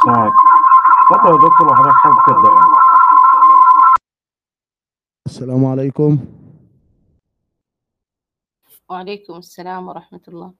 [0.00, 0.36] السلام عليكم
[1.12, 2.74] اتفضل يا دكتور لو حضرتك حابب تبدأ يعني.
[5.26, 6.18] السلام عليكم.
[8.90, 10.54] وعليكم السلام ورحمة الله.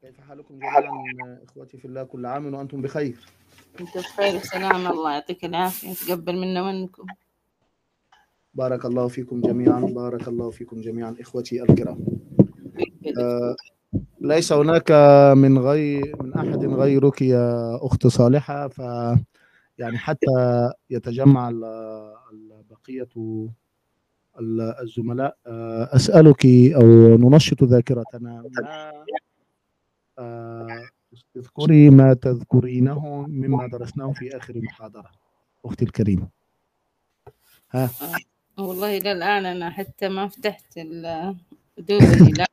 [0.00, 3.26] كيف حالكم جميعا إخوتي في الله كل عام وأنتم بخير؟
[3.80, 7.06] أنت بخير وسلام الله يعطيك العافية يتقبل منا ومنكم.
[8.54, 11.98] بارك الله فيكم جميعا بارك الله فيكم جميعا إخوتي الكرام.
[13.18, 13.56] آه،
[14.22, 14.90] ليس هناك
[15.36, 18.78] من غير من أحد غيرك يا أخت صالحة ف
[19.78, 21.50] يعني حتى يتجمع
[22.70, 23.08] بقيه
[24.40, 25.36] ال- الزملاء.
[25.46, 26.82] آه، أسألك أو
[27.16, 29.04] ننشط ذاكرتنا ما
[30.18, 30.82] آه،
[31.36, 35.10] اذكري ما تذكرينه مما درسناه في آخر محاضرة
[35.64, 36.28] أختي الكريمة.
[38.58, 40.78] والله إلى الآن أنا حتى ما فتحت
[41.78, 42.46] دوبني لا.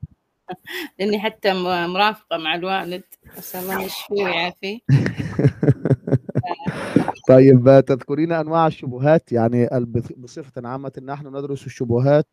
[1.00, 3.04] لأني حتى م- مرافقة مع الوالد.
[3.38, 4.80] أسأل الله يشفيه ويعافيه.
[7.30, 9.70] طيب تذكرين أنواع الشبهات؟ يعني
[10.18, 12.28] بصفة عامة نحن ندرس الشبهات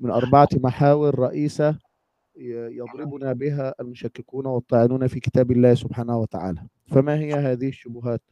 [0.00, 1.78] من أربعة محاور رئيسة
[2.36, 6.62] يضربنا بها المشككون والطاعنون في كتاب الله سبحانه وتعالى.
[6.86, 8.22] فما هي هذه الشبهات؟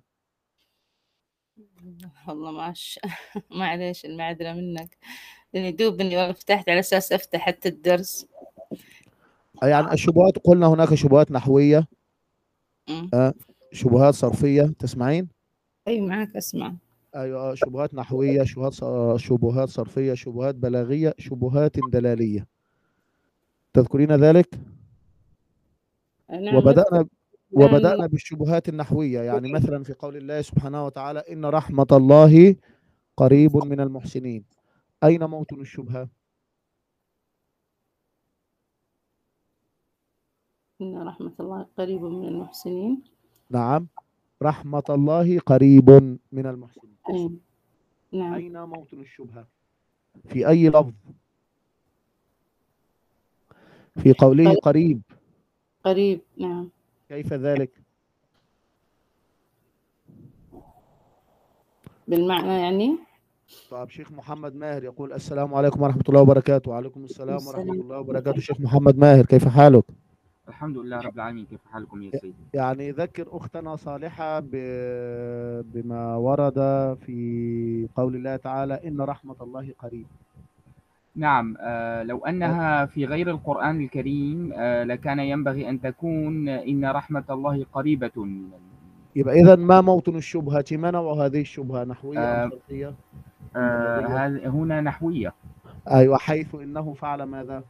[2.28, 2.98] والله ماش
[3.58, 4.96] معليش المعذرة منك.
[5.52, 8.26] لأني دوبني والله فتحت على أساس أفتح حتى الدرس.
[9.62, 11.88] يعني الشبهات قلنا هناك شبهات نحوية
[12.88, 13.32] أمم.
[13.72, 15.28] شبهات صرفية تسمعين؟
[15.88, 16.74] أي معك أسمع.
[17.16, 22.46] أيوه شبهات نحوية شبهات ص- شبهات صرفية شبهات بلاغية شبهات دلالية.
[23.74, 24.48] تذكرين ذلك؟
[26.30, 26.54] نعم.
[26.56, 27.08] وبدأنا نعم.
[27.52, 32.56] وبدأنا بالشبهات النحوية يعني مثلا في قول الله سبحانه وتعالى إن رحمة الله
[33.16, 34.44] قريب من المحسنين.
[35.04, 36.08] أين موطن الشبهة؟
[40.80, 43.02] إن رحمة الله قريب من المحسنين.
[43.50, 43.86] نعم.
[44.42, 45.90] رحمة الله قريب
[46.32, 46.96] من المحسنين.
[47.10, 47.30] أي
[48.12, 48.34] نعم.
[48.34, 49.46] أين موطن الشبهة؟
[50.28, 50.92] في أي لفظ؟
[53.96, 55.02] في قوله قريب.
[55.84, 56.20] قريب.
[56.36, 56.68] نعم.
[57.08, 57.70] كيف ذلك؟
[62.08, 62.98] بالمعنى يعني؟
[63.70, 66.70] طيب شيخ محمد ماهر يقول السلام عليكم ورحمة الله وبركاته.
[66.70, 67.80] وعليكم السلام ورحمة السلام.
[67.80, 68.40] الله وبركاته.
[68.40, 69.84] شيخ محمد ماهر كيف حالك؟
[70.48, 74.40] الحمد لله رب العالمين كيف حالكم يا سيدي؟ يعني ذكر أختنا صالحة
[75.74, 76.54] بما ورد
[77.06, 80.06] في قول الله تعالى إن رحمة الله قريب.
[81.16, 87.24] نعم آه لو أنها في غير القرآن الكريم آه لكان ينبغي أن تكون إن رحمة
[87.30, 88.26] الله قريبة
[89.16, 92.50] يبقى إذا ما موطن الشبهة؟ ما نوع هذه الشبهة نحوية أم
[93.56, 95.32] آه هذه- هنا نحوية.
[95.90, 97.62] أيوة حيث إنه فعل ماذا؟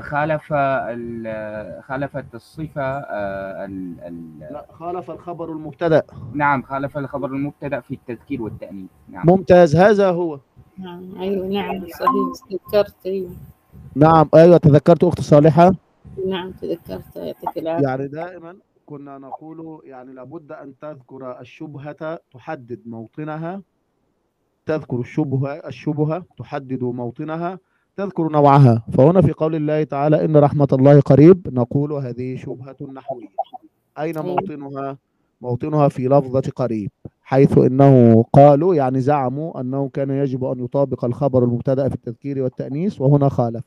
[0.00, 6.02] خالف ال- خالفت الصفة آه ال ال لا خالف الخبر المبتدأ.
[6.34, 8.90] نعم خالف الخبر المبتدأ في التذكير والتأنيث.
[9.08, 9.26] نعم.
[9.26, 10.40] ممتاز هذا هو.
[10.78, 13.30] نعم أيوة نعم صحيح تذكرت أيوة.
[13.96, 15.72] نعم أيوة تذكرت أخت صالحة؟
[16.28, 17.86] نعم تذكرت يعطيك العافية.
[17.88, 23.62] يعني دائما كنا نقول يعني لابد أن تذكر الشبهة تحدد موطنها.
[24.66, 27.58] تذكر الشبهة الشبهة تحدد موطنها.
[28.00, 28.82] تذكر نوعها.
[28.92, 33.28] فهنا في قول الله تعالى إن رحمة الله قريب نقول هذه شبهة نحوية.
[33.98, 34.18] أين.
[34.18, 34.98] موطنها؟
[35.40, 36.90] موطنها في لفظة قريب
[37.22, 43.00] حيث إنه قالوا يعني زعموا أنه كان يجب أن يطابق الخبر المبتدأ في التذكير والتأنيث
[43.00, 43.64] وهنا خالف.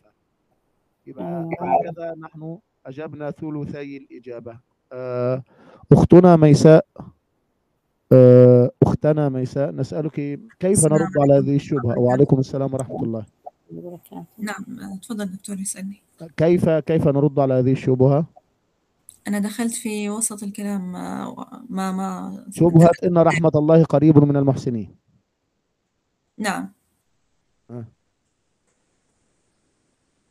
[1.08, 1.50] يبقى.
[1.62, 4.58] هكذا نحن أجبنا ثلثي الإجابة.
[4.94, 5.44] آه،
[5.92, 6.86] أختنا ميساء
[8.12, 13.26] آه، أختنا ميساء نسألك كيف نرد على هذه الشبهة؟ وعليكم السلام ورحمة الله.
[14.38, 16.02] نعم تفضل دكتور يسألني
[16.38, 18.26] كيف كيف نرد على هذه الشبهة؟
[19.28, 24.96] أنا دخلت في وسط الكلام آه، ما ما شبهة إن رحمة الله قريب من المحسنين.
[26.38, 26.72] نعم.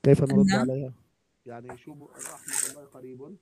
[0.03, 0.93] كيف نرد أن- عليها؟
[1.47, 3.37] يعني شبهة رحمة الله قريب.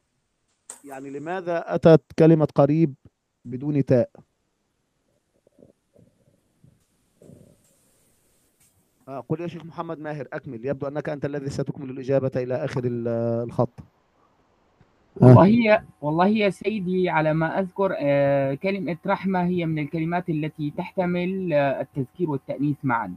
[0.84, 2.94] يعني لماذا أتت كلمة قريب
[3.44, 4.10] بدون تاء؟
[9.18, 10.66] قل يا شيخ محمد ماهر أكمل.
[10.66, 13.08] يبدو أنك أنت الذي ستكمل الإجابة إلى آخر ال-
[13.48, 13.70] الخط.
[15.16, 20.72] والله هي والله يا سيدي على ما أذكر آه كلمة رحمة هي من الكلمات التي
[20.76, 23.14] تحتمل آه التذكير والتأنيث معا.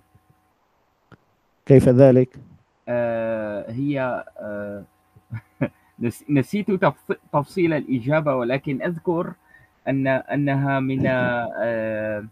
[1.65, 2.29] كيف ذلك؟
[2.89, 4.83] آه، هي آه،
[6.03, 9.33] نس- نسيت تفص- تفصيل الإجابة ولكن أذكر
[9.87, 12.25] أن أنها من آه،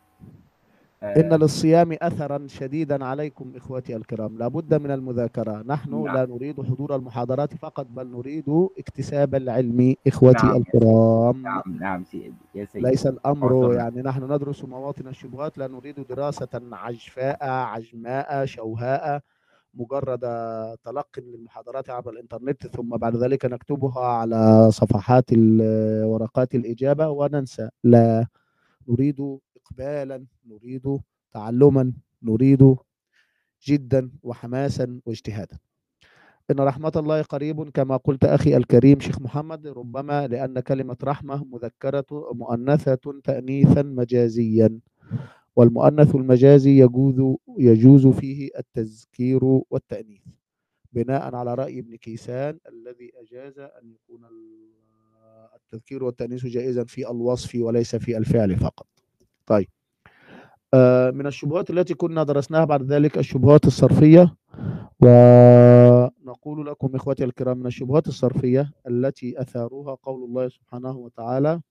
[1.03, 4.38] إن للصيام أثرا شديدا عليكم إخوتي الكرام.
[4.38, 5.63] لابد من المذاكرة.
[5.68, 6.15] نحن نعم.
[6.15, 10.57] لا نريد حضور المحاضرات فقط بل نريد اكتساب العلم إخوتي نعم.
[10.57, 11.42] الكرام.
[11.42, 12.33] نعم نعم سيدي.
[12.56, 12.89] يا سيدي.
[12.89, 13.75] ليس الأمر تفضل.
[13.75, 19.21] يعني نحن ندرس مواطن الشبهات لا نريد دراسة عجفاء عجماء شوهاء
[19.74, 20.19] مجرد
[20.83, 25.25] تلقي للمحاضرات عبر الإنترنت ثم بعد ذلك نكتبها على صفحات
[26.04, 27.69] ورقات الإجابة وننسى.
[27.83, 28.27] لا
[28.88, 29.38] نريد
[29.75, 31.00] إقبالا نريد
[31.33, 32.75] تعلما نريد
[33.68, 35.57] جدا وحماسا واجتهادا.
[36.51, 42.06] إن رحمة الله قريب كما قلت أخي الكريم شيخ محمد ربما لأن كلمة رحمة مذكرة
[42.33, 44.79] مؤنثة تأنيثا مجازيا
[45.56, 50.21] والمؤنث المجازي يجوز يجوز فيه التذكير والتأنيث.
[50.94, 54.71] بناء على رأي ابن كيسان الذي أجاز أن يكون ال-
[55.56, 58.88] التذكير والتأنيث جائزا في الوصف وليس في الفعل فقط.
[59.45, 59.67] طيب
[60.73, 64.35] آه، من الشبهات التي كنا درسناها بعد ذلك الشبهات الصرفية
[65.01, 71.61] ونقول لكم إخوتي الكرام من الشبهات الصرفية التي أثاروها قول الله سبحانه وتعالى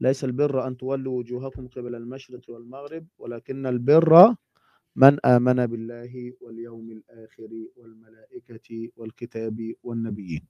[0.00, 4.34] ليس البر أن تولوا وجوهكم قبل المشرق والمغرب ولكن البر
[4.96, 10.46] من آمن بالله واليوم الآخر والملائكة والكتاب والنبيين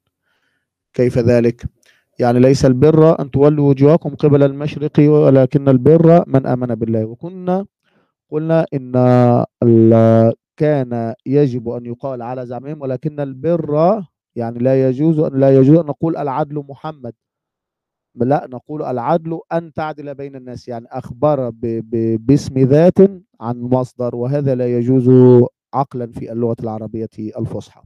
[0.92, 1.62] كيف ذلك؟
[2.18, 7.04] يعني ليس البر أن تولوا وجوهكم قبل المشرق ولكن البر من آمن بالله.
[7.04, 7.66] وكنا
[8.30, 8.92] قلنا إن
[10.56, 14.02] كان يجب أن يقال على زعمهم ولكن البر
[14.36, 17.14] يعني لا يجوز لا يجوز أن نقول العدل محمد.
[18.16, 20.68] لا نقول العدل أن تعدل بين الناس.
[20.68, 22.98] يعني أخبر ب ب باسم ذات
[23.40, 25.10] عن مصدر وهذا لا يجوز
[25.74, 27.82] عقلا في اللغة العربية الفصحى.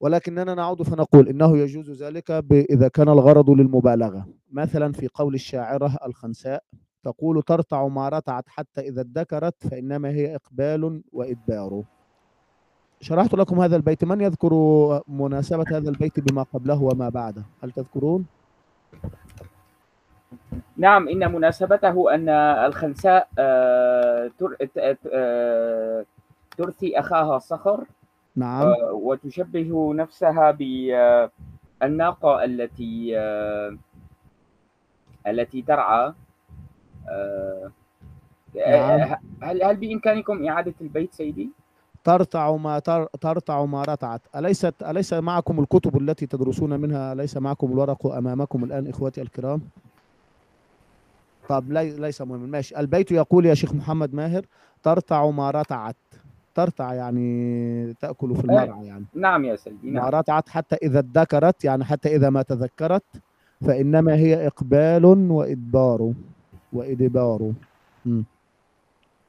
[0.00, 4.26] ولكننا نعود فنقول إنه يجوز ذلك إذا كان الغرض للمبالغة.
[4.52, 6.62] مثلا في قول الشاعرة الخنساء
[7.04, 11.82] تقول ترتع ما رتعت حتى إذا ادكرت فإنما هي إقبال وإدبار.
[13.00, 14.04] شرحت لكم هذا البيت.
[14.04, 14.52] من يذكر
[15.08, 18.26] مناسبة هذا البيت بما قبله وما بعده؟ هل تذكرون؟
[20.76, 22.28] نعم إن مناسبته أن
[22.68, 26.04] الخنساء آه، ت- آه،
[26.56, 27.84] ترثي أخاها صخر
[28.38, 28.62] نعم.
[28.62, 33.78] آه، وتشبه نفسها بالناقة التي آه،
[35.26, 36.12] التي ترعى.
[37.08, 37.70] آه،
[38.56, 39.16] نعم.
[39.42, 41.50] هل هل بإمكانكم إعادة البيت سيدي؟
[42.04, 43.04] ترتع ما تر...
[43.04, 44.20] ترتع ما رتعت.
[44.36, 49.60] أليست أليس معكم الكتب التي تدرسون منها؟ أليس معكم الورق أمامكم الآن إخوتي الكرام؟
[51.48, 51.90] طب لي...
[51.90, 52.40] ليس مهم.
[52.40, 52.78] ماشي.
[52.78, 54.46] البيت يقول يا شيخ محمد ماهر
[54.82, 55.96] ترتع ما رتعت.
[56.58, 59.04] ترتع يعني تأكل في المرعى يعني.
[59.14, 60.04] نعم يا سيدي نعم.
[60.08, 63.04] رتعت حتى إذا ادكرت يعني حتى إذا ما تذكرت
[63.66, 66.12] فإنما هي إقبال وإدبار
[66.72, 67.52] وإدبار.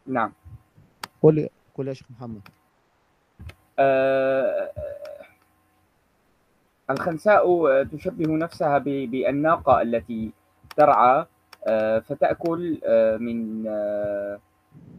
[0.08, 0.32] نعم.
[1.22, 2.42] قل لي قل يا شيخ محمد.
[3.80, 4.70] آه،
[6.90, 7.44] الخنساء
[7.84, 10.32] تشبه نفسها ب- بالناقة التي
[10.78, 11.26] ترعى
[11.68, 14.40] آه، فتأكل آه، من آه،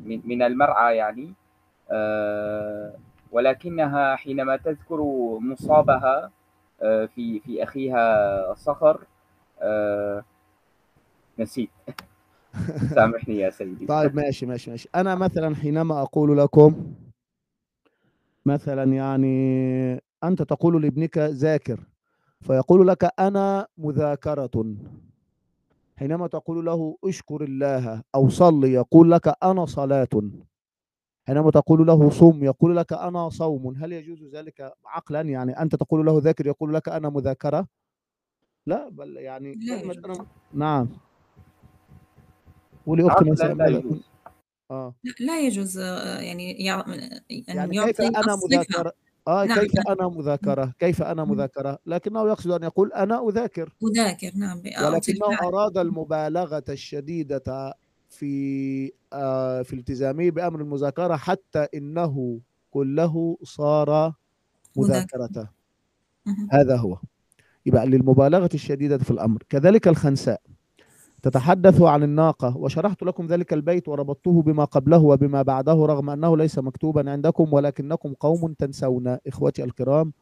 [0.05, 1.33] من من المرعى يعني.
[3.33, 5.03] ولكنها حينما تذكر
[5.41, 6.31] مصابها
[6.83, 9.01] آه، في في أخيها صخر
[9.63, 10.25] آه،
[11.39, 11.71] نسيت.
[12.95, 13.87] سامحني يا سيدي.
[13.87, 14.89] طيب ماشي ماشي ماشي.
[14.95, 16.95] أنا مثلا حينما أقول لكم
[18.47, 21.81] مثلا يعني أنت تقول لابنك ذاكر
[22.41, 24.75] فيقول لك أنا مذاكرة.
[25.97, 30.09] حينما تقول له اشكر الله أو صل يقول لك أنا صلاة.
[31.31, 33.75] حينما تقول له صم يقول لك أنا صوم.
[33.77, 37.67] هل يجوز ذلك عقلا؟ يعني أنت تقول له ذاكر يقول لك أنا مذاكرة؟
[38.67, 39.81] لا بل يعني لا.
[39.83, 40.89] أنا نعم.
[43.33, 43.83] مساء لا.
[44.71, 44.95] آه.
[45.05, 46.85] لا- لا يجوز آه، يعني يع-
[47.29, 48.93] يعني يعني كيف أنا مذاكرة؟
[49.29, 49.85] آه نعم، كيف نعم.
[49.99, 51.25] أنا مذاكرة؟ كيف أنا.
[51.25, 53.75] مذاكرة؟ لكنه يقصد أن يقول أنا أذاكر.
[53.93, 57.75] أذاكر نعم ولكنه أراد المبالغة الشديدة
[58.11, 62.41] في آه في التزامه بأمر المذاكرة حتى إنه
[62.71, 64.13] كله صار
[64.77, 65.49] مذاكرة.
[66.27, 66.49] مهم.
[66.53, 66.99] هذا هو.
[67.67, 69.43] يبقى للمبالغة الشديدة في الأمر.
[69.49, 70.41] كذلك الخنساء.
[71.23, 72.57] تتحدث عن الناقة.
[72.57, 78.15] وشرحت لكم ذلك البيت وربطته بما قبله وبما بعده رغم أنه ليس مكتوبا عندكم ولكنكم
[78.15, 79.19] قوم تنسون.
[79.27, 80.13] إخوتي الكرام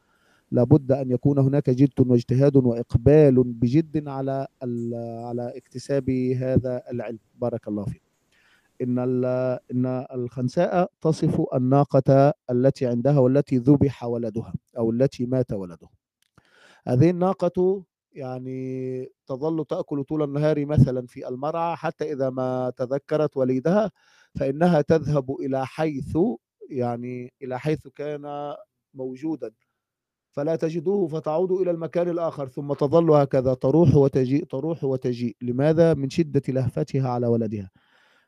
[0.51, 4.47] لابد أن يكون هناك جد واجتهاد وإقبال بجد على
[5.25, 7.19] على اكتساب هذا العلم.
[7.35, 8.01] بارك الله فيك.
[8.81, 15.89] إن ال- إن الخنساء تصف الناقة التي عندها والتي ذبح ولدها أو التي مات ولدها
[16.87, 23.91] هذه الناقة يعني تظل تأكل طول النهار مثلا في المرعى حتى إذا ما تذكرت وليدها
[24.39, 26.17] فإنها تذهب إلى حيث
[26.69, 28.53] يعني إلى حيث كان
[28.93, 29.51] موجودا.
[30.31, 36.09] فلا تجده فتعود إلى المكان الآخر ثم تظل هكذا تروح وتجيء تروح وتجيء لماذا؟ من
[36.09, 37.69] شدة لهفتها على ولدها.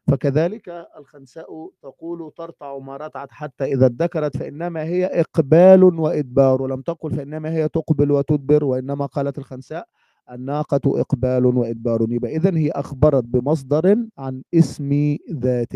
[0.08, 6.62] فكذلك الخنساء تقول ترتع ما رتعت حتى إذا ادكرت فإنما هي إقبال وإدبار.
[6.62, 8.64] ولم تقل فإنما هي تقبل وتدبر.
[8.64, 9.88] وإنما قالت الخنساء
[10.32, 12.08] الناقة إقبال وإدبار.
[12.10, 15.74] يبقى إذن هي أخبرت بمصدر عن اسم ذات.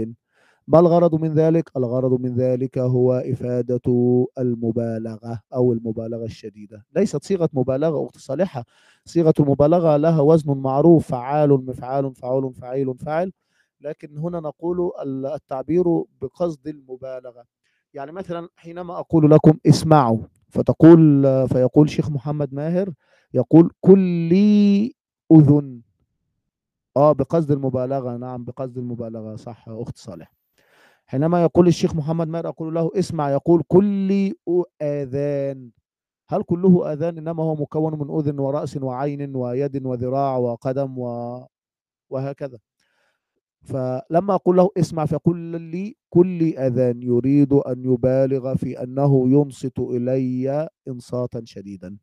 [0.68, 3.82] ما الغرض من ذلك؟ الغرض من ذلك هو إفادة
[4.38, 6.86] المبالغة أو المبالغة الشديدة.
[6.96, 8.66] ليست صيغة مبالغة أخت صالحة.
[9.06, 13.32] صيغة المبالغة لها وزن معروف فعال مفعال فعول فعيل فاعل.
[13.82, 15.84] لكن هنا نقول ال- التعبير
[16.22, 17.46] بقصد المبالغة.
[17.94, 20.20] يعني مثلا حينما أقول لكم اسمعوا
[20.50, 22.94] فتقول فيقول شيخ محمد ماهر
[23.34, 24.94] يقول كلي
[25.32, 25.82] أذن.
[26.98, 28.18] آه بقصد المبالغة.
[28.18, 29.36] نعم بقصد المبالغة.
[29.36, 30.34] صح يا أخت صالح.
[31.06, 34.34] حينما يقول الشيخ محمد ماهر أقول له اسمع يقول كلي
[34.82, 35.72] آذان.
[36.30, 41.06] هل كله آذان؟ إنما هو مكون من أذن ورأس وعين ويد وذراع وقدم و...
[42.10, 42.58] وهكذا.
[43.62, 47.04] فلما أقول له اسمع فيقول لي كل أذان.
[47.04, 51.98] يريد أن يبالغ في أنه ينصت إلي إنصاتا شديدا.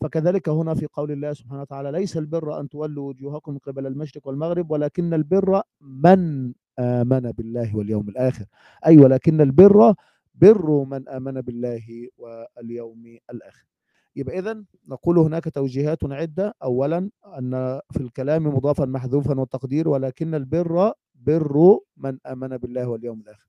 [0.00, 4.70] فكذلك هنا في قول الله سبحانه وتعالى ليس البر أن تولوا وجوهكم قبل المشرق والمغرب
[4.70, 8.44] ولكن البر من آمن بالله واليوم الآخر.
[8.86, 9.94] أي ولكن البر
[10.34, 13.64] بر من آمن بالله واليوم الآخر.
[14.16, 16.54] يبقى إذن نقول هناك توجيهات عدة.
[16.62, 23.48] أولا أن في الكلام مضافا محذوفا والتقدير ولكن البر بر من آمن بالله واليوم الآخر.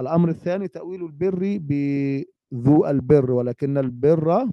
[0.00, 4.46] الأمر الثاني تأويل البر بذو البر ولكن البر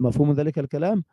[0.00, 1.04] مفهوم ذلك الكلام؟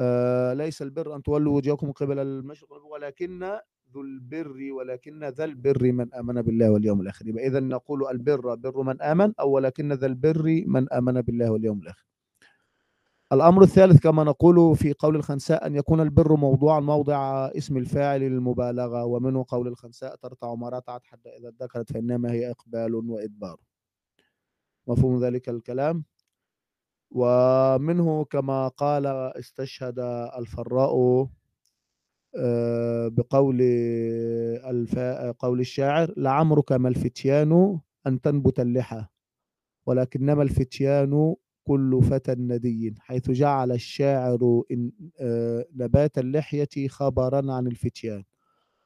[0.00, 3.58] آه ليس البر أن تولوا وجوهكم قبل المشرق ولكن
[3.94, 7.24] ذو البر ولكن ذا البر من آمن بالله واليوم الآخر.
[7.26, 12.04] إذا نقول البر بر من آمن أو ولكن ذا البر من آمن بالله واليوم الآخر.
[13.32, 19.04] الأمر الثالث كما نقول في قول الخنساء أن يكون البر موضوعا موضع اسم الفاعل للمبالغة
[19.04, 23.56] ومنه قول الخنساء ترتع ما رتعت حتى إذا ادكرت فإنما هي إقبال وإدبار.
[24.86, 26.04] مفهوم ذلك الكلام؟
[27.10, 29.98] ومنه كما قال استشهد
[30.38, 31.28] الفراء
[33.08, 33.58] بقول
[34.70, 35.30] الفا...
[35.30, 39.04] قول الشاعر لعمرك ما الفتيان أن تنبت اللحى
[39.86, 44.90] ولكنما الفتيان كل فتى ندي حيث جعل الشاعر إن
[45.20, 48.22] آه، نبات اللحية خبرا عن الفتيان.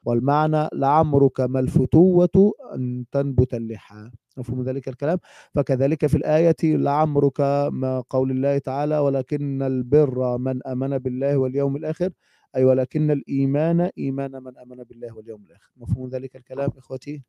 [0.05, 4.11] والمعنى لعمرك ما الفتوة أن تنبت اللحى.
[4.37, 5.19] مفهوم ذلك الكلام؟
[5.55, 7.41] فكذلك في الآية لعمرك
[7.73, 12.11] ما قول الله تعالى ولكن البر من آمن بالله واليوم الآخر.
[12.57, 15.71] أي ولكن الإيمان إيمان من آمن بالله واليوم الآخر.
[15.77, 17.23] مفهوم ذلك الكلام إخوتي؟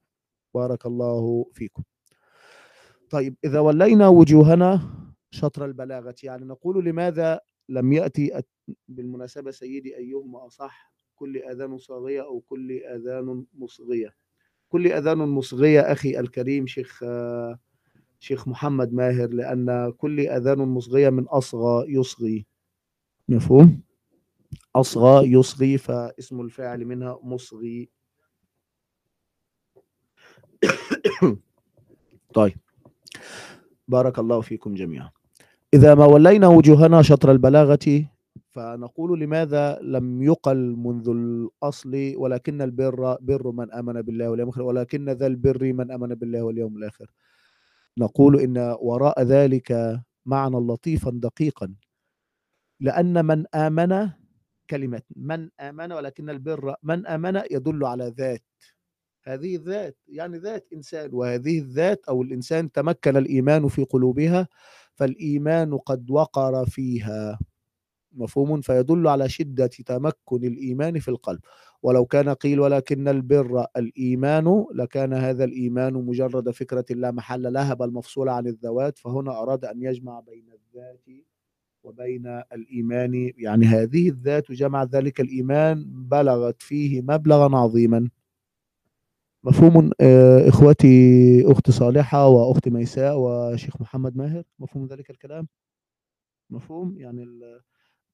[0.53, 1.83] بارك الله فيكم.
[3.09, 4.81] طيب إذا ولينا وجوهنا
[5.31, 7.39] شطر البلاغة يعني نقول لماذا
[7.69, 14.15] لم يأتي أت- بالمناسبة سيدي أيهما أصح كل أذان صاغية أو كل أذان مصغية؟
[14.69, 17.03] كل أذان مصغية أخي الكريم شيخ
[18.19, 22.45] شيخ محمد ماهر لأن كل أذان مصغية من أصغى يصغي.
[23.29, 23.81] مفهوم؟
[24.75, 27.89] أصغى يصغي فاسم الفاعل منها مصغي.
[32.33, 32.57] طيب.
[33.87, 35.09] بارك الله فيكم جميعا.
[35.73, 38.05] إذا ما ولينا وجوهنا شطر البلاغة
[38.53, 45.09] فنقول لماذا لم يقل منذ الأصل ولكن البر بر من آمن بالله واليوم الآخر ولكن
[45.09, 47.07] ذا البر من آمن بالله واليوم الآخر.
[47.97, 51.73] نقول إن وراء ذلك معنى لطيفا دقيقا.
[52.79, 54.09] لأن من آمن
[54.69, 58.43] كلمة من آمن ولكن البر من آمن يدل على ذات.
[59.23, 64.47] هذه الذات يعني ذات إنسان وهذه الذات أو الإنسان تمكن الإيمان في قلوبها
[64.95, 67.39] فالإيمان قد وقر فيها.
[68.11, 71.39] مفهوم؟ فيدل على شدة تمكن الإيمان في القلب.
[71.83, 77.91] ولو كان قيل ولكن البر الإيمان لكان هذا الإيمان مجرد فكرة لا محل لها بل
[77.93, 81.01] مفصولة عن الذوات فهنا أراد أن يجمع بين الذات
[81.83, 83.31] وبين الإيمان.
[83.37, 88.09] يعني هذه الذات جمع ذلك الإيمان بلغت فيه مبلغا عظيما.
[89.43, 94.43] مفهوم آه، إخوتي أخت صالحة وأخت ميساء وشيخ محمد ماهر.
[94.59, 95.47] مفهوم ذلك الكلام؟
[96.49, 96.97] مفهوم.
[96.97, 97.25] يعني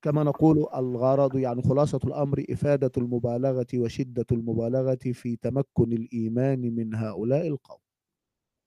[0.01, 7.47] كما نقول الغرض يعني خلاصة الأمر إفادة المبالغة وشدة المبالغة في تمكن الإيمان من هؤلاء
[7.47, 7.79] القوم.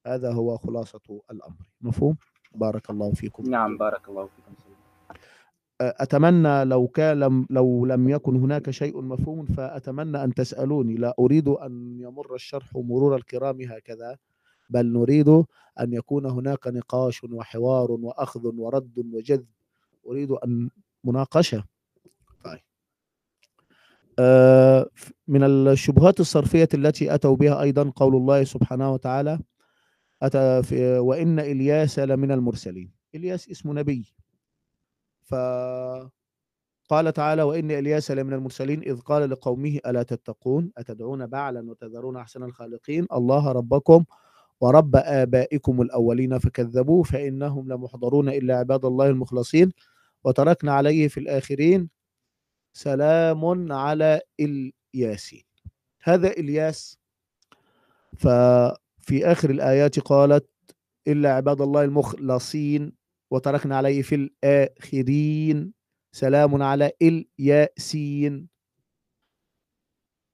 [0.06, 1.56] هذا هو خلاصة الأمر.
[1.80, 2.16] مفهوم؟
[2.54, 3.50] بارك الله فيكم.
[3.50, 4.71] نعم بارك الله فيكم.
[5.88, 10.94] أتمنى لو كان لم لو لم يكن هناك شيء مفهوم فأتمنى أن تسألوني.
[10.94, 14.16] لا أريد أن يمر الشرح مرور الكرام هكذا
[14.70, 15.28] بل نريد
[15.80, 19.46] أن يكون هناك نقاش وحوار وأخذ ورد وجذب.
[20.06, 20.70] أريد أن
[21.04, 21.64] مناقشة.
[22.44, 22.60] طيب.
[24.18, 24.86] آه،
[25.28, 29.38] من الشبهات الصرفية التي أتوا بها أيضا قول الله سبحانه وتعالى
[30.22, 32.90] أتى في وإن إلياس لمن المرسلين.
[33.14, 34.14] إلياس اسم نبي.
[35.32, 42.42] فقال تعالى وإن إلياس لمن المرسلين إذ قال لقومه ألا تتقون؟ أتدعون بعلا وتذرون أحسن
[42.42, 44.04] الخالقين؟ الله ربكم
[44.60, 49.72] ورب آبائكم الأولين فكذبوه فإنهم لمحضرون إلا عباد الله المخلصين
[50.24, 51.90] وتركنا عليه في الآخرين.
[52.72, 55.44] سلام على إلياسين.
[56.02, 56.98] هذا إلياس
[58.16, 60.48] ففي آخر الآيات قالت
[61.08, 63.01] إلا عباد الله المخلصين.
[63.32, 65.72] وتركنا عليه في الآخرين.
[66.12, 68.48] سلام على الياسين.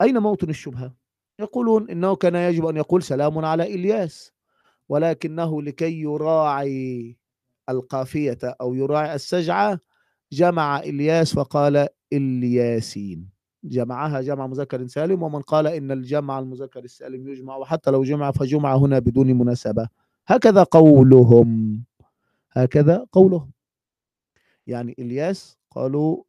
[0.02, 0.94] أين موطن الشبهة؟
[1.40, 4.32] يقولون إنه كان يجب أن يقول سلام على إلياس
[4.88, 7.16] ولكنه لكي يراعي
[7.68, 9.80] القافية أو يراعي السجعة
[10.32, 13.28] جمع إلياس فقال إلياسين.
[13.64, 18.76] جمعها جمع مذكر سالم ومن قال إن الجمع المذكر السالم يجمع وحتى لو جمع فجمع
[18.76, 19.88] هنا بدون مناسبة.
[20.26, 21.82] هكذا قولهم.
[22.58, 23.52] هكذا قولهم.
[24.66, 26.24] يعني إلياس قالوا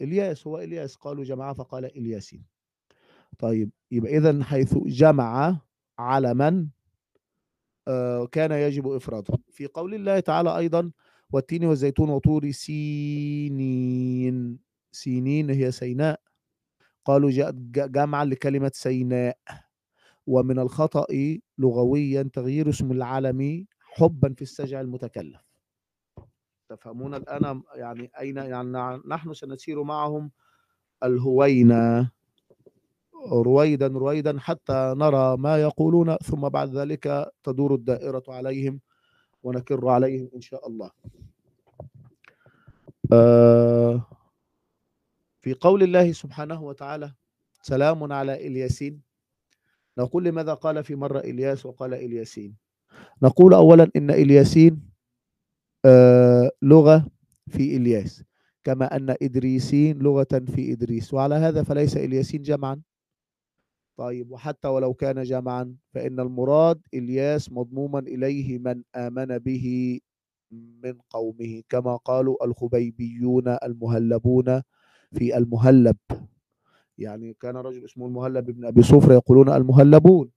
[0.00, 2.44] إلياس هو إلياس قالوا جمع فقال إلياسين.
[3.38, 5.60] طيب يبقى إذا حيث جمع
[5.98, 6.68] علما
[7.88, 9.38] آه، كان يجب إفراده.
[9.50, 10.92] في قول الله تعالى أيضا
[11.32, 14.58] والتين والزيتون وطور سينين.
[14.92, 16.20] سينين هي سيناء.
[17.04, 17.30] قالوا
[17.70, 19.38] جمعا لكلمة سيناء.
[20.26, 21.06] ومن الخطأ
[21.58, 25.43] لغويا تغيير اسم العلم حبا في السجع المتكلف.
[26.68, 30.30] تفهمون الآن يعني أين يعني نحن سنسير معهم
[31.02, 32.10] الهوينة
[33.32, 38.80] رويدا رويدا حتى نرى ما يقولون ثم بعد ذلك تدور الدائرة عليهم
[39.42, 40.90] ونكر عليهم إن شاء الله.
[43.12, 44.06] آه
[45.40, 47.12] في قول الله سبحانه وتعالى
[47.62, 49.00] سلام على إلياسين.
[49.98, 52.56] نقول لماذا قال في مرة إلياس وقال إلياسين؟
[53.22, 54.93] نقول أولا إن إلياسين
[56.62, 57.06] لغة
[57.48, 58.24] في إلياس
[58.64, 62.80] كما أن إدريسين لغة في إدريس وعلى هذا فليس إلياسين جمعا
[63.96, 69.98] طيب وحتى ولو كان جمعا فإن المراد إلياس مضموما إليه من آمن به
[70.52, 74.62] من قومه كما قالوا الخبيبيون المهلبون
[75.12, 75.96] في المهلب.
[76.98, 80.30] يعني كان رجل اسمه المهلب بن أبي صفر يقولون المهلبون.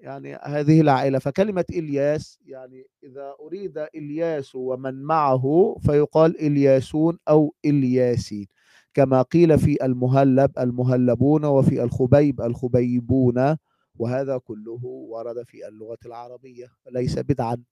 [0.00, 8.46] يعني هذه العائلة فكلمة إلياس يعني إذا أريد إلياس ومن معه فيقال إلياسون أو إلياسين
[8.94, 13.56] كما قيل في المهلب المهلبون وفي الخبيب الخبيبون
[13.98, 17.62] وهذا كله ورد في اللغة العربية ليس بدعا.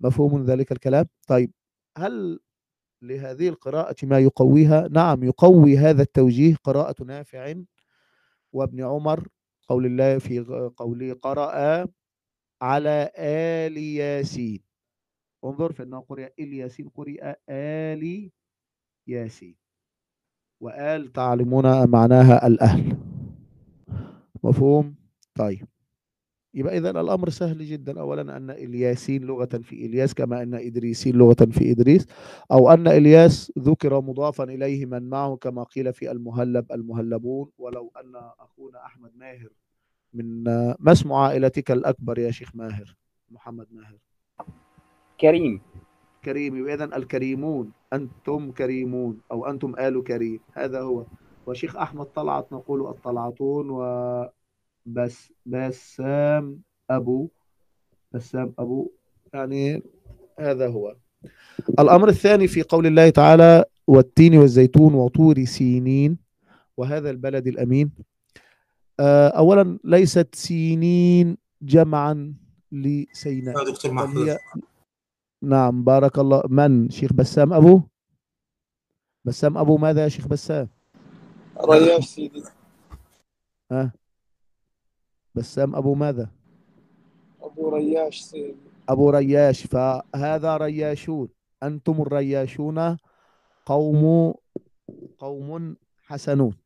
[0.00, 1.52] مفهوم ذلك الكلام؟ طيب
[1.98, 2.40] هل
[3.02, 7.54] لهذه القراءة ما يقويها؟ نعم يقوي هذا التوجيه قراءة نافع
[8.52, 9.28] وابن عمر
[9.70, 10.38] قول الله في
[10.76, 11.86] قوله قرأ
[12.62, 14.62] على آل ياسين.
[15.44, 18.30] انظر في أنه قرئ إل ياسين قرئ آل
[19.06, 19.56] ياسين.
[20.60, 22.98] وآل تعلمون معناها الأهل.
[24.44, 24.94] مفهوم؟
[25.38, 25.68] طيب.
[26.54, 28.00] يبقى إذا الأمر سهل جدا.
[28.00, 32.06] أولا أن إلياسين لغة في إلياس كما أن إدريسين لغة في إدريس
[32.52, 37.50] أو أن إلياس ذكر مضافا إليه من معه كما قيل في المهلب المهلبون.
[37.58, 39.48] ولو أن أخونا أحمد ماهر
[40.14, 40.44] من
[40.78, 42.96] ما اسم عائلتك الأكبر يا شيخ ماهر؟
[43.30, 43.98] محمد ماهر.
[45.20, 45.60] كريم.
[46.24, 46.68] كريم.
[46.68, 47.72] إذا الكريمون.
[47.92, 50.40] أنتم كريمون أو أنتم آل كريم.
[50.52, 51.04] هذا هو.
[51.46, 53.80] وشيخ أحمد طلعت نقول الطلعتون و
[54.86, 57.28] بس بسام أبو
[58.12, 58.90] بسام أبو
[59.34, 59.82] يعني
[60.38, 60.96] هذا هو.
[61.78, 66.18] الأمر الثاني في قول الله تعالى والتين والزيتون وطور سينين
[66.76, 67.90] وهذا البلد الأمين.
[69.00, 72.34] أولا ليست سينين جمعا
[72.72, 73.64] لسيناء.
[73.64, 74.36] دكتور محمود.
[75.42, 76.42] نعم بارك الله.
[76.48, 77.80] من؟ شيخ بسام أبو؟
[79.24, 80.68] بسام أبو ماذا يا شيخ بسام؟
[81.64, 82.42] رياش سيدي.
[83.72, 83.92] ها؟
[85.34, 86.30] بسام أبو ماذا؟
[87.42, 88.54] أبو رياش سيدي
[88.88, 91.28] أبو رياش فهذا رياشون.
[91.62, 92.96] أنتم الرياشون
[93.66, 94.34] قوم
[95.18, 96.56] قوم حسنون.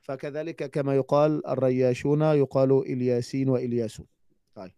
[0.00, 4.06] فكذلك كما يقال الرياشون يقال إلياسين وإلياسون.
[4.54, 4.72] طيب.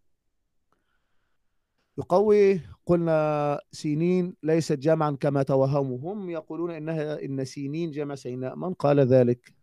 [1.99, 8.57] يقوي قلنا سينين ليست جمعا كما توهموا هم يقولون إنها إن سينين جمع سيناء.
[8.57, 9.55] من قال ذلك؟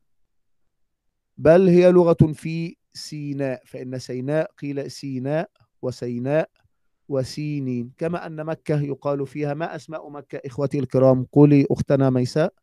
[1.38, 5.50] بل هي لغة في سيناء فإن سيناء قيل سيناء
[5.82, 6.50] وسيناء
[7.10, 7.92] وسينين.
[7.98, 12.54] كما أن مكة يقال فيها ما أسماء مكة إخوتي الكرام قولي أختنا ميساء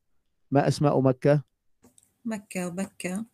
[0.50, 1.42] ما أسماء مكة؟
[2.24, 3.24] مكة وبكة.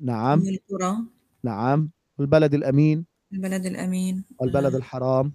[0.00, 0.38] نعم.
[0.40, 0.96] القرى.
[1.44, 1.90] نعم.
[2.20, 3.06] البلد الأمين.
[3.32, 4.24] البلد الأمين.
[4.42, 5.32] البلد الحرام.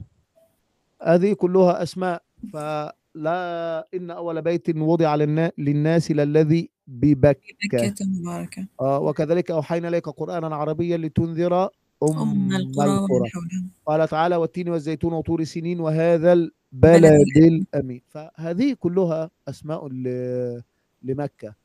[1.03, 7.55] هذه كلها أسماء فلا إن أول بيت وضع للنا- للناس للذي ببكة.
[7.63, 8.67] بكة مباركة.
[8.81, 11.69] آه وكذلك أوحينا إليك قرآنا عربيا لتنذر أم
[12.17, 13.29] أم القرى القرى.
[13.85, 18.01] قال تعالى والتين والزيتون وطور سنين وهذا البلد الأمين.
[18.07, 19.87] فهذه كلها أسماء
[21.03, 21.55] لمكة.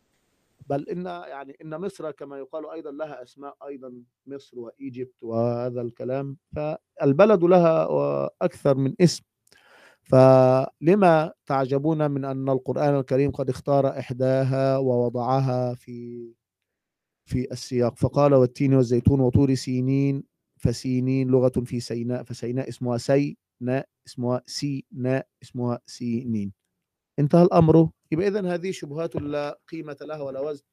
[0.69, 3.93] بل إن يعني إن مصر كما يقال أيضا لها أسماء أيضا
[4.27, 6.37] مصر وإيجيبت وهذا الكلام.
[6.57, 7.89] فالبلد لها
[8.43, 9.25] أكثر من اسم.
[10.11, 16.29] فلما تعجبون من أن القرآن الكريم قد اختار إحداها ووضعها في
[17.29, 20.25] في السياق؟ فقال والتين والزيتون وطور سينين
[20.59, 26.53] فسينين لغة في سيناء فسيناء اسمها سيناء اسمها سيناء اسمها سينين.
[27.19, 27.91] انتهى الأمر.
[28.13, 30.65] يبقى إذن هذه شبهات لا قيمة لها ولا وزن.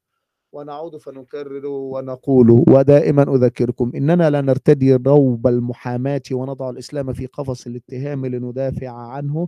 [0.54, 8.26] ونعود فنكرر ونقول ودائما أذكركم إننا لا نرتدي روب المحاماة ونضع الإسلام في قفص الاتهام
[8.26, 9.48] لندافع عنه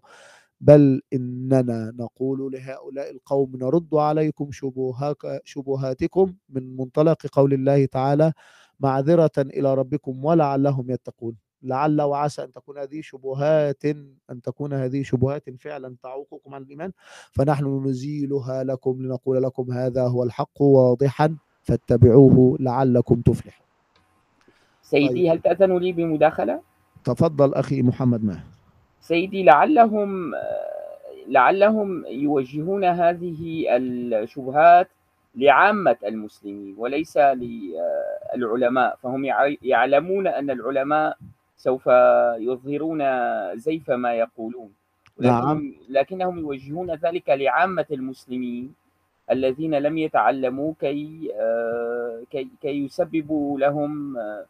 [0.61, 4.49] بل إننا نقول لهؤلاء القوم نرد عليكم
[5.43, 8.33] شبهاتكم من منطلق قول الله تعالى
[8.79, 13.85] معذرة إلى ربكم ولعلهم يتقون لعل وعسى أن تكون هذه شبهات
[14.31, 16.91] أن تكون هذه شبهات فعلا تعوقكم عن الإيمان.
[17.31, 23.65] فنحن نزيلها لكم لنقول لكم هذا هو الحق واضحا فاتبعوه لعلكم تفلحون.
[24.81, 26.61] سيدي هل تأذن لي بمداخلة؟
[27.03, 28.43] تفضل أخي محمد ماهر.
[29.01, 30.31] سيدي لعلهم
[31.27, 34.87] لعلهم يوجهون هذه الشبهات
[35.35, 38.97] لعامة المسلمين وليس للعلماء.
[39.03, 41.17] فهم يع- يعلمون أن العلماء
[41.57, 41.87] سوف
[42.39, 43.01] يظهرون
[43.57, 44.69] زيف ما يقولون.
[45.19, 45.73] نعم.
[45.89, 48.73] لكنهم, يوجهون ذلك لعامة المسلمين
[49.31, 54.45] الذين لم يتعلموا كي آه، كي كي يسببوا لهم آه،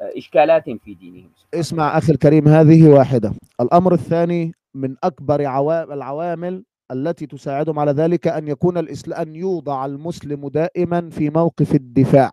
[0.00, 1.30] إشكالات في دينهم.
[1.54, 3.32] اسمع أخي الكريم هذه واحدة.
[3.60, 9.86] الأمر الثاني من أكبر عوامل العوامل التي تساعدهم على ذلك أن يكون الإسلام أن يوضع
[9.86, 12.30] المسلم دائما في موقف الدفاع.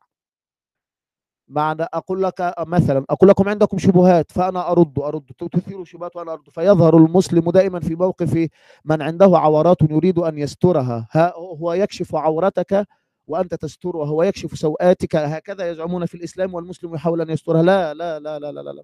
[1.49, 6.49] معنى أقول لك مثلا أقول لكم عندكم شبهات فأنا أرد أرد تثير شبهات وأنا أرد
[6.49, 8.47] فيظهر المسلم دائما في موقف
[8.85, 11.07] من عنده عورات يريد أن يسترها.
[11.11, 12.87] ها هو يكشف عورتك
[13.27, 15.15] وأنت تسترها هو يكشف سوءاتك.
[15.15, 17.61] هكذا يزعمون في الإسلام والمسلم يحاول أن يسترها.
[17.63, 18.83] لا لا لا لا لا, لا.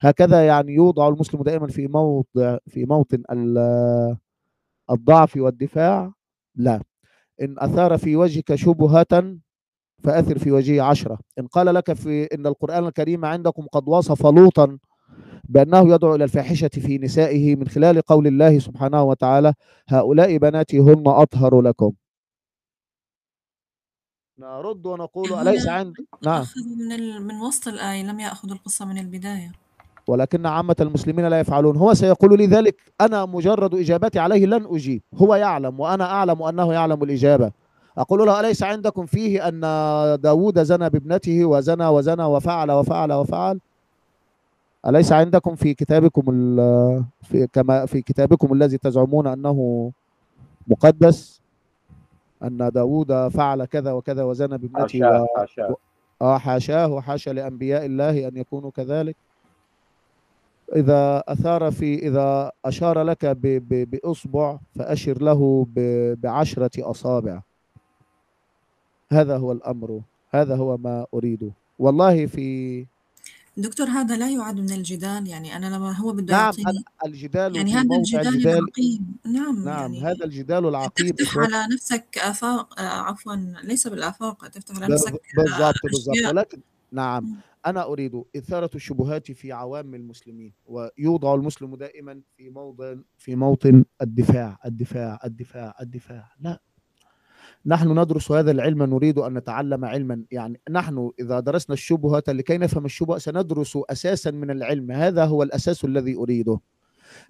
[0.00, 4.16] هكذا يعني يوضع المسلم دائما في موضع في موطن ال-
[4.90, 6.12] الضعف والدفاع.
[6.54, 6.82] لا.
[7.42, 9.36] إن أثار في وجهك شبهة
[10.04, 11.18] فأثر في وجهه عشرة.
[11.38, 14.78] إن قال لك في إن القرآن الكريم عندكم قد وصف لوطا
[15.48, 19.54] بأنه يدعو إلى الفاحشة في نسائه من خلال قول الله سبحانه وتعالى
[19.88, 21.92] هؤلاء بناتي هن أطهر لكم.
[24.38, 26.44] نرد ونقول أليس عند؟ نعم.
[26.78, 27.22] من ال...
[27.22, 29.52] من وسط الآية لم يأخذوا القصة من البداية.
[30.08, 31.76] ولكن عامة المسلمين لا يفعلون.
[31.76, 35.02] هو سيقول لي ذلك أنا مجرد إجابتي عليه لن أجيب.
[35.14, 37.52] هو يعلم وأنا أعلم أنه يعلم الإجابة.
[37.98, 39.60] أقول له أليس عندكم فيه أن
[40.20, 43.60] داود زنى بابنته وزنى وزنى وفعل وفعل وفعل؟
[44.86, 46.22] أليس عندكم في كتابكم
[47.22, 49.90] في كما في كتابكم الذي تزعمون أنه
[50.66, 51.40] مقدس؟
[52.42, 55.26] أن داود فعل كذا وكذا وزنى بابنته حاشاه.
[55.36, 55.76] حاشاه.
[56.22, 59.16] آه حاشاه وحاشا لأنبياء الله أن يكونوا كذلك.
[60.76, 65.66] إذا أثار في إذا أشار لك ب ب بإصبع فأشر له
[66.22, 67.40] بعشرة أصابع.
[69.12, 72.86] هذا هو الأمر هذا هو ما أريده والله في
[73.56, 77.56] دكتور هذا لا يعد من الجدال يعني أنا لما هو بده نعم يعطيني ال- الجدال
[77.56, 79.16] يعني هذا الجدال الجدال العقيم.
[79.24, 84.76] نعم نعم يعني هذا الجدال العقيم تفتح على نفسك آفاق آه، عفوا ليس بالآفاق تفتح
[84.82, 86.08] على نفسك بالضبط بالضبط.
[86.16, 86.30] أشياء.
[86.32, 86.60] ولكن
[86.92, 87.24] نعم.
[87.24, 87.34] مم.
[87.66, 94.58] أنا أريد إثارة الشبهات في عوام المسلمين ويوضع المسلم دائما في موضع في موطن الدفاع
[94.66, 96.32] الدفاع الدفاع الدفاع.
[96.40, 96.60] لا.
[97.66, 100.22] نحن ندرس هذا العلم نريد أن نتعلم علما.
[100.30, 104.92] يعني نحن إذا درسنا الشبهة لكي نفهم الشبهة سندرس أساسا من العلم.
[104.92, 106.60] هذا هو الأساس الذي أريده.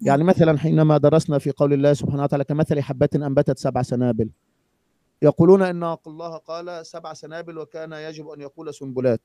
[0.01, 4.29] يعني مثلا حينما درسنا في قول الله سبحانه وتعالى كمثل حبة أنبتت سبع سنابل.
[5.21, 9.21] يقولون إن الله قال سبع سنابل وكان يجب أن يقول سنبلات.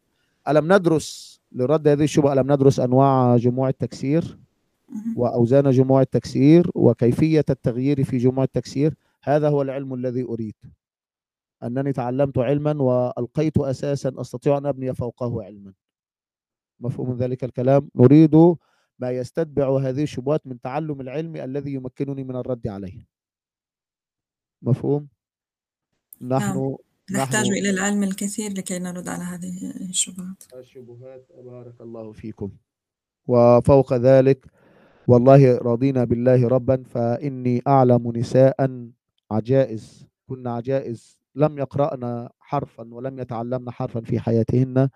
[0.49, 4.39] ألم ندرس لرد هذه الشبهة؟ ألم ندرس أنواع جموع التكسير.
[5.17, 10.55] وأوزان جموع التكسير؟ وكيفية التغيير في جموع التكسير؟ هذا هو العلم الذي أريد.
[11.63, 15.73] أنني تعلمت علما وألقيت أساسا أستطيع أن أبني فوقه علما.
[16.81, 17.91] مفهوم ذلك الكلام.
[17.97, 18.35] نريد
[18.99, 23.07] ما يستتبع هذه الشبهات من تعلم العلم الذي يمكنني من الرد عليه.
[24.63, 25.09] مفهوم؟
[26.23, 26.77] نحن
[27.13, 30.55] نحتاج نحن- إلى العلم الكثير لكي نرد على هذه الشبهات.
[30.55, 32.51] الشبهات بارك الله فيكم.
[33.29, 34.47] وفوق ذلك
[35.09, 38.91] والله رضينا بالله ربا فإني أعلم نساء
[39.31, 40.07] عجائز.
[40.29, 41.22] كن عجائز.
[41.35, 44.89] لم يقرأن حرفا ولم يتعلمن حرفا في حياتهن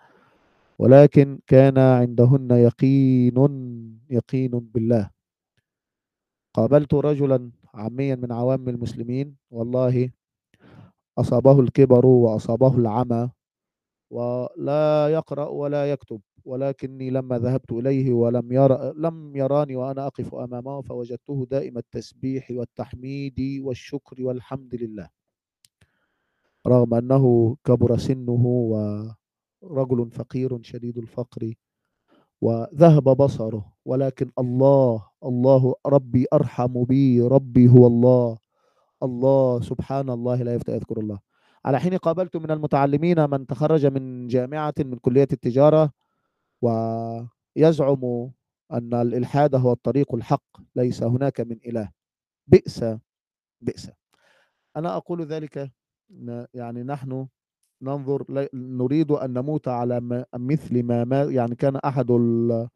[0.78, 3.36] ولكن كان عندهن يقين
[4.10, 5.10] يقين بالله.
[6.54, 10.10] قابلت رجلا عاميا من عوام المسلمين والله
[11.18, 13.30] أصابه الكبر وأصابه العمى
[14.10, 20.80] ولا يقرأ ولا يكتب ولكني لما ذهبت إليه ولم يرى لم يراني وأنا أقف أمامه
[20.82, 25.15] فوجدته دائم التسبيح والتحميد والشكر والحمد لله.
[26.66, 28.44] رغم أنه كبر سنه
[29.62, 31.54] ورجل فقير شديد الفقر
[32.40, 38.38] وذهب بصره ولكن الله الله ربي أرحم بي ربي هو الله
[39.02, 41.18] الله سبحان الله لا يفتى يذكر الله.
[41.64, 45.90] على حين قابلت من المتعلمين من تخرج من جامعة من كلية التجارة
[46.62, 48.30] ويزعم
[48.72, 51.90] أن الإلحاد هو الطريق الحق ليس هناك من إله.
[52.46, 52.84] بئس
[53.60, 53.90] بئس.
[54.76, 55.72] أنا أقول ذلك
[56.54, 57.26] يعني نحن
[57.82, 62.68] ننظر نريد أن نموت على مثل ما, ما يعني كان أحد ال-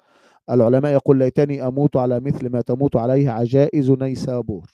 [0.51, 4.71] العلماء يقول ليتني أموت على مثل ما تموت عليه عجائز نيسابور.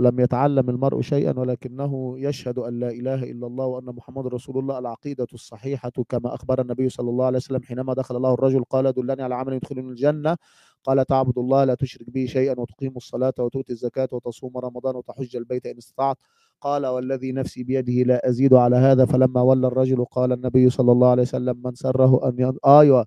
[0.00, 4.78] لم يتعلم المرء شيئا ولكنه يشهد أن لا إله إلا الله وأن محمد رسول الله.
[4.78, 9.22] العقيدة الصحيحة كما أخبر النبي صلى الله عليه وسلم حينما دخل الله الرجل قال دلني
[9.22, 10.36] على عمل يدخلني الجنة.
[10.84, 15.66] قال تعبد الله لا تشرك به شيئا وتقيم الصلاة وتؤتي الزكاة وتصوم رمضان وتحج البيت
[15.66, 16.16] إن استطعت.
[16.60, 19.04] قال والذي نفسي بيده لا أزيد على هذا.
[19.04, 22.58] فلما ولى الرجل قال النبي صلى الله عليه وسلم من سره أن ين...
[22.66, 23.06] أيوة.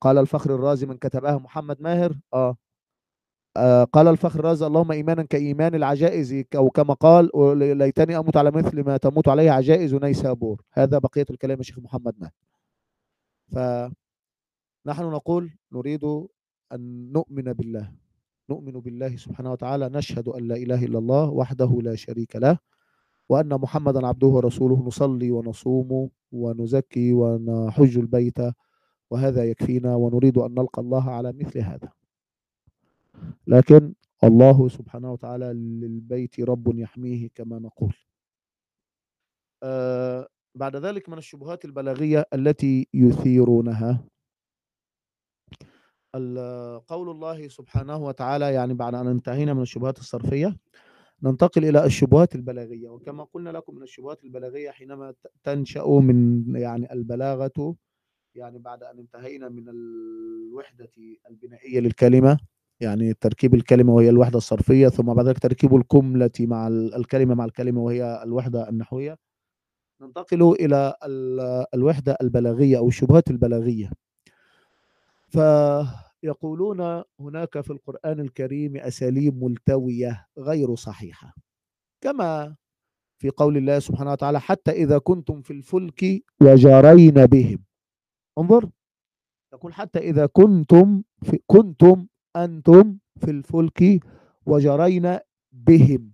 [0.00, 2.18] قال الفخر الرازي من كتبها محمد ماهر.
[2.34, 2.56] آه.
[3.56, 8.84] آه، قال الفخر الرازي اللهم ايمانا كإيمان العجائز أو كما قال ليتني أموت على مثل
[8.84, 12.32] ما تموت عليه عجائز نيسابور هذا بقية الكلام يا شيخ محمد ماهر.
[13.52, 16.00] فنحن نقول نريد
[16.72, 17.92] أن نؤمن بالله.
[18.50, 22.58] نؤمن بالله سبحانه وتعالى نشهد أن لا إله إلا الله وحده لا شريك له
[23.28, 24.86] وأن محمدا عبده ورسوله.
[24.86, 28.38] نصلي ونصوم ونزكي ونحج البيت
[29.10, 31.92] وهذا يكفينا ونريد أن نلقى الله على مثل هذا.
[33.46, 37.94] لكن الله سبحانه وتعالى للبيت رب يحميه كما نقول.
[39.62, 44.04] آه بعد ذلك من الشبهات البلاغية التي يثيرونها
[46.88, 50.56] قول الله سبحانه وتعالى يعني بعد أن انتهينا من الشبهات الصرفية
[51.22, 52.88] ننتقل إلى الشبهات البلاغية.
[52.88, 57.76] وكما قلنا لكم من الشبهات البلاغية حينما تنشأ من يعني البلاغة
[58.34, 60.90] يعني بعد أن انتهينا من الوحدة
[61.30, 62.38] البنائية للكلمة
[62.80, 67.44] يعني تركيب الكلمة وهي الوحدة الصرفية ثم بعد ذلك تركيب الجملة مع ال- الكلمة مع
[67.44, 69.18] الكلمة وهي الوحدة النحوية
[70.00, 73.90] ننتقل إلى ال- الوحدة البلاغية أو الشبهات البلاغية.
[75.32, 81.34] فيقولون هناك في القرآن الكريم أساليب ملتوية غير صحيحة
[82.00, 82.56] كما
[83.18, 87.64] في قول الله سبحانه وتعالى حتى إذا كنتم في الفلك وجرين بهم.
[88.38, 88.70] انظر
[89.52, 94.00] يقول حتى إذا كنتم في كنتم أنتم في الفلك
[94.46, 95.18] وجرين
[95.52, 96.12] بهم.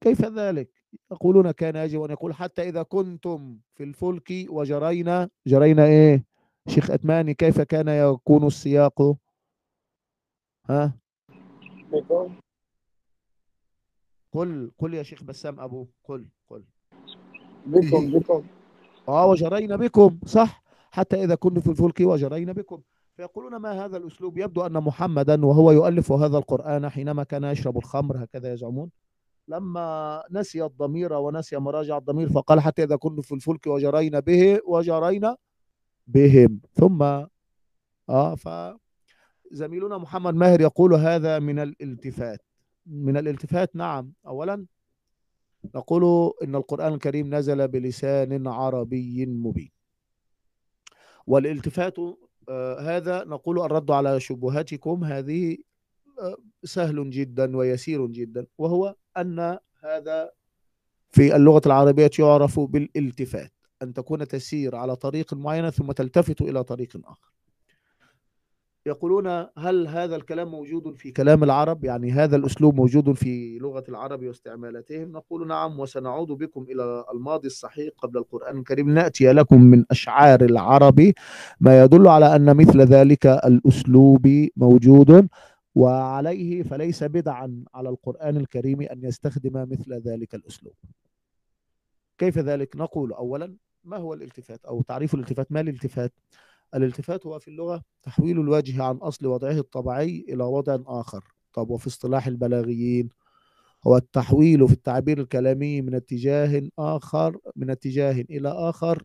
[0.00, 0.70] كيف ذلك؟
[1.12, 6.24] يقولون كان يجب أن يقول حتى إذا كنتم في الفلك وجرين جرين إيه؟
[6.68, 9.16] شيخ أتماني كيف كان يكون السياق؟
[10.70, 10.94] ها؟
[11.92, 12.34] بكم
[14.32, 16.64] قل قل يا شيخ بسام أبو قل قل.
[17.66, 18.44] بكم بكم.
[19.08, 22.82] آه وجرينا بكم صح؟ حتى إذا كنتم في الفلك وجرينا بكم.
[23.16, 28.24] فيقولون ما هذا الأسلوب؟ يبدو أن محمدا وهو يؤلف هذا القرآن حينما كان يشرب الخمر
[28.24, 28.90] هكذا يزعمون.
[29.48, 35.36] لما نسي الضمير ونسي مراجع الضمير فقال حتى إذا كنتم في الفلك وجرينا به وجرينا
[36.06, 36.60] بهم.
[36.72, 37.02] ثم
[38.08, 42.40] آه فزميلنا محمد ماهر يقول هذا من الالتفات.
[42.86, 44.12] من الالتفات نعم.
[44.26, 44.66] أولا
[45.74, 49.70] نقول إن القرآن الكريم نزل بلسان عربي مبين.
[51.26, 51.98] والالتفات
[52.48, 55.04] آه، هذا نقول الرد على شبهاتكم.
[55.04, 55.56] هذه
[56.20, 60.30] آه، سهل جدا ويسير جدا وهو أن هذا
[61.10, 63.53] في اللغة العربية يعرف بالالتفات.
[63.82, 67.34] أن تكون تسير على طريق معين ثم تلتفت إلى طريق آخر.
[68.86, 74.22] يقولون هل هذا الكلام موجود في كلام العرب؟ يعني هذا الأسلوب موجود في لغة العرب
[74.22, 78.90] واستعمالاتهم؟ نقول نعم وسنعود بكم إلى الماضي الصحيح قبل القرآن الكريم.
[78.90, 81.12] نأتي لكم من أشعار العرب
[81.60, 85.28] ما يدل على أن مثل ذلك الأسلوب موجود
[85.74, 90.74] وعليه فليس بدعا على القرآن الكريم أن يستخدم مثل ذلك الأسلوب.
[92.24, 96.12] كيف ذلك؟ نقول أولا ما هو الالتفات؟ أو تعريف الالتفات ما الالتفات؟
[96.74, 101.24] الالتفات هو في اللغة تحويل الوجه عن أصل وضعه الطبيعي إلى وضع آخر.
[101.52, 103.08] طب وفي اصطلاح البلاغيين؟
[103.86, 109.02] هو التحويل في التعبير الكلامي من اتجاه آخر من اتجاه إلى آخر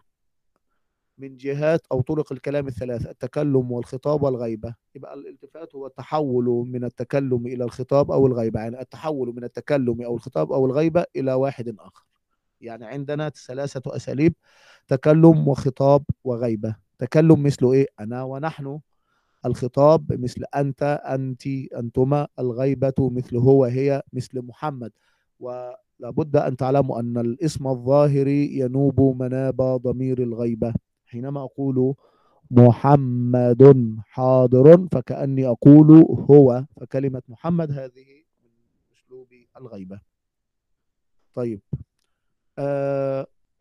[1.17, 4.75] من جهات أو طرق الكلام الثلاثة التكلم والخطاب والغيبة.
[4.95, 10.15] يبقى الالتفات هو التحول من التكلم إلى الخطاب أو الغيبة يعني التحول من التكلم أو
[10.15, 12.08] الخطاب أو الغيبة إلى واحد آخر.
[12.61, 14.33] يعني عندنا ثلاثة أساليب
[14.87, 16.75] تكلم وخطاب وغيبة.
[16.97, 18.79] تكلم مثل إيه؟ أنا ونحن.
[19.45, 22.27] الخطاب مثل أنت أنت أنتما.
[22.39, 24.91] الغيبة مثل هو هي مثل محمد.
[25.39, 30.73] ولابد أن تعلموا أن الاسم الظاهري ينوب مناب ضمير الغيبة.
[31.05, 31.95] حينما أقول
[32.51, 35.91] محمد حاضر فكأني أقول
[36.29, 36.65] هو.
[36.81, 38.05] فكلمة محمد هذه
[38.43, 38.51] من
[38.93, 39.99] أسلوب الغيبة.
[41.35, 41.61] طيب.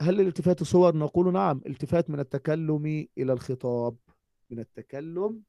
[0.01, 3.97] هل الالتفات صور؟ نقول نعم التفات من التكلم إلى الخطاب
[4.51, 5.41] من التكلم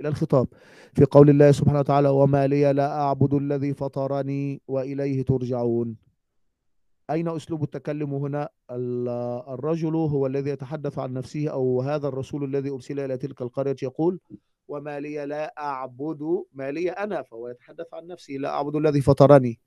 [0.00, 0.48] إلى الخطاب.
[0.94, 5.96] في قول الله سبحانه وتعالى وما لي لا أعبد الذي فطرني وإليه ترجعون.
[7.10, 8.48] أين أسلوب التكلم هنا؟
[9.54, 14.20] الرجل هو الذي يتحدث عن نفسه أو هذا الرسول الذي أرسل إلى تلك القرية يقول
[14.68, 19.60] وما لي لا أعبد ما لي أنا فهو يتحدث عن نفسه لا أعبد الذي فطرني.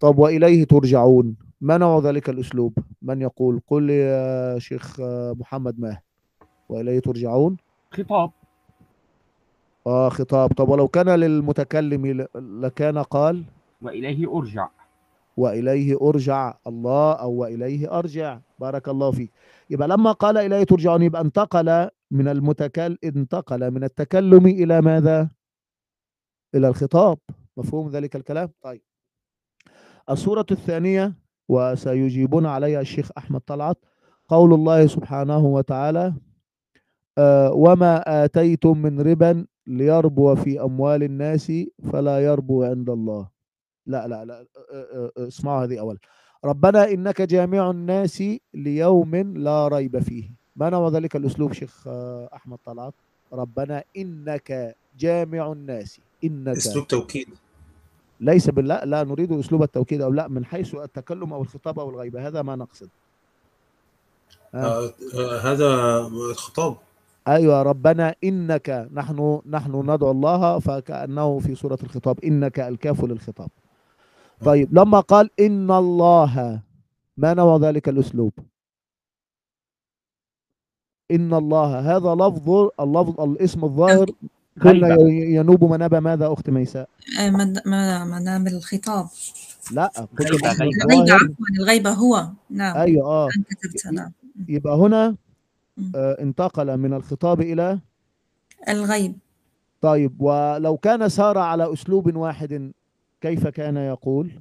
[0.00, 5.00] طب وإليه ترجعون؟ ما نوع ذلك الأسلوب؟ من يقول؟ قل يا شيخ
[5.40, 6.02] محمد ماه
[6.68, 7.56] وإليه ترجعون؟
[7.90, 8.30] خطاب.
[9.86, 10.52] آه خطاب.
[10.52, 13.44] طب ولو كان للمتكلم لكان قال؟
[13.82, 14.68] وإليه أرجع.
[15.36, 18.38] وإليه أرجع الله أو وإليه أرجع.
[18.60, 19.30] بارك الله فيك.
[19.70, 25.30] يبقى لما قال إليه ترجعون يبقى انتقل من المتكلم انتقل من التكلم إلى ماذا؟
[26.54, 27.18] إلى الخطاب.
[27.56, 28.82] مفهوم ذلك الكلام؟ طيب.
[30.10, 31.12] الصورة الثانية
[31.48, 33.78] وسيجيبنا عليها الشيخ أحمد طلعت
[34.28, 36.14] قول الله سبحانه وتعالى
[37.18, 41.52] آه وما آتيتم من ربا ليربو في أموال الناس
[41.92, 43.28] فلا يربو عند الله.
[43.86, 44.46] لا لا لا
[45.18, 45.98] اسمعوا هذه أولا
[46.44, 48.22] ربنا إنك جامع الناس
[48.54, 50.30] ليوم لا ريب فيه.
[50.56, 51.88] ما نوع ذلك الأسلوب شيخ
[52.34, 52.94] أحمد طلعت؟
[53.32, 56.00] ربنا إنك جامع الناس.
[56.24, 56.56] إنك.
[56.56, 57.28] أسلوب توكيد.
[58.20, 62.28] ليس بالله لا نريد أسلوب التوكيد أو لا من حيث التكلم أو الخطاب أو الغيبة.
[62.28, 62.88] هذا ما نقصد.
[64.54, 64.84] آه.
[65.14, 66.02] آه هذا
[66.34, 66.76] خطاب
[67.28, 72.24] أيوه ربنا إنك نحن نحن ندعو الله فكأنه في سورة الخطاب.
[72.24, 73.48] إنك الكاف للخطاب.
[74.44, 76.60] طيب لما قال إن الله
[77.16, 78.32] ما نوع ذلك الأسلوب؟
[81.10, 84.10] إن الله هذا لفظ اللفظ الاسم الظاهر
[84.62, 86.88] قلنا ينوب مناب ماذا أخت ميساء؟
[88.06, 89.08] مناب الخطاب.
[89.72, 89.90] لا
[90.20, 92.28] غيبة الغيبة عفوا الغيبة هو.
[92.50, 92.76] نعم.
[92.76, 93.28] أيوه آه.
[93.50, 94.12] كتبت نعم.
[94.48, 95.16] يبقى هنا
[95.94, 97.80] آه انتقل من الخطاب إلى
[98.68, 99.18] الغيب.
[99.80, 102.72] طيب ولو كان سار على أسلوب واحد
[103.20, 104.40] كيف كان يقول؟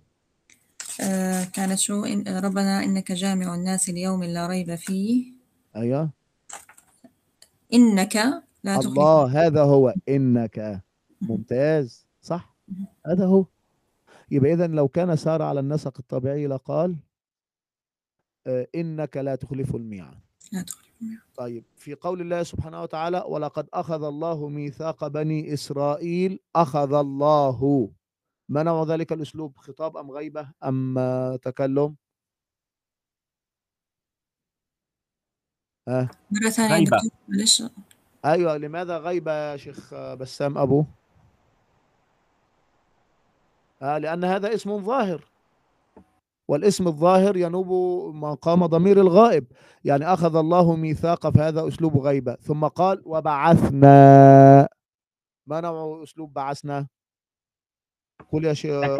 [1.01, 5.25] آه كانت شو؟ إن ربنا إنك جامع الناس ليوم لا ريب فيه.
[5.75, 6.09] أيوه.
[7.73, 10.83] إنك لا الله هذا هو إنك
[11.21, 12.55] ممتاز صح؟
[13.07, 13.45] هذا هو.
[14.31, 16.95] يبقى اذا لو كان سار على النسق الطبيعي لقال
[18.47, 20.19] آه إنك لا تخلف الميعاد.
[20.51, 20.85] لا تخلف
[21.35, 27.91] طيب في قول الله سبحانه وتعالى ولقد أخذ الله ميثاق بني إسرائيل أخذ الله.
[28.49, 31.95] ما نوع ذلك الأسلوب خطاب أم غيبة أم آه تكلم؟
[35.87, 36.97] ها؟ مرة ثانية غيبة.
[36.97, 37.63] دكتور معلش.
[38.25, 40.85] أيوه لماذا غيبه يا شيخ بسام أبو؟
[43.81, 45.23] آه لأن هذا اسم ظاهر.
[46.47, 47.67] والاسم الظاهر ينوب
[48.15, 49.45] مقام ضمير الغائب.
[49.85, 52.35] يعني أخذ الله ميثاق فهذا أسلوب غيبة.
[52.35, 54.67] ثم قال وبعثنا.
[55.47, 56.87] ما نوع أسلوب بعثنا؟
[58.31, 58.99] قل يا شيخ.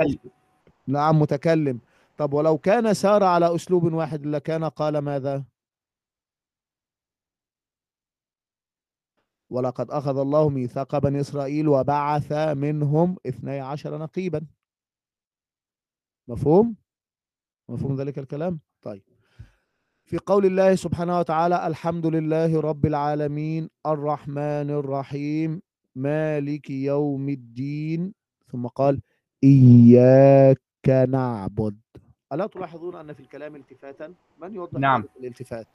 [0.87, 1.79] نعم متكلم.
[2.17, 5.43] طب ولو كان سار على أسلوب واحد لكان قال ماذا؟
[9.49, 14.47] ولقد أخذ الله ميثاق بني إسرائيل وبعث منهم اثني عشر نقيبا
[16.27, 16.75] مفهوم؟
[17.69, 19.03] مفهوم ذلك الكلام؟ طيب
[20.05, 25.61] في قول الله سبحانه وتعالى الحمد لله رب العالمين الرحمن الرحيم
[25.95, 28.13] مالك يوم الدين
[28.47, 29.01] ثم قال
[29.43, 31.77] إياك نعبد
[32.33, 35.03] ألا تلاحظون أن في الكلام التفاتا من يوضح نعم.
[35.19, 35.67] الالتفات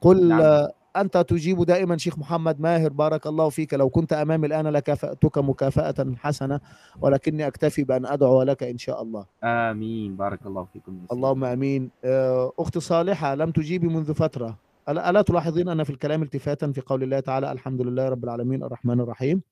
[0.00, 0.68] قل نعم.
[0.96, 3.74] أنت تجيب دائما شيخ محمد ماهر بارك الله فيك.
[3.74, 6.60] لو كنت أمامي الآن لكافأتك مكافأة حسنة
[7.00, 9.26] ولكني أكتفي بأن أدعو لك إن شاء الله.
[9.44, 10.16] آمين.
[10.16, 11.06] بارك الله فيكم.
[11.12, 11.90] اللهم آمين.
[12.04, 14.58] آه، أختي صالحة لم تجيبي منذ فترة.
[14.88, 18.62] الا ألا تلاحظين أن في الكلام التفاتا في قول الله تعالى الحمد لله رب العالمين
[18.62, 19.42] الرحمن الرحيم؟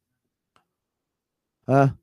[1.69, 1.97] ها؟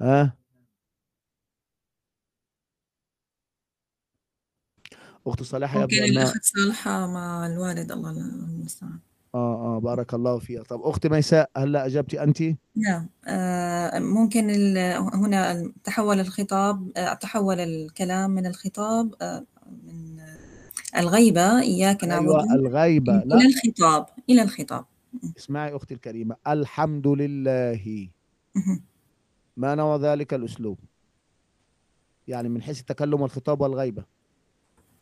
[0.00, 0.36] ها؟
[5.26, 8.98] أختي صالحة يبدو انها الأخت صالحة مع الوالد الله المستعان.
[9.34, 10.62] آه آه بارك الله فيها.
[10.62, 12.42] طب أختي ميساء هلا أجبتي انت؟
[12.76, 13.08] نعم.
[13.26, 14.50] آه، ممكن
[15.14, 19.44] هنا تحول الخطاب آه، تحول الكلام من الخطاب آه،
[19.86, 22.28] من آه، الغيبة إياك نعبد.
[22.28, 23.36] أيوه الغيبه لا.
[23.36, 24.84] إلى الخطاب إلى الخطاب.
[25.38, 28.08] اسمعي أختي الكريمة الحمد لله.
[29.56, 30.78] ما نوع ذلك الأسلوب؟
[32.28, 34.15] يعني من حيث التكلم والخطاب والغيبة.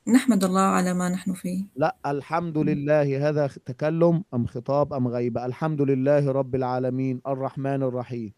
[0.09, 1.65] نحمد الله على ما نحن فيه.
[1.77, 8.33] لا الحمد لله هذا تكلم أم خطاب أم غيبة؟ الحمد لله رب العالمين الرحمن الرحيم.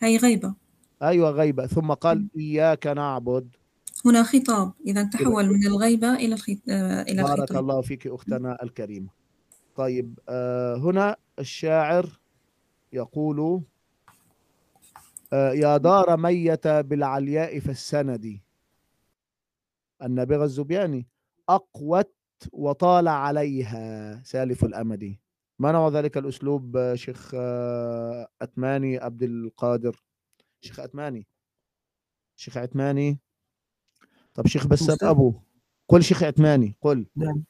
[0.00, 0.54] هي غيبة؟
[1.02, 1.66] أيوة غيبة.
[1.66, 3.48] ثم قال إياك نعبد.
[4.06, 4.72] هنا خطاب.
[4.86, 6.56] إذا تحول من الغيبة إلى الخط...
[6.68, 9.08] آه، إلى بارك الخطاب الله فيك أختنا الكريمة.
[9.76, 12.20] طيب آه هنا الشاعر
[12.92, 13.62] يقول
[15.32, 18.40] آه يا دار ميت بالعلياء فالسند
[20.02, 21.06] النابغة الزبياني
[21.48, 22.14] أقوت
[22.52, 25.16] وطال عليها سالف الأمد.
[25.58, 30.04] ما نوع ذلك الأسلوب شيخ آه، أتماني عبد القادر؟
[30.60, 31.26] شيخ أتماني.
[32.36, 33.18] شيخ عتماني
[34.34, 34.96] طب شيخ بسام.
[35.02, 35.34] أبو
[35.88, 37.06] قل شيخ عتماني قل.
[37.16, 37.44] نعم.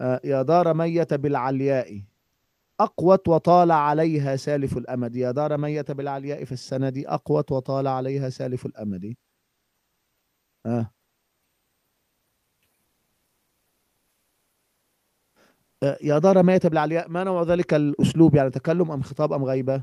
[0.00, 2.02] آه، يا دار ميت بالعلياء.
[2.80, 5.16] أقوت وطال عليها سالف الأمد.
[5.16, 9.14] يا دار ميت بالعلياء في السند أقوت وطال عليها سالف الأمد.
[10.66, 10.90] آه.
[15.82, 19.82] يا دار ميت بالعلياء ما نوع ذلك الأسلوب يعني تكلم أم خطاب أم غيبة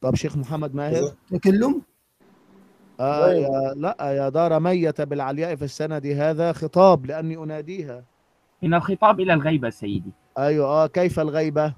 [0.00, 1.82] طب شيخ محمد ماهر تكلم
[3.00, 3.32] آه.
[3.32, 8.04] يا لا يا دار ميت بالعلياء في السند هذا خطاب لأني أناديها
[8.62, 11.74] من الخطاب إلى الغيبة سيدي أيوه آه كيف الغيبة؟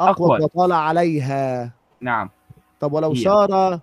[0.00, 0.44] أقوى أقوى.
[0.44, 2.30] وطال عليها نعم
[2.80, 3.16] طب ولو هي.
[3.16, 3.80] صار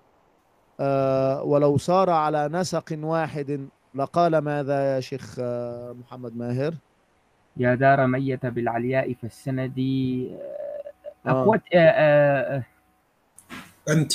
[0.80, 6.74] آه ولو صار على نسق واحد لقال ماذا يا شيخ آه محمد ماهر؟
[7.56, 9.78] يا دار ميت بالعلياء فالسند
[11.26, 11.30] آه.
[11.30, 14.12] أقوت آه، آه، آه، أنت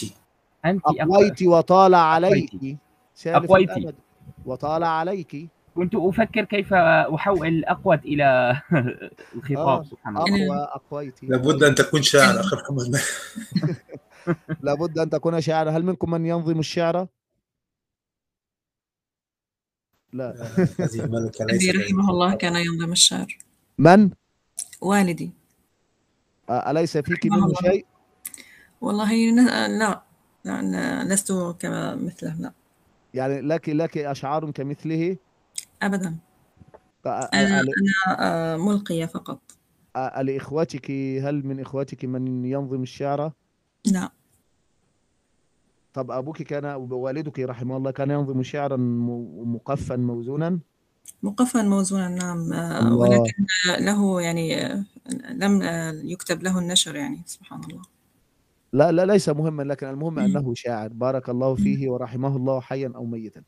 [0.65, 2.77] أنت أقويت وطال عليك
[3.25, 3.95] أقويت.
[4.45, 8.57] وطال عليك كنت أفكر كيف أحول أقوت إلى
[9.35, 9.83] الخطاب آه.
[9.83, 13.05] سبحان الله أقوى أقويت لابد أن تكون شاعر أخي محمد ماهر.
[14.63, 17.07] لابد أن تكون شاعرا هل منكم من ينظم الشعر؟
[20.17, 20.67] لا
[21.51, 23.37] ليس رحمه الله كان ينظم الشعر
[23.77, 24.09] من؟
[24.81, 25.31] والدي
[26.49, 27.53] أليس فيك منه.
[27.53, 27.85] شيء؟
[28.81, 30.03] والله ن- لا
[30.45, 32.51] لا لست كما مثله لا
[33.13, 35.17] يعني لك لك أشعار كمثله؟
[35.81, 36.17] أبدا
[37.05, 39.41] أنا أنا ملقية فقط
[40.21, 43.31] لإخوتك هل من إخوتك من ينظم الشعر؟
[43.85, 44.11] لا
[45.97, 50.59] طب أبوك كان والدك رحمه الله كان ينظم شعرا م- مقفا موزونا؟
[51.23, 52.95] مقفا موزونا نعم الله.
[52.95, 53.33] ولكن
[53.79, 54.73] له يعني
[55.31, 55.61] لم
[56.03, 57.81] يكتب له النشر يعني سبحان الله
[58.73, 60.19] لا لا ليس مهما لكن المهم مم.
[60.19, 63.41] أنه شاعر بارك الله فيه ورحمه الله حيا أو ميتا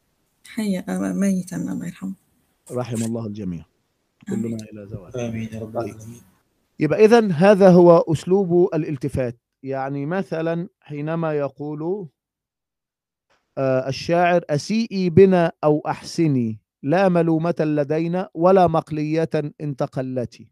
[0.48, 2.14] حي آه، ميتا الله يرحمه
[2.72, 3.66] رحم الله الجميع.
[4.30, 5.96] كلنا إلى زوال آمين يا رب طيب.
[5.96, 6.22] العالمين
[6.80, 12.08] يبقى إذن هذا هو أسلوب الالتفات يعني مثلا حينما يقول
[13.60, 19.30] الشاعر أسيئي بنا أو أحسني لا ملومة لدينا ولا مقلية
[19.62, 20.52] إن تقلتي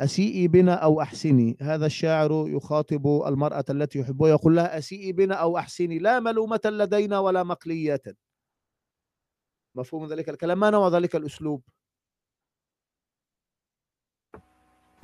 [0.00, 1.56] أسيئي بنا أو أحسني.
[1.60, 7.18] هذا الشاعر يخاطب المرأة التي يحبها يقول لها أسيئي بنا أو أحسني لا ملومة لدينا
[7.18, 8.02] ولا مقلية.
[9.74, 11.62] مفهوم ذلك الكلام؟ ما نوع ذلك الأسلوب؟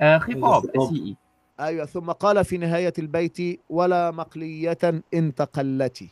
[0.01, 0.81] آه، خطاب خطاب.
[0.81, 1.17] أسيئي.
[1.59, 4.77] أيوة ثم قال في نهاية البيت ولا مقلية
[5.13, 6.09] إن تقلتي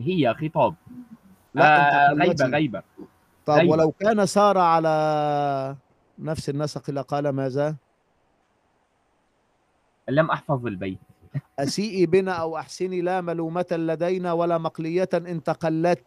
[0.00, 0.74] هي خطاب
[1.54, 2.82] لا آه، تقلتي غيبة.
[3.46, 3.72] طب غيبة.
[3.72, 5.76] ولو كان سار على
[6.18, 7.76] نفس النسق لقال ماذا؟
[10.08, 10.98] لم أحفظ البيت.
[11.58, 16.04] أسيئي بنا أو أحسني لا ملومة لدينا ولا مقلية إن تقلت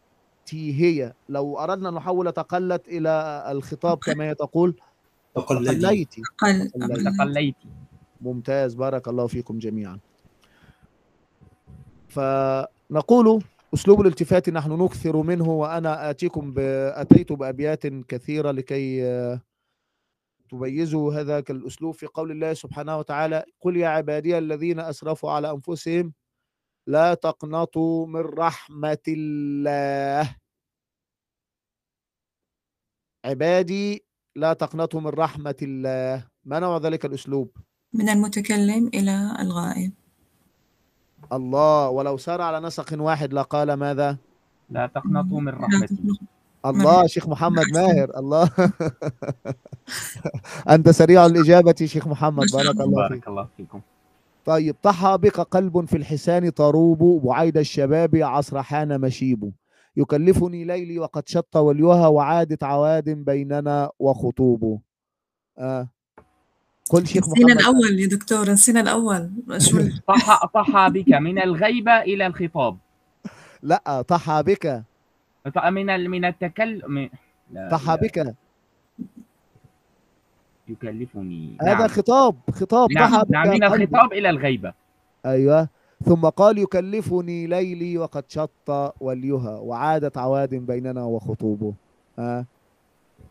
[0.52, 1.12] هي.
[1.28, 4.76] لو أردنا أن نحول تقلت إلى الخطاب كما هي تقول
[5.34, 7.06] تقلدي تقليت أقل تقليت.
[7.06, 7.54] أقل تقليت
[8.20, 9.98] ممتاز بارك الله فيكم جميعا.
[12.08, 13.42] فنقول
[13.74, 16.58] أسلوب الالتفات نحن نكثر منه وأنا آتيكم ب...
[16.94, 19.40] أتيت بأبيات كثيرة لكي آه،
[20.50, 26.12] تميزوا هذا الأسلوب في قول الله سبحانه وتعالى قل يا عبادي الذين أسرفوا على أنفسهم
[26.86, 30.36] لا تقنطوا من رحمة الله.
[33.24, 34.04] عبادي
[34.36, 36.28] لا تقنطوا من رحمة الله.
[36.44, 37.56] ما نوع ذلك الأسلوب؟
[37.92, 40.01] من المتكلم إلى الغائب.
[41.32, 44.16] الله ولو سار على نسق واحد لقال ماذا
[44.70, 45.96] لا تقنطوا من رحمتي.
[46.66, 48.50] الله شيخ محمد ماهر الله
[50.74, 52.84] أنت سريع الإجابة شيخ محمد بارك الله.
[52.84, 53.80] الله فيك بارك الله فيكم
[54.44, 59.52] طيب طحى بك قلب في الحسان طروب بعيد الشباب عصر حان مشيب
[59.96, 64.80] يكلفني ليلي وقد شط وليها وعادت عواد بيننا وخطوب
[65.58, 65.88] آه.
[66.90, 67.60] قل شيخ نسينا محمد.
[67.60, 69.30] الأول يا دكتور نسينا الأول.
[69.58, 72.76] شو ال- طحى طحى بك من الغيبة إلى الخطاب.
[73.62, 74.82] لا طحى بك.
[75.70, 77.10] من من التكلم
[77.70, 78.34] طحى بك.
[80.68, 81.56] يكلفني.
[81.62, 81.88] هذا نعم.
[81.88, 83.82] خطاب خطاب طحى نعم, بك نعم من.
[83.82, 84.72] الخطاب إلى الغيبة
[85.26, 85.68] أيوه.
[86.04, 91.74] ثم قال يكلفني ليلي وقد شط وليها وعادت عواد بيننا وخطوبه.
[92.18, 92.44] آه.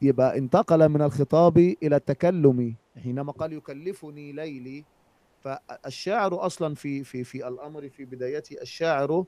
[0.02, 2.74] يبقى انتقل من الخطاب إلى التكلم.
[2.98, 4.86] حينما قال يكلفني ليلي
[5.40, 9.26] فالشاعر أصلا في في في الأمر في بدايته الشاعر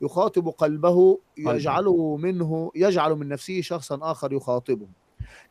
[0.00, 4.88] يخاطب قلبه يجعله منه يجعل من نفسه شخصا آخر يخاطبه.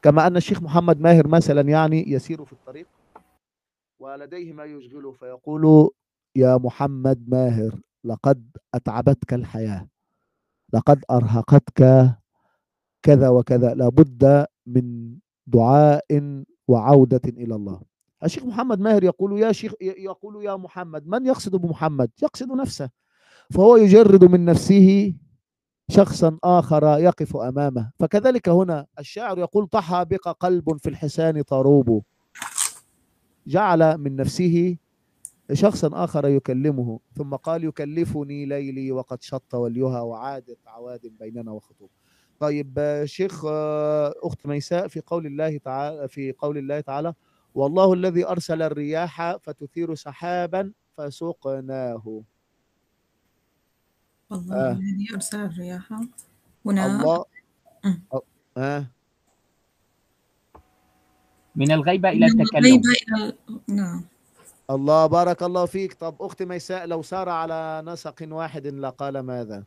[0.01, 2.87] كما أن الشيخ محمد ماهر مثلا يعني يسير في الطريق
[3.99, 5.89] ولديه ما يشغله فيقول
[6.35, 9.87] يا محمد ماهر لقد أتعبتك الحياة
[10.73, 12.09] لقد أرهقتك
[13.03, 16.05] كذا وكذا لابد من دعاء
[16.67, 17.81] وعودة إلى الله.
[18.23, 22.89] الشيخ محمد ماهر يقول يا شيخ يقول يا محمد من يقصد بمحمد؟ يقصد نفسه.
[23.51, 25.13] فهو يجرد من نفسه
[25.89, 27.91] شخصا آخر يقف أمامه.
[27.99, 32.03] فكذلك هنا الشاعر يقول طحى بك قلب في الحسان طروب.
[33.47, 34.77] جعل من نفسه
[35.53, 36.99] شخصا آخر يكلمه.
[37.15, 41.89] ثم قال يكلفني ليلي وقد شط وليها وعادت عواد بيننا وخطوب.
[42.39, 43.45] طيب شيخ
[44.23, 47.13] أخت ميساء في قول الله تعالى في قول الله تعالى
[47.55, 52.23] والله الذي أرسل الرياح فتثير سحابا فسقناه.
[54.31, 54.71] الله آه.
[54.71, 55.93] الذي أرسل الرياح.
[56.65, 57.25] هنا الله.
[58.57, 58.87] آه.
[61.55, 62.65] من الغيبة إلى من التكلم.
[62.65, 63.33] الغيبة إلى
[63.67, 64.05] نعم.
[64.69, 65.93] الله بارك الله فيك.
[65.93, 69.63] طب أخت ميساء لو سار على نسق واحد لقال ماذا؟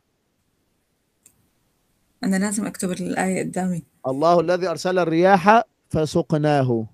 [2.23, 3.83] أنا لازم أكتب الآية قدامي.
[4.07, 6.85] الله الذي أرسل الرياح فسقناه.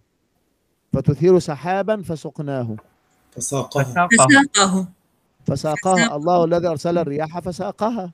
[0.94, 2.76] فتثير سحابا فسقناه.
[3.32, 3.84] فساقه.
[3.84, 4.88] فساقه.
[5.48, 6.14] فساقها فساق.
[6.14, 8.14] الله الذي أرسل الرياح فساقها.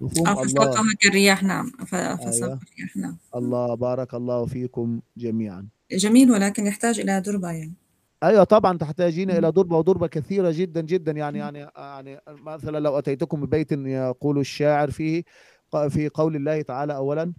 [0.00, 1.66] مفهوم؟ أو فساقها كالرياح نعم.
[1.66, 2.58] ف- فساق.
[2.62, 3.16] الرياح نعم.
[3.36, 5.66] الله بارك الله فيكم جميعا.
[5.92, 7.72] جميل ولكن يحتاج إلى دربة يعني
[8.22, 11.12] أيوه طبعا تحتاجين إلى ضربه وضربه كثيرة جدا جدا.
[11.12, 15.22] يعني يعني يعني مثلا لو أتيتكم ببيت يقول الشاعر فيه
[15.70, 17.32] في قول الله تعالى اولا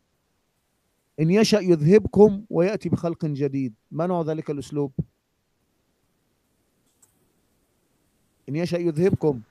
[1.20, 3.74] إن يشأ يذهبكم ويأتي بخلق جديد.
[3.92, 4.92] ما نوع ذلك الأسلوب؟
[8.50, 9.42] إن يشأ يذهبكم.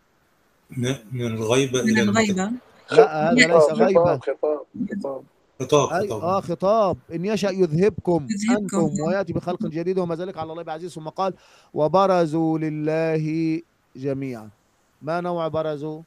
[0.71, 2.53] من من الغيبة من إلى الغيبة.
[2.93, 4.19] لا هذا ليس خطاب غيبة.
[4.19, 5.23] خطاب خطاب.
[5.61, 6.23] خطاب أي خطاب.
[6.23, 6.97] آه خطاب.
[7.13, 8.79] إن يشأ يذهبكم يذهبكم.
[8.79, 10.93] أنتم ويأتي بخلق جديد وما ذلك على الله بعزيز.
[10.93, 11.35] ثم قال
[11.75, 13.61] وبرزوا لله
[13.97, 14.51] جميعا.
[15.03, 16.03] ما نوع برزوا؟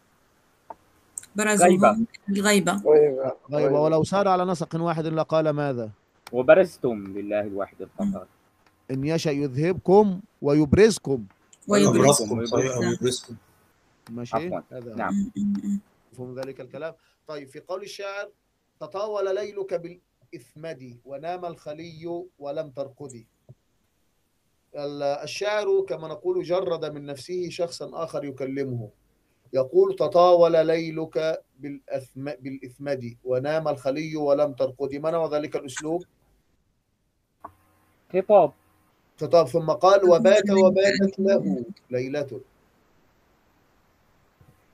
[1.38, 1.98] غيبة.
[2.30, 3.32] الغيبة غيبة.
[3.52, 5.90] طيب ولو سار على نسق واحد لقال ماذا؟
[6.32, 8.28] وبرزتم لله الواحد القهار.
[8.92, 11.26] إن يشأ يذهبكم ويبرزكم.
[11.68, 12.76] ويبرز أبرزكم صحيح.
[12.76, 13.36] أو يبرزكم
[14.10, 14.62] ماشي؟ عفواً.
[14.72, 14.96] هذا.
[14.96, 15.32] نعم.
[16.14, 16.94] مفهوم ذلك الكلام؟
[17.28, 18.30] طيب في قول الشاعر
[18.80, 23.28] تطاول ليلك بالإثمد ونام الخلي ولم ترقدي
[24.76, 28.90] ال- الشاعر كما نقول جرد من نفسه شخصا آخر يكلمه.
[29.54, 36.04] يقول تطاول ليلك بالأثم بالإثمد ونام الخلي ولم ترقدي ما نوع ذلك الأسلوب؟
[38.14, 38.52] خطاب.
[39.22, 39.48] خطاب.
[39.48, 42.42] ثم قال وبات وباتت له ليلة.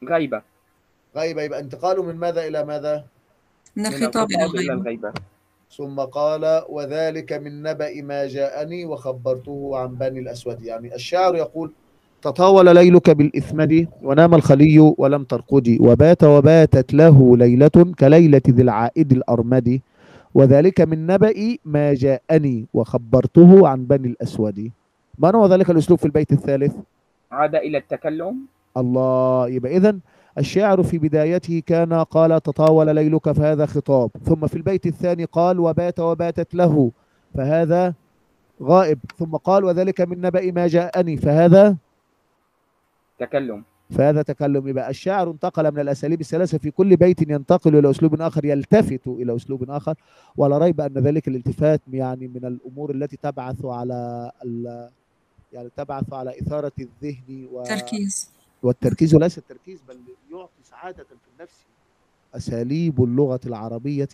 [0.03, 0.41] غيبة.
[1.15, 1.41] غيبة.
[1.41, 3.05] يبقى انتقاله من ماذا إلى ماذا؟
[3.75, 5.09] من من الخطاب إلى الخطاب إلى الغيبة.
[5.09, 5.13] الغيبة.
[5.71, 10.61] ثم قال وذلك من نبأ ما جاءني وخبرته عن بني الأسود.
[10.61, 11.73] يعني الشاعر يقول
[12.21, 19.81] تطاول ليلك بالإثمد ونام الخلي ولم ترقدي وبات وباتت له ليلة كليلة ذي العائد الأرمد.
[20.33, 24.71] وذلك من نبأ ما جاءني وخبرته عن بني الأسود.
[25.17, 26.75] ما هو ذلك الأسلوب في البيت الثالث؟
[27.31, 28.35] عاد إلى التكلم.
[28.77, 29.99] الله يبقى إذن
[30.37, 34.09] الشاعر في بدايته كان قال تطاول ليلك فهذا خطاب.
[34.25, 36.91] ثم في البيت الثاني قال وبات وباتت له
[37.33, 37.93] فهذا
[38.63, 38.99] غائب.
[39.19, 41.75] ثم قال وذلك من نبأ ما جاءني فهذا
[43.19, 43.63] تكلم.
[43.89, 44.67] فهذا تكلم.
[44.67, 49.35] يبقى الشاعر انتقل من الأساليب الثلاثة في كل بيت ينتقل إلى أسلوب آخر يلتفت إلى
[49.35, 49.95] أسلوب آخر.
[50.37, 54.89] ولا ريب أن ذلك الالتفات يعني من الأمور التي تبعث على ال-
[55.53, 57.63] يعني تبعث على إثارة الذهن و...
[57.63, 58.29] تركيز
[58.63, 59.15] والتركيز.
[59.15, 59.97] وليس التركيز بل
[60.31, 61.55] يعطي سعادة في النفس.
[62.35, 64.07] أساليب اللغة العربية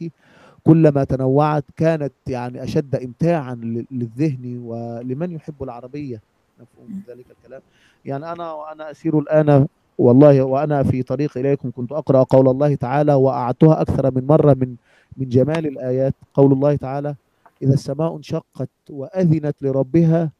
[0.63, 4.57] كلما تنوعت كانت يعني أشد إمتاعا لل- للذهن.
[4.65, 6.21] ولمن يحب العربية؟
[6.63, 7.61] مفهوم ذلك الكلام.
[8.05, 13.13] يعني أنا وأنا أسير الآن والله وأنا في طريق إليكم كنت أقرأ قول الله تعالى
[13.13, 14.75] وأعدتها أكثر من مرة من
[15.17, 16.13] من جمال الآيات.
[16.33, 17.15] قول الله تعالى
[17.61, 20.31] إذا السماء انشقت وأذنت لربها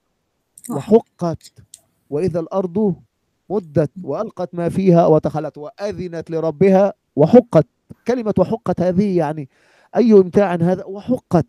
[0.72, 1.54] وحقت
[2.10, 2.96] وإذا الأرض
[3.50, 7.68] مدت وألقت ما فيها وتخلت وأذنت لربها وحقت.
[8.08, 9.50] كلمة وحقت هذه يعني
[9.96, 11.46] أي إمتاع هذا؟ وحقت.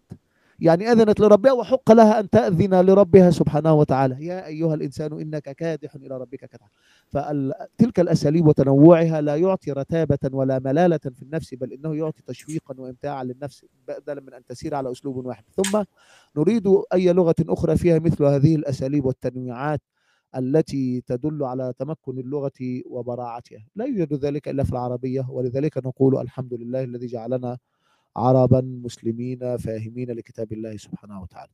[0.60, 4.26] يعني أذنت لربها وحق لها أن تأذن لربها سبحانه وتعالى.
[4.26, 6.68] يا أيها الإنسان إنك كادح إلى ربك كدحا.
[7.08, 13.24] فتلك الأساليب وتنوعها لا يعطي رتابة ولا ملالة في النفس بل إنه يعطي تشويقا وإمتاعا
[13.24, 13.64] للنفس.
[13.88, 15.44] بدلا من أن تسير على أسلوب واحد.
[15.56, 15.82] ثم
[16.36, 19.80] نريد أي لغة أخرى فيها مثل هذه الأساليب والتنويعات
[20.36, 23.66] التي تدل على تمكن اللغة وبراعتها.
[23.76, 27.58] لا يوجد ذلك إلا في العربية ولذلك نقول الحمد لله الذي جعلنا
[28.16, 31.52] عربا مسلمين فاهمين لكتاب الله سبحانه وتعالى.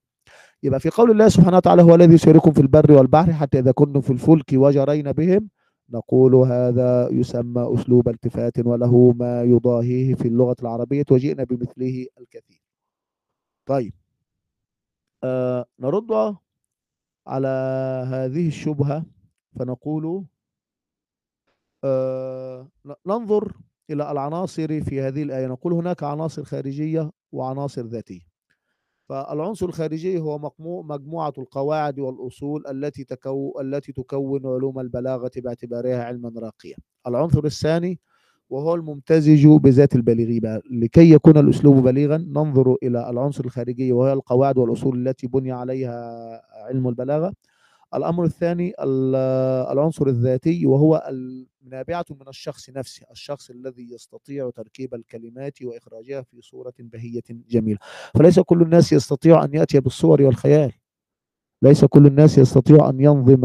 [0.62, 4.00] يبقى في قول الله سبحانه وتعالى هو الذي يسيركم في البر والبحر حتى إذا كنتم
[4.00, 5.48] في الفلك وجرين بهم.
[5.90, 12.62] نقول هذا يسمى أسلوب التفات وله ما يضاهيه في اللغة العربية وجئنا بمثله الكثير.
[13.66, 13.94] طيب.
[15.24, 16.36] آه نرد
[17.26, 17.48] على
[18.08, 19.04] هذه الشبهة
[19.58, 20.24] فنقول
[21.84, 22.68] آه
[23.06, 23.56] ننظر
[23.90, 25.46] إلى العناصر في هذه الآية.
[25.46, 28.20] نقول هناك عناصر خارجية وعناصر ذاتية.
[29.08, 36.32] فالعنصر الخارجي هو مجموع مجموعة القواعد والأصول التي تكو التي تكون علوم البلاغة باعتبارها علما
[36.36, 36.76] راقيا.
[37.06, 37.98] العنصر الثاني
[38.50, 40.58] وهو الممتزج بذات البليغ.
[40.70, 46.88] لكي يكون الأسلوب بليغا ننظر إلى العنصر الخارجي وهي القواعد والأصول التي بني عليها علم
[46.88, 47.32] البلاغة.
[47.94, 49.14] الأمر الثاني ال-
[49.72, 51.10] العنصر الذاتي وهو
[51.62, 57.78] النابعة من الشخص نفسه الشخص الذي يستطيع تركيب الكلمات وإخراجها في صورة بهية جميلة.
[58.18, 60.72] فليس كل الناس يستطيع أن يأتي بالصور والخيال.
[61.62, 63.40] ليس كل الناس يستطيع أن ينظم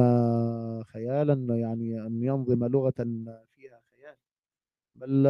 [0.83, 2.93] خيالا يعني أن ينظم لغة
[3.55, 4.15] فيها خيال.
[4.95, 5.25] بل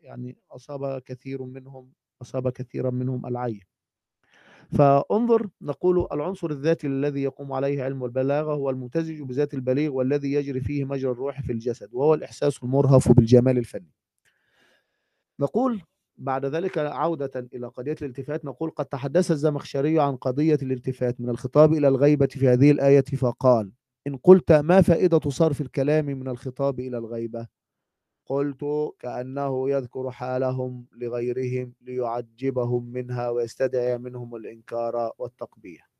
[0.00, 3.60] يعني أصاب كثير منهم أصاب كثيرا منهم العي
[4.72, 10.60] فانظر نقول العنصر الذاتي الذي يقوم عليه علم البلاغة هو الممتزج بذات البليغ والذي يجري
[10.60, 13.90] فيه مجرى الروح في الجسد وهو الإحساس المرهف بالجمال الفني.
[15.40, 15.80] نقول
[16.18, 21.72] بعد ذلك عودة إلى قضية الالتفات نقول قد تحدث الزمخشري عن قضية الالتفات من الخطاب
[21.72, 23.72] إلى الغيبة في هذه الآية فقال
[24.06, 27.46] إن قلت ما فائدة صرف الكلام من الخطاب إلى الغيبة؟
[28.30, 28.64] قلت
[28.98, 35.90] كأنه يذكر حالهم لغيرهم ليعجبهم منها ويستدعي منهم الإنكار والتقبيح.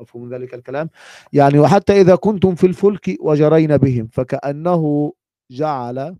[0.00, 0.90] مفهوم ذلك الكلام؟
[1.32, 5.12] يعني وحتى إذا كنتم في الفلك وجرين بهم فكأنه
[5.50, 6.16] جعل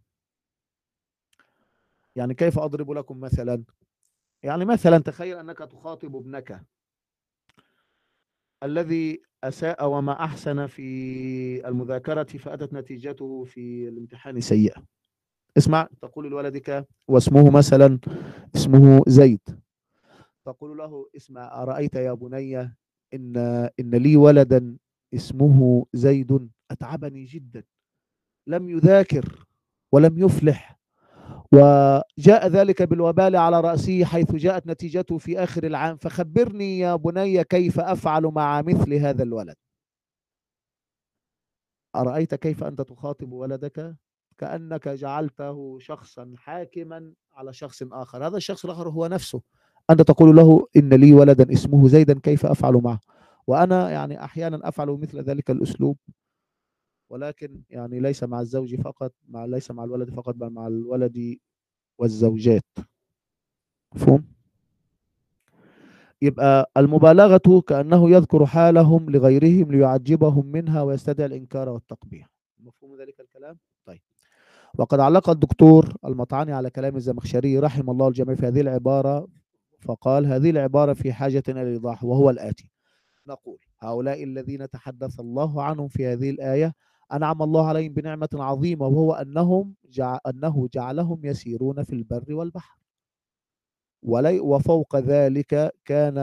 [2.17, 3.65] يعني كيف أضرب لكم مثلا؟
[4.43, 6.63] يعني مثلا تخيل أنك تخاطب ابنك.
[8.63, 14.96] الذي أساء وما أحسن في المذاكرة فأتت نتيجته في الامتحان سيئة.
[15.57, 17.99] اسمع تقول لولدك واسمه مثلا
[18.57, 19.41] اسمه زيد.
[20.45, 22.61] تقول له اسمع أرأيت يا بني
[23.15, 23.37] إن
[23.81, 24.77] إن لي ولدا
[25.15, 27.65] اسمه زيد؟ أتعبني جدا.
[28.47, 29.47] لم يذاكر
[29.93, 30.79] ولم يفلح.
[31.53, 35.97] وجاء ذلك بالوبال على رأسه حيث جاءت نتيجته في آخر العام.
[35.97, 39.57] فخبرني يا بني كيف أفعل مع مثل هذا الولد.
[41.97, 43.97] أرأيت كيف أنت تخاطب ولدك؟
[44.39, 48.27] كأنك جعلته شخصا حاكما على شخص آخر.
[48.27, 49.43] هذا الشخص الآخر هو نفسه.
[49.91, 53.01] أنت تقول له إن لي ولدا اسمه زيدا كيف أفعل معه؟
[53.47, 55.97] وأنا يعني أحيانا أفعل مثل ذلك الأسلوب.
[57.11, 61.39] ولكن يعني ليس مع الزوج فقط مع ليس مع الولد فقط بل مع الولد
[61.99, 62.65] والزوجات.
[63.95, 64.25] مفهوم؟
[66.23, 72.29] يبقى المبالغة كأنه يذكر حالهم لغيرهم ليعجبهم منها ويستدعي الإنكار والتقبيح.
[72.59, 73.59] مفهوم ذلك الكلام؟
[74.79, 79.27] وقد علق الدكتور المطعني على كلام الزمخشري رحم الله الجميع في هذه العبارة
[79.81, 82.71] فقال هذه العبارة في حاجة إلى الإيضاح وهو الآتي.
[83.29, 86.75] نقول هؤلاء الذين تحدث الله عنهم في هذه الآية
[87.13, 90.19] أنعم الله عليهم بنعمة عظيمة وهو أنهم جع...
[90.27, 92.79] أنه جعلهم يسيرون في البر والبحر.
[94.07, 96.19] وفوق ذلك كان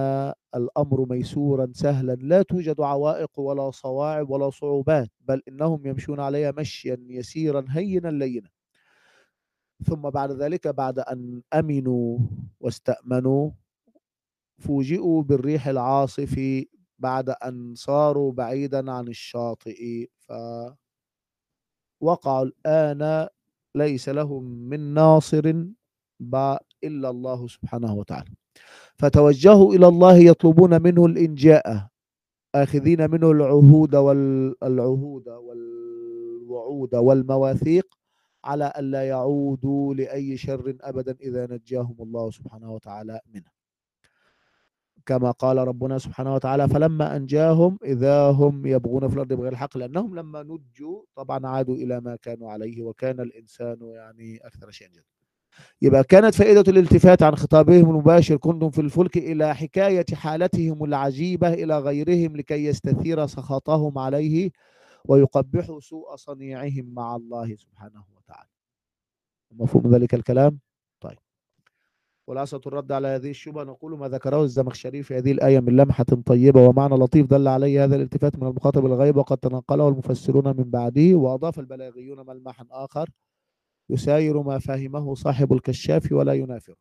[0.56, 2.14] الأمر ميسورا سهلا.
[2.16, 8.50] لا توجد عوائق ولا صواعب ولا صعوبات بل إنهم يمشون عليها مشيا يسيرا هينا لينا.
[9.86, 12.20] ثم بعد ذلك بعد أن أمنوا
[12.60, 13.52] واستأمنوا
[14.60, 16.40] فوجئوا بالريح العاصف
[17.00, 20.08] بعد أن صاروا بعيدا عن الشاطئ.
[22.02, 23.28] فوقعوا الآن
[23.76, 25.66] ليس لهم من ناصر
[26.84, 28.32] إلا الله سبحانه وتعالى.
[28.96, 31.88] فتوجهوا إلى الله يطلبون منه الإنجاء
[32.56, 37.88] آخذين منه العهود والعهود والوعود والمواثيق
[38.44, 43.64] على ألا يعودوا لأي شر أبدا إذا نجاهم الله سبحانه وتعالى منه.
[45.06, 50.16] كما قال ربنا سبحانه وتعالى فلما أنجاهم إذا هم يبغون في الأرض بغير الحق لأنهم
[50.16, 55.23] لما نجوا طبعا عادوا إلى ما كانوا عليه وكان الإنسان يعني أكثر شيئا جدا
[55.82, 61.80] يبقى كانت فائدة الالتفات عن خطابهم المباشر كنتم في الفلك إلى حكاية حالتهم العجيبة إلى
[61.80, 64.52] غيرهم لكي يستثير سخطهم عليه
[65.06, 68.50] ويقبحوا سوء صنيعهم مع الله سبحانه وتعالى.
[69.52, 70.60] مفهوم ذلك الكلام؟
[71.02, 71.18] طيب.
[72.28, 76.68] خلاصة الرد على هذه الشبهة نقول ما ذكره الزمخشري في هذه الآية من لمحة طيبة
[76.68, 81.60] ومعنى لطيف دل عليه هذا الالتفات من المخاطب الغيب وقد تنقله المفسرون من بعده وأضاف
[81.60, 83.10] البلاغيون ملمحا آخر
[83.90, 86.76] يساير ما فهمه صاحب الكشاف ولا ينافر.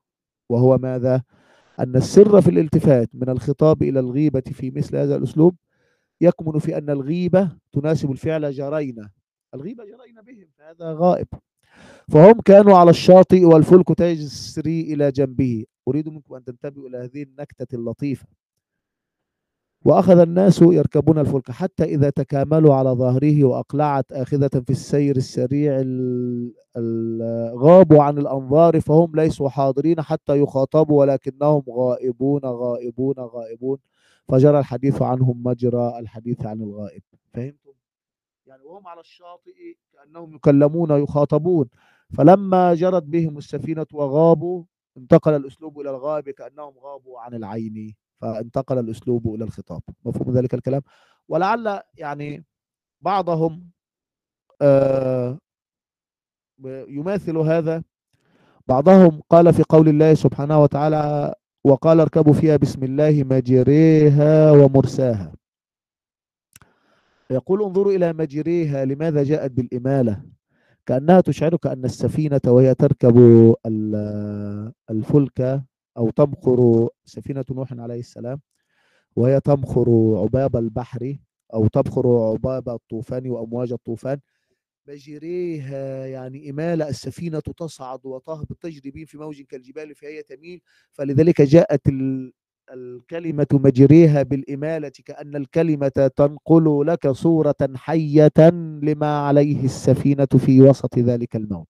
[0.48, 1.22] وهو ماذا؟
[1.80, 5.56] أن السر في الالتفات من الخطاب إلى الغيبة في مثل هذا الأسلوب
[6.20, 9.10] يكمن في أن الغيبة تناسب الفعل جرينا.
[9.54, 11.26] الغيبة جرينا بهم فهذا غائب.
[12.08, 15.64] فهم كانوا على الشاطئ والفلك تجري إلى جنبه.
[15.88, 18.26] أريد منكم أن تنتبهوا إلى هذه النكتة اللطيفة.
[19.84, 26.54] وأخذ الناس يركبون الفلك حتى إذا تكاملوا على ظهره وأقلعت آخذة في السير السريع ال-
[26.76, 33.78] ال- غابوا عن الأنظار فهم ليسوا حاضرين حتى يخاطبوا ولكنهم غائبون غائبون غائبون.
[34.28, 37.02] فجرى الحديث عنهم مجرى الحديث عن الغائب.
[37.34, 37.72] فهمتم؟
[38.46, 39.52] يعني وهم على الشاطئ
[39.92, 41.68] كأنهم يكلمون يخاطبون.
[42.14, 44.64] فلما جرت بهم السفينة وغابوا
[44.96, 47.94] انتقل الأسلوب إلى الغائب كأنهم غابوا عن العين.
[48.22, 49.82] فانتقل الأسلوب إلى الخطاب.
[50.04, 50.82] مفهوم ذلك الكلام؟
[51.28, 52.44] ولعل يعني
[53.00, 53.70] بعضهم
[54.62, 55.38] آه
[56.88, 57.82] يماثل هذا.
[58.68, 65.32] بعضهم قال في قول الله سبحانه وتعالى وقال اركبوا فيها بسم الله مجريها ومرساها.
[67.30, 70.22] يقول انظروا إلى مجريها لماذا جاءت بالإمالة؟
[70.86, 73.16] كأنها تشعرك أن السفينة وهي تركب
[73.66, 75.62] ال- الفلك
[75.98, 78.40] أو تمخر سفينة نوح عليه السلام
[79.16, 81.16] وهي تمخر عباب البحر
[81.54, 84.20] أو تبخر عباب الطوفان وأمواج الطوفان.
[84.88, 90.60] مجريها يعني إمالة السفينة تصعد وتهبط تجري بهم في موج كالجبال فهي تميل
[90.92, 92.32] فلذلك جاءت ال-
[92.72, 98.32] الكلمة مجريها بالإمالة كأن الكلمة تنقل لك صورة حية
[98.82, 101.66] لما عليه السفينة في وسط ذلك الموج.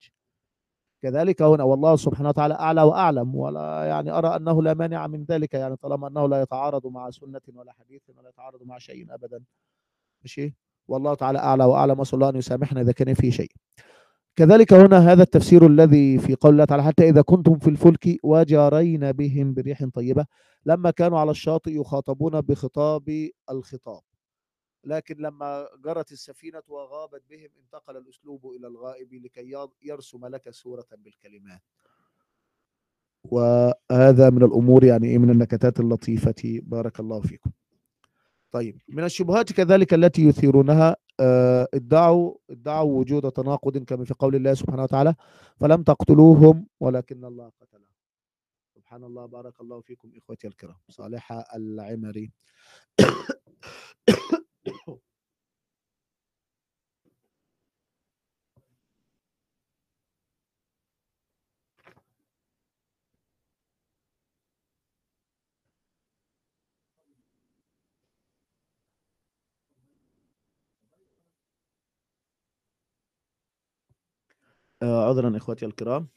[1.03, 5.55] كذلك هنا والله سبحانه وتعالى أعلى وأعلم ولا يعني أرى أنه لا مانع من ذلك
[5.55, 9.42] يعني طالما أنه لا يتعارض مع سنة ولا حديث ولا يتعارض مع شيء أبدا.
[10.22, 10.55] ماشي؟
[10.88, 13.50] والله تعالى أعلى وأعلم وأسأل الله أن يسامحنا إذا كان فيه شيء.
[14.36, 19.12] كذلك هنا هذا التفسير الذي في قول الله تعالى حتى إذا كنتم في الفلك وجارين
[19.12, 20.26] بهم بريح طيبة
[20.66, 24.00] لما كانوا على الشاطئ يخاطبون بخطاب الخطاب.
[24.85, 31.62] لكن لما جرت السفينة وغابت بهم انتقل الأسلوب إلى الغائب لكي يرسم لك صورة بالكلمات.
[33.24, 36.61] وهذا من الأمور يعني إيه من النكتات اللطيفة.
[36.62, 37.51] بارك الله فيكم.
[38.51, 44.55] طيب من الشبهات كذلك التي يثيرونها آه، ادعوا ادعوا وجود تناقض كما في قول الله
[44.55, 45.14] سبحانه وتعالى
[45.57, 47.93] فلم تقتلوهم ولكن الله قتلهم.
[48.74, 50.76] سبحان الله بارك الله فيكم إخوتي الكرام.
[50.89, 52.33] صالحة العمري.
[74.82, 76.08] عذرا اخوتي الكرام.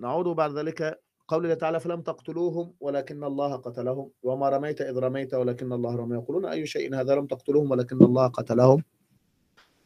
[0.00, 5.34] نعود بعد ذلك قول الله تعالى فلم تقتلوهم ولكن الله قتلهم وما رميت إذ رميت
[5.34, 6.14] ولكن الله رمى.
[6.14, 8.82] يقولون أي شيء هذا لم تقتلوهم ولكن الله قتلهم.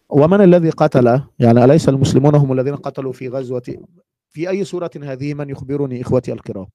[0.08, 3.86] ومن الذي قتل؟ يعني أليس المسلمون هم الذين قتلوا في غزوة؟
[4.28, 6.66] في أي سورة هذه من يخبرني إخوتي الكرام؟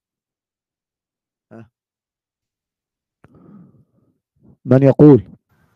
[4.66, 5.24] من يقول؟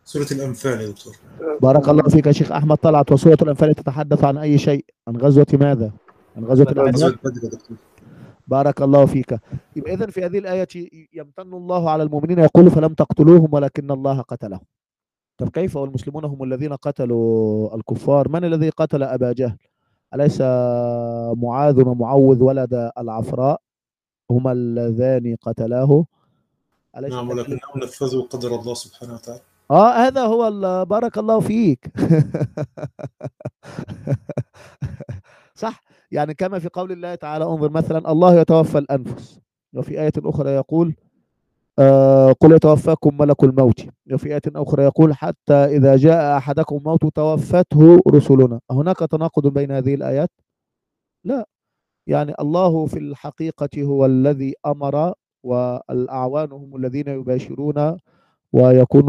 [0.03, 1.15] سورة الأنفال يا دكتور.
[1.61, 2.77] بارك الله فيك يا شيخ أحمد.
[2.77, 5.91] طلعت وسورة الأنفال تتحدث عن أي شيء؟ عن غزوة ماذا؟
[6.37, 7.15] عن غزوة الأحزاب
[8.47, 9.39] بارك الله فيك.
[9.75, 10.67] يبقى إذن في هذه الآية
[11.13, 14.65] يمتن الله على المؤمنين يقول فلم تقتلوهم ولكن الله قتلهم.
[15.37, 19.57] طب كيف والمسلمون هم الذين قتلوا الكفار؟ من الذي قتل أبا جهل؟
[20.13, 20.41] أليس
[21.43, 23.61] معاذ ومعوذ ولد العفراء؟
[24.31, 26.05] هما اللذان قتلاه.
[26.97, 29.41] أليس نعم؟ ولكنهم نفذوا قدر الله سبحانه وتعالى.
[29.71, 30.51] آه هذا هو
[30.85, 31.91] بارك الله فيك.
[35.57, 35.81] صح؟
[36.11, 39.39] يعني كما في قول الله تعالى انظر مثلا الله يتوفى الأنفس.
[39.73, 40.95] وفي آية أخرى يقول
[41.79, 43.85] آه قل يتوفاكم ملك الموت.
[44.13, 48.59] وفي آية أخرى يقول حتى إذا جاء أحدكم الموت توفته رسلنا.
[48.71, 50.31] هناك تناقض بين هذه الآيات؟
[51.23, 51.47] لا.
[52.07, 57.97] يعني الله في الحقيقة هو الذي أمر والأعوان هم الذين يباشرون
[58.53, 59.05] ويكون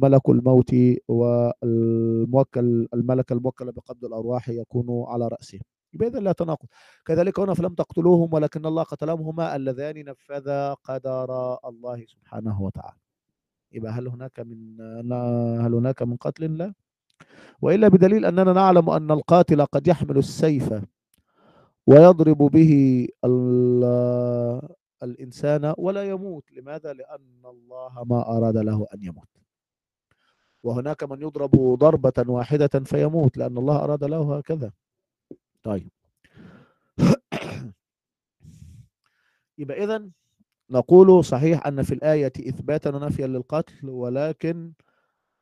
[0.00, 0.74] ملك الموت
[1.08, 5.58] والموكل الملك الموكل بقبض الأرواح يكون على رأسه.
[5.94, 6.66] يبقى إذن لا تناقض.
[7.04, 12.96] كذلك هنا فلم تقتلوهم ولكن الله قتلهم هما اللذان نفذا قدر الله سبحانه وتعالى.
[13.72, 14.80] يبقى هل هناك من
[15.60, 16.74] هل هناك من قتل؟ لا.
[17.62, 20.74] وإلا بدليل أننا نعلم أن القاتل قد يحمل السيف
[21.86, 22.72] ويضرب به
[25.04, 26.52] الإنسان ولا يموت.
[26.52, 29.28] لماذا؟ لأن الله ما أراد له أن يموت.
[30.62, 34.72] وهناك من يضرب ضربة واحدة فيموت لأن الله أراد له هكذا.
[35.62, 35.90] طيب.
[39.58, 40.10] يبقى إذن
[40.70, 44.72] نقول صحيح أن في الآية إثباتا ونفيا للقتل ولكن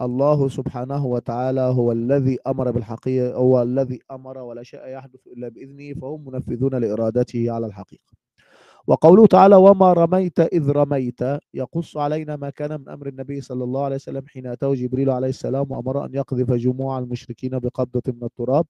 [0.00, 5.94] الله سبحانه وتعالى هو الذي أمر بالحقيقة هو الذي أمر ولا شيء يحدث إلا بإذنه
[6.00, 8.21] فهم منفذون لإرادته على الحقيقة.
[8.86, 11.20] وقوله تعالى وما رميت إذ رميت
[11.54, 15.28] يقص علينا ما كان من أمر النبي صلى الله عليه وسلم حين أتاه جبريل عليه
[15.28, 18.66] السلام وأمر أن يقذف جموع المشركين بقبضة من التراب.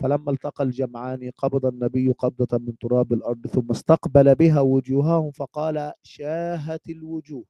[0.00, 6.88] فلما التقى الجمعان قبض النبي قبضة من تراب الأرض ثم استقبل بها وجوههم فقال شاهت
[6.90, 7.44] الوجوه.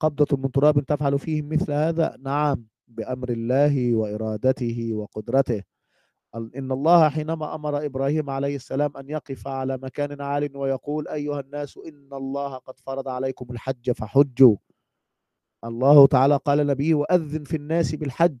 [0.00, 5.71] قبضة من تراب تفعل فيهم مثل هذا؟ نعم بأمر الله وإرادته وقدرته.
[6.34, 11.76] إن الله حينما أمر إبراهيم عليه السلام أن يقف على مكان عال ويقول أيها الناس
[11.76, 14.56] إن الله قد فرض عليكم الحج فحجوا.
[15.64, 18.38] الله تعالى قال لنبيه وأذن في الناس بالحج.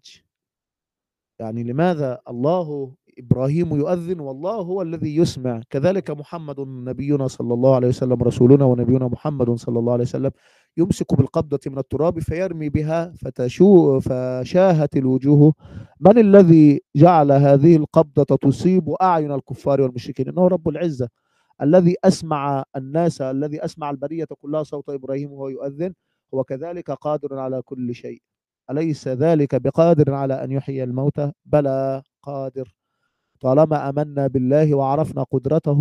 [1.38, 5.60] يعني لماذا الله إبراهيم يؤذن والله هو الذي يسمع.
[5.70, 10.30] كذلك محمد نبينا صلى الله عليه وسلم رسولنا ونبينا محمد صلى الله عليه وسلم
[10.76, 15.54] يمسك بالقبضة من التراب فيرمي بها فتشو فشاهت الوجوه.
[16.00, 21.08] من الذي جعل هذه القبضة تصيب أعين الكفار والمشركين؟ إنه رب العزة
[21.62, 25.94] الذي أسمع الناس الذي أسمع البرية كلها صوت إبراهيم وهو يؤذن.
[26.34, 28.22] هو كذلك قادر على كل شيء.
[28.70, 32.81] أليس ذلك بقادر على أن يحيي الموتى؟ بلى قادر.
[33.42, 35.80] طالما آمنا بالله وعرفنا قدرته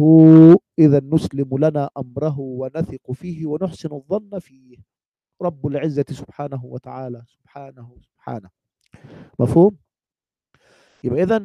[0.80, 4.78] إذا نسلم لنا أمره ونثق فيه ونحسن الظن فيه.
[5.42, 7.22] رب العزة سبحانه وتعالى.
[7.28, 8.50] سبحانه سبحانه.
[9.40, 9.78] مفهوم؟
[11.04, 11.38] يبقى إذا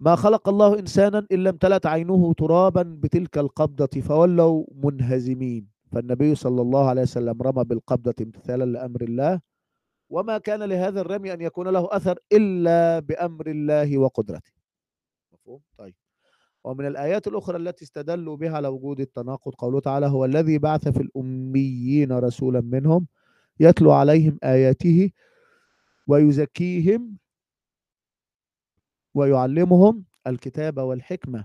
[0.00, 5.64] ما خلق الله إنسانا إلا امتلأت عينه ترابا بتلك القبضة فولوا منهزمين.
[5.92, 9.40] فالنبي صلى الله عليه وسلم رمى بالقبضة امتثالا لأمر الله.
[10.12, 14.55] وما كان لهذا الرمي أن يكون له أثر إلا بأمر الله وقدرته.
[15.46, 15.94] مفهوم؟ طيب
[16.64, 21.00] ومن الآيات الأخرى التي استدلوا بها على وجود التناقض قوله تعالى هو الذي بعث في
[21.02, 23.06] الأميين رسولا منهم
[23.60, 25.10] يتلو عليهم آياته
[26.06, 27.16] ويزكيهم
[29.14, 31.44] ويعلمهم الكتاب والحكمة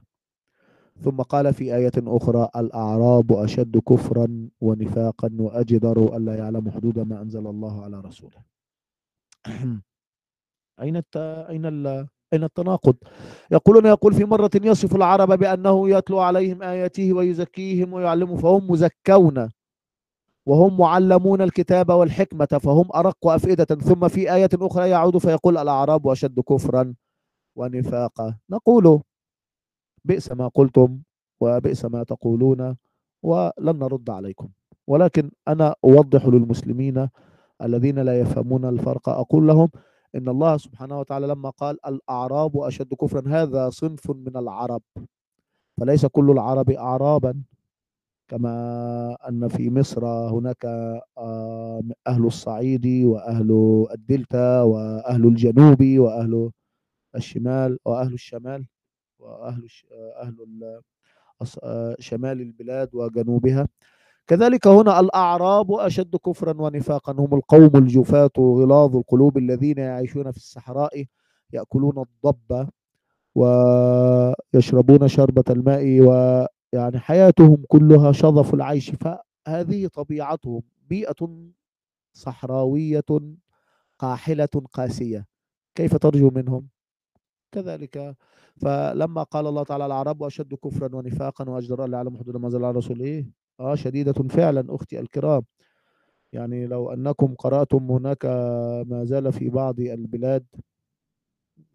[1.02, 7.47] ثم قال في آية أخرى الأعراب أشد كفرا ونفاقا وأجدر ألا يعلموا حدود ما أنزل
[7.47, 8.43] الله على رسوله
[10.82, 11.04] أين.
[11.20, 12.08] أين.
[12.34, 12.96] أين التناقض؟
[13.52, 19.50] يقولون يقول في مرة يصف العرب بأنه يتلو عليهم آياته ويزكيهم ويعلمهم فهم مزكون
[20.46, 23.66] وهم معلمون الكتاب والحكمة فهم أرق أفئدة.
[23.66, 26.94] ثم في آية أخرى يعود فيقول الأعراب أشد كفرا
[27.56, 28.36] ونفاقا.
[28.50, 29.02] نقول
[30.06, 31.00] بئس ما قلتم
[31.42, 32.78] وبئس ما تقولون
[33.24, 34.50] ولن نرد عليكم.
[34.88, 37.10] ولكن أنا أوضح للمسلمين
[37.64, 39.70] الذين لا يفهمون الفرق أقول لهم
[40.16, 44.82] إن الله سبحانه وتعالى لما قال الأعراب أشد كفرا هذا صنف من العرب.
[45.80, 47.43] فليس كل العرب أعرابا
[48.28, 50.66] كما أن في مصر هناك
[51.18, 53.51] آه، أهل الصعيد وأهل
[53.93, 56.51] الدلتا وأهل الجنوب وأهل
[57.16, 58.66] الشمال وأهل الشمال
[59.20, 59.86] وأهل الش-
[60.22, 60.36] أهل
[61.64, 63.68] آه، شمال البلاد وجنوبها.
[64.28, 71.05] كذلك هنا الأعراب أشد كفرا ونفاقا هم القوم الجفاة غلاظ القلوب الذين يعيشون في الصحراء
[71.53, 72.69] يأكلون الضب
[73.36, 78.91] ويشربون شربة الماء ويعني حياتهم كلها شظف العيش.
[78.91, 81.30] فهذه طبيعتهم بيئة
[82.13, 83.03] صحراوية
[83.99, 85.28] قاحلة قاسية.
[85.76, 86.67] كيف ترجو منهم؟
[87.51, 88.15] كذلك.
[88.61, 92.78] فلما قال الله تعالى العرب أشد كفرا ونفاقا وأجدر أن يعلم حدود ما زال على
[92.78, 93.26] رسوله.
[93.62, 95.41] آه شديدة فعلا أختي الكرام.
[96.34, 98.26] يعني لو أنكم قرأتم هناك
[98.88, 100.45] ما زال في بعض البلاد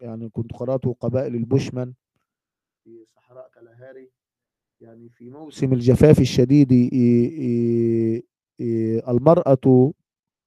[0.01, 1.93] يعني كنت قرأت قبائل البوشمان
[2.83, 4.11] في صحراء كالهاري
[4.81, 6.71] يعني في موسم الجفاف الشديد
[9.09, 9.91] المرأة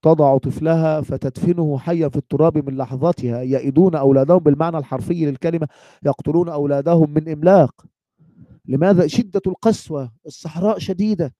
[0.02, 5.68] تضع طفلها فتدفنه حيا في التراب من لحظتها يئدون أولادهم بالمعنى الحرفي للكلمة
[6.02, 7.84] يقتلون أولادهم من إملاق.
[8.70, 11.34] لماذا شدة القسوة؟ الصحراء شديدة.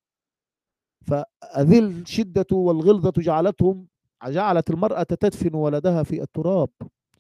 [1.01, 3.87] فهذه الشدة والغلظة جعلتهم
[4.24, 6.70] جعلت المرأة تدفن ولدها في التراب.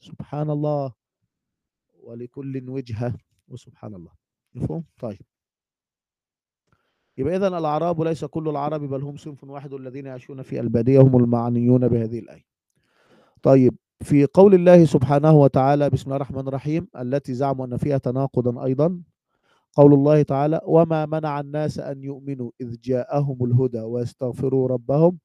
[0.00, 0.92] سبحان الله
[2.02, 3.14] ولكل وجهة
[3.48, 4.12] وسبحان الله
[4.54, 5.20] مفهوم؟ طيب.
[7.18, 11.16] يبقى إذا الأعراب ليس كل العرب بل هم صنف واحد الذين يعيشون في البادية هم
[11.16, 12.44] المعنيون بهذه الآية.
[13.42, 13.76] طيب.
[14.02, 19.02] في قول الله سبحانه وتعالى بسم الله الرحمن الرحيم التي زعموا أن فيها تناقضا أيضا
[19.76, 25.18] قول الله تعالى وما منع الناس أن يؤمنوا إذ جاءهم الهدى ويستغفروا ربهم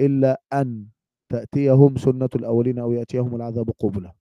[0.00, 0.86] إلا أن
[1.32, 4.12] تأتيهم سنة الأولين أو يأتيهم العذاب قبلا.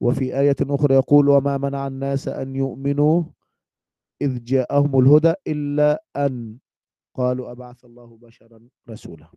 [0.00, 3.22] وفي آية أخرى يقول وما منع الناس أن يؤمنوا
[4.22, 6.58] إذ جاءهم الهدى إلا أن
[7.14, 9.28] قالوا أبعث الله بشرا رسولا.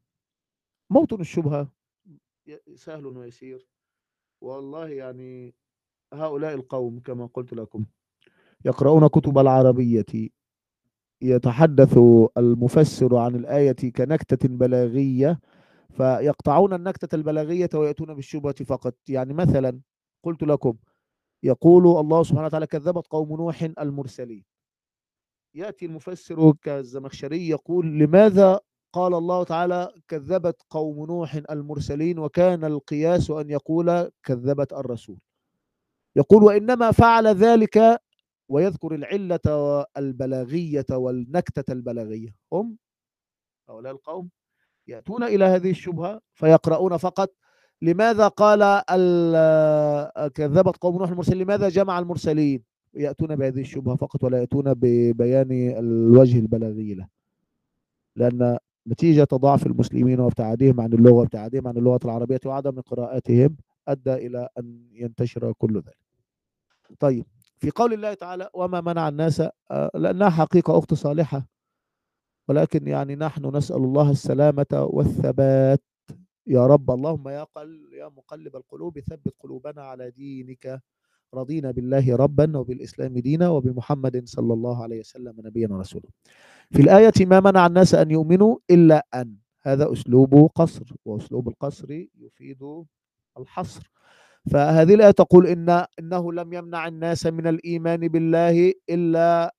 [0.90, 1.72] موطن الشبهة.
[2.76, 3.68] سهل ويسير
[4.42, 5.56] والله يعني
[6.14, 7.86] هؤلاء القوم كما قلت لكم.
[8.66, 10.30] يقرؤون كتب العربية.
[11.22, 12.00] يتحدث
[12.38, 15.40] المفسر عن الآية كنكتة بلاغية
[15.90, 18.96] فيقطعون النكتة البلاغية ويأتون بالشبهة فقط.
[19.10, 19.80] يعني مثلا
[20.24, 20.74] قلت لكم
[21.44, 24.44] يقول الله سبحانه وتعالى كذبت قوم نوح المرسلين.
[25.56, 28.60] يأتي المفسر كالزمخشري يقول لماذا
[28.94, 35.18] قال الله تعالى كذبت قوم نوح المرسلين وكان القياس أن يقول كذبت الرسول.
[36.16, 38.02] يقول وإنما فعل ذلك
[38.50, 42.36] ويذكر العلة البلاغية والنكتة البلاغية.
[42.54, 42.78] هم
[43.70, 44.30] هؤلاء القوم
[44.88, 47.34] يأتون إلى هذه الشبهة فيقرؤون فقط
[47.82, 54.40] لماذا قال ال- كذبت قوم نوح المرسلين لماذا جمع المرسلين؟ يأتون بهذه الشبهة فقط ولا
[54.40, 57.08] يأتون ببيان الوجه البلاغي له.
[58.16, 64.50] لأن نتيجة ضعف المسلمين وابتعادهم عن اللغة وابتعادهم عن اللغة العربية وعدم قراءتهم أدى إلى
[64.60, 65.98] أن ينتشر كل ذلك.
[67.00, 67.26] طيب.
[67.58, 69.42] في قول الله تعالى وما منع الناس
[69.72, 71.48] آه، لأنها حقيقة أخت صالحة.
[72.48, 75.84] ولكن يعني نحن نسأل الله السلامة والثبات.
[76.48, 80.82] يا رب اللهم يا قل يا مقلب القلوب ثبت قلوبنا على دينك.
[81.34, 86.10] رضينا بالله ربا وبالإسلام دينا وبمحمد صلى الله عليه وسلم نبيا ورسولا.
[86.72, 89.36] في الآية ما منع الناس أن يؤمنوا إلا أن.
[89.62, 92.84] هذا أسلوب قصر وأسلوب القصر يفيد
[93.38, 93.92] الحصر.
[94.52, 99.56] فهذه الآية تقول إن إنه لم يمنع الناس من الإيمان بالله إلا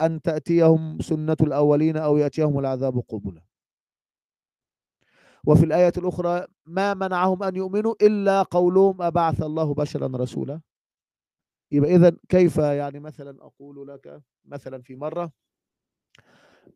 [0.00, 3.42] أن تأتيهم سنة الأولين أو يأتيهم العذاب قبلا.
[5.46, 10.60] وفي الآية الأخرى ما منعهم أن يؤمنوا إلا قولهم أبعث الله بشرا رسولا.
[11.72, 15.32] يبقى إذا كيف يعني مثلا أقول لك مثلا في مرة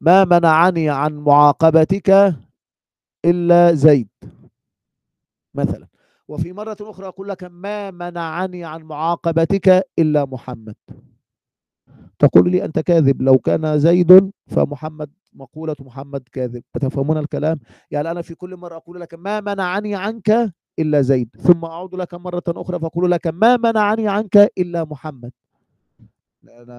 [0.00, 2.34] ما منعني عن معاقبتك
[3.24, 4.08] إلا زيد.
[5.54, 5.93] مثلا.
[6.28, 10.74] وفي مرة أخرى أقول لك ما منعني عن معاقبتك إلا محمد.
[12.18, 16.62] تقول لي أنت كاذب لو كان زيد فمحمد مقولة محمد كاذب.
[16.80, 17.60] تفهمون الكلام؟
[17.90, 22.14] يعني أنا في كل مرة أقول لك ما منعني عنك إلا زيد ثم أعود لك
[22.14, 25.32] مرة أخرى فأقول لك ما منعني عنك إلا محمد.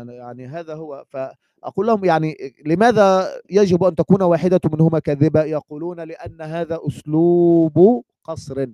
[0.09, 1.05] يعني هذا هو.
[1.09, 2.35] فأقول لهم يعني
[2.65, 8.67] لماذا يجب أن تكون واحدة منهما كاذبة؟ يقولون لأن هذا أسلوب قصر.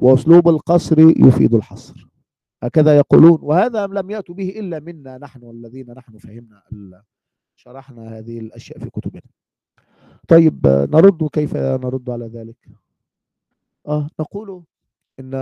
[0.00, 2.08] وأسلوب القصر يفيد الحصر.
[2.62, 6.62] هكذا يقولون وهذا لم يأتوا به إلا منا نحن الذين نحن فهمنا
[7.56, 9.22] شرحنا هذه الأشياء في كتبنا.
[10.28, 12.68] طيب نرد كيف نرد على ذلك؟
[13.88, 14.62] آه نقول
[15.20, 15.34] إن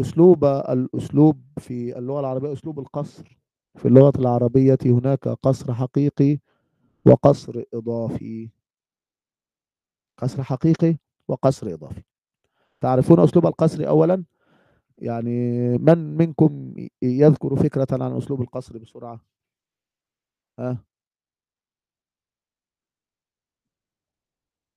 [0.00, 3.38] أسلوب الأسلوب في اللغة العربية أسلوب القصر
[3.74, 6.38] في اللغة العربية هناك قصر حقيقي
[7.06, 8.50] وقصر إضافي.
[10.18, 10.96] قصر حقيقي
[11.28, 12.02] وقصر إضافي.
[12.82, 14.24] تعرفون أسلوب القصر أولا؟
[14.98, 15.38] يعني
[15.78, 19.20] من منكم يذكر فكرة عن أسلوب القصر بسرعة؟
[20.58, 20.78] ها؟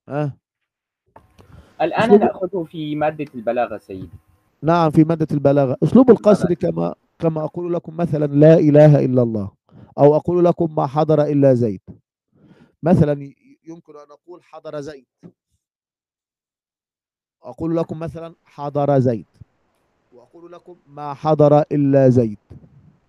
[0.10, 0.38] ها؟
[1.82, 4.10] الآن أسلوب- نأخذه في مادة البلاغة سيدي.
[4.64, 5.78] نعم في مادة البلاغة.
[5.84, 9.51] أسلوب القصر كما كما أقول لكم مثلا لا إله إلا الله
[9.97, 11.82] أو أقول لكم ما حضر إلا زيد.
[12.84, 13.34] مثلا
[13.68, 15.06] يمكن أن أقول حضر زيد.
[17.46, 19.26] أقول لكم مثلا حضر زيد.
[20.14, 22.38] وأقول لكم ما حضر إلا زيد.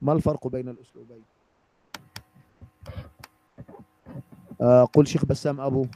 [0.03, 1.23] ما الفرق بين الأسلوبين؟
[4.61, 5.87] آه، قل شيخ بسام أبو.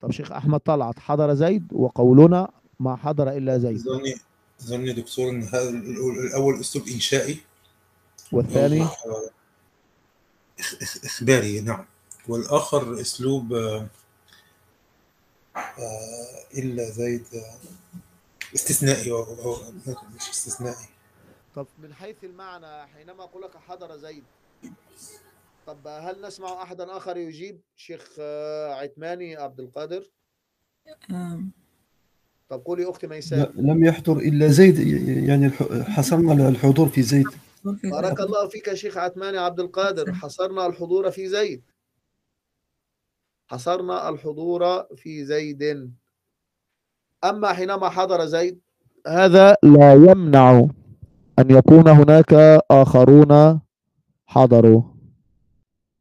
[0.00, 0.98] طب شيخ أحمد طلعت.
[0.98, 2.50] حضر زيد وقولنا
[2.80, 3.78] ما حضر إلا زيد.
[3.78, 4.14] ظني
[4.62, 7.38] ظني دكتور إن هذا ال- الأول أسلوب إنشائي.
[8.32, 8.92] والثاني إخ-
[10.60, 11.84] إخ- إخباري نعم.
[12.30, 13.86] والآخر أسلوب آه،
[15.56, 17.54] آه، إلا زيد آه،
[18.54, 19.10] استثنائي.
[19.10, 19.26] أو
[20.16, 20.88] مش استثنائي.
[21.54, 24.24] طب من حيث المعنى حينما أقول لك حضر زيد
[25.66, 28.20] طب هل نسمع أحدا آخر يجيب؟ شيخ
[28.70, 30.10] عثماني عبد القادر.
[32.48, 34.78] طب قولي أختي ميساء لم يحضر إلا زيد
[35.28, 35.50] يعني
[35.84, 37.26] حصرنا الحضور في زيد
[37.64, 41.62] بارك الله فيك يا شيخ عثماني عبد القادر حصرنا الحضور في زيد
[43.50, 45.92] حصرنا الحضور في زيد.
[47.24, 48.60] أما حينما حضر زيد
[49.06, 50.68] هذا لا يمنع
[51.38, 52.32] أن يكون هناك
[52.70, 53.60] آخرون
[54.26, 54.82] حضروا.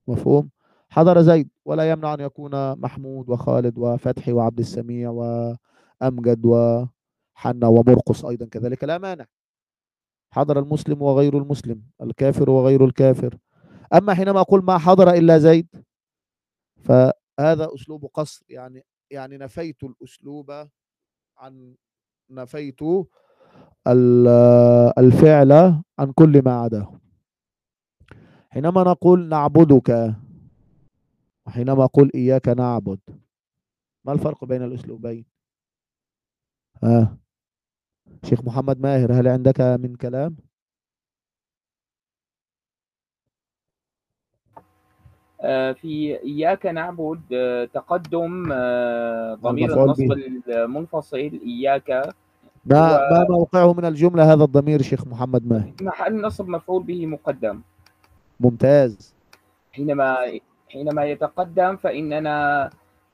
[0.07, 0.49] مفهوم؟
[0.89, 8.45] حضر زيد ولا يمنع أن يكون محمود وخالد وفتحي وعبد السميع وأمجد وحنا ومرقص أيضا
[8.45, 8.83] كذلك.
[8.83, 9.25] لا مانع.
[10.31, 13.37] حضر المسلم وغير المسلم الكافر وغير الكافر.
[13.93, 15.67] أما حينما أقول ما حضر إلا زيد
[17.39, 20.51] فهذا أسلوب قصر يعني يعني نفيت الأسلوب
[21.37, 21.75] عن
[22.29, 22.81] نفيت
[23.87, 24.27] ال-
[24.97, 25.51] الفعل
[25.99, 26.99] عن كل ما عداه.
[28.49, 30.15] حينما نقول نعبدك
[31.47, 32.99] وحينما أقول إياك نعبد
[34.05, 35.25] ما الفرق بين الأسلوبين؟
[36.83, 37.17] ها؟
[38.25, 40.37] شيخ محمد ماهر هل عندك من كلام؟
[45.73, 50.11] في إياك نعبد آه، تقدم آه، ضمير النصب.
[50.47, 51.89] المنفصل إياك.
[52.65, 57.61] ما ما موقعه من الجملة هذا الضمير شيخ محمد ماهر محل نصب مفعول به مقدم.
[58.39, 59.13] ممتاز.
[59.71, 60.17] حينما
[60.69, 62.69] حينما يتقدم فإننا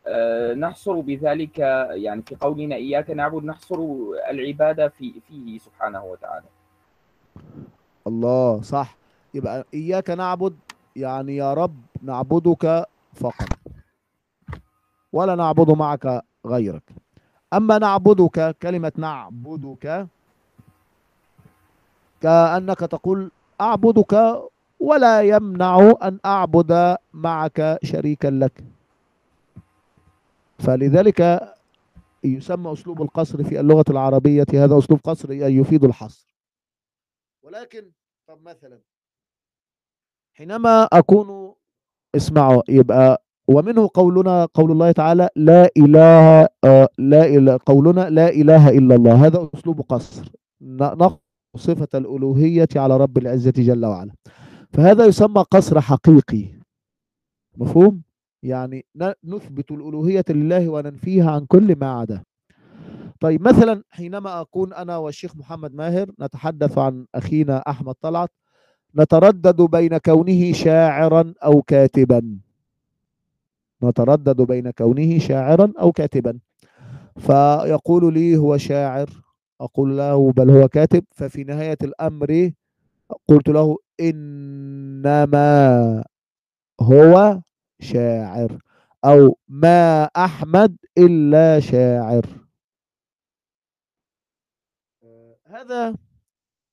[0.07, 1.59] آه، نحصر بذلك
[1.91, 3.79] يعني في قولنا إياك نعبد نحصر
[4.29, 6.45] العبادة في فيه سبحانه وتعالى.
[8.07, 8.97] الله صح.
[9.33, 10.55] يبقى إياك نعبد
[10.95, 13.49] يعني يا رب نعبدك فقط
[15.13, 16.91] ولا نعبد معك غيرك.
[17.53, 20.07] أما نعبدك كلمة نعبدك
[22.21, 23.31] كأنك تقول
[23.61, 24.41] أعبدك
[24.79, 28.63] ولا يمنع أن أعبد معك شريكا لك.
[30.59, 31.53] فلذلك
[32.23, 36.35] يسمى أسلوب القصر في اللغة العربية هذا أسلوب قصر أي يفيد الحصر.
[37.43, 37.91] ولكن
[38.27, 38.79] طب مثلا
[40.37, 41.53] حينما أكون
[42.15, 48.69] اسمعوا يبقى ومنه قولنا قول الله تعالى لا إله آه لا إله قولنا لا إله
[48.69, 49.25] إلا الله.
[49.25, 50.25] هذا أسلوب قصر.
[50.61, 51.19] نقص
[51.57, 54.11] صفة الألوهية على رب العزة جل وعلا.
[54.73, 56.45] فهذا يسمى قصر حقيقي.
[57.57, 58.01] مفهوم؟
[58.43, 58.85] يعني
[59.23, 62.21] نثبت الألوهية لله وننفيها عن كل ما عداه
[63.19, 68.31] طيب مثلا حينما أكون أنا والشيخ محمد ماهر نتحدث عن أخينا أحمد طلعت.
[68.97, 72.39] نتردد بين كونه شاعرا أو كاتبا.
[73.83, 76.39] نتردد بين كونه شاعرا أو كاتبا.
[77.19, 79.09] فيقول لي هو شاعر
[79.61, 81.03] أقول له بل هو كاتب.
[81.11, 82.51] ففي نهاية الأمر
[83.27, 85.43] قلت له إنما
[86.81, 87.39] هو
[87.79, 88.57] شاعر
[89.05, 92.25] أو ما أحمد إلا شاعر.
[95.45, 95.95] هذا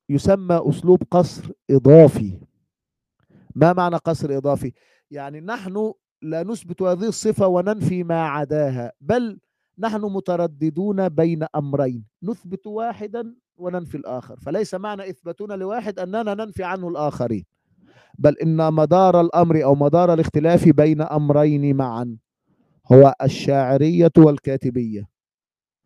[0.09, 2.39] يسمى أسلوب قصر إضافي.
[3.55, 4.73] ما معنى قصر إضافي؟
[5.11, 9.39] يعني نحن لا نثبت هذه الصفة وننفي ما عداها بل
[9.79, 14.39] نحن مترددون بين أمرين نثبت واحدا وننفي الآخر.
[14.39, 17.45] فليس معنى إثباتنا لواحد أننا ننفي عنه الآخرين
[18.19, 22.17] بل إن مدار الأمر أو مدار الاختلاف بين أمرين معا
[22.91, 25.09] هو الشاعرية والكاتبية.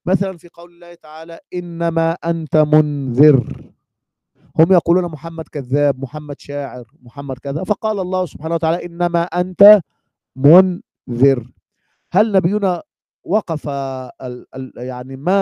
[0.06, 3.72] مثلا في قول الله تعالى إنما أنت منذر.
[4.60, 9.82] هم يقولون محمد كذاب محمد شاعر محمد كذا فقال الله سبحانه وتعالى إنما أنت
[10.36, 11.52] منذر.
[12.12, 12.84] هل نبينا
[13.24, 15.40] وقف ال ال يعني ما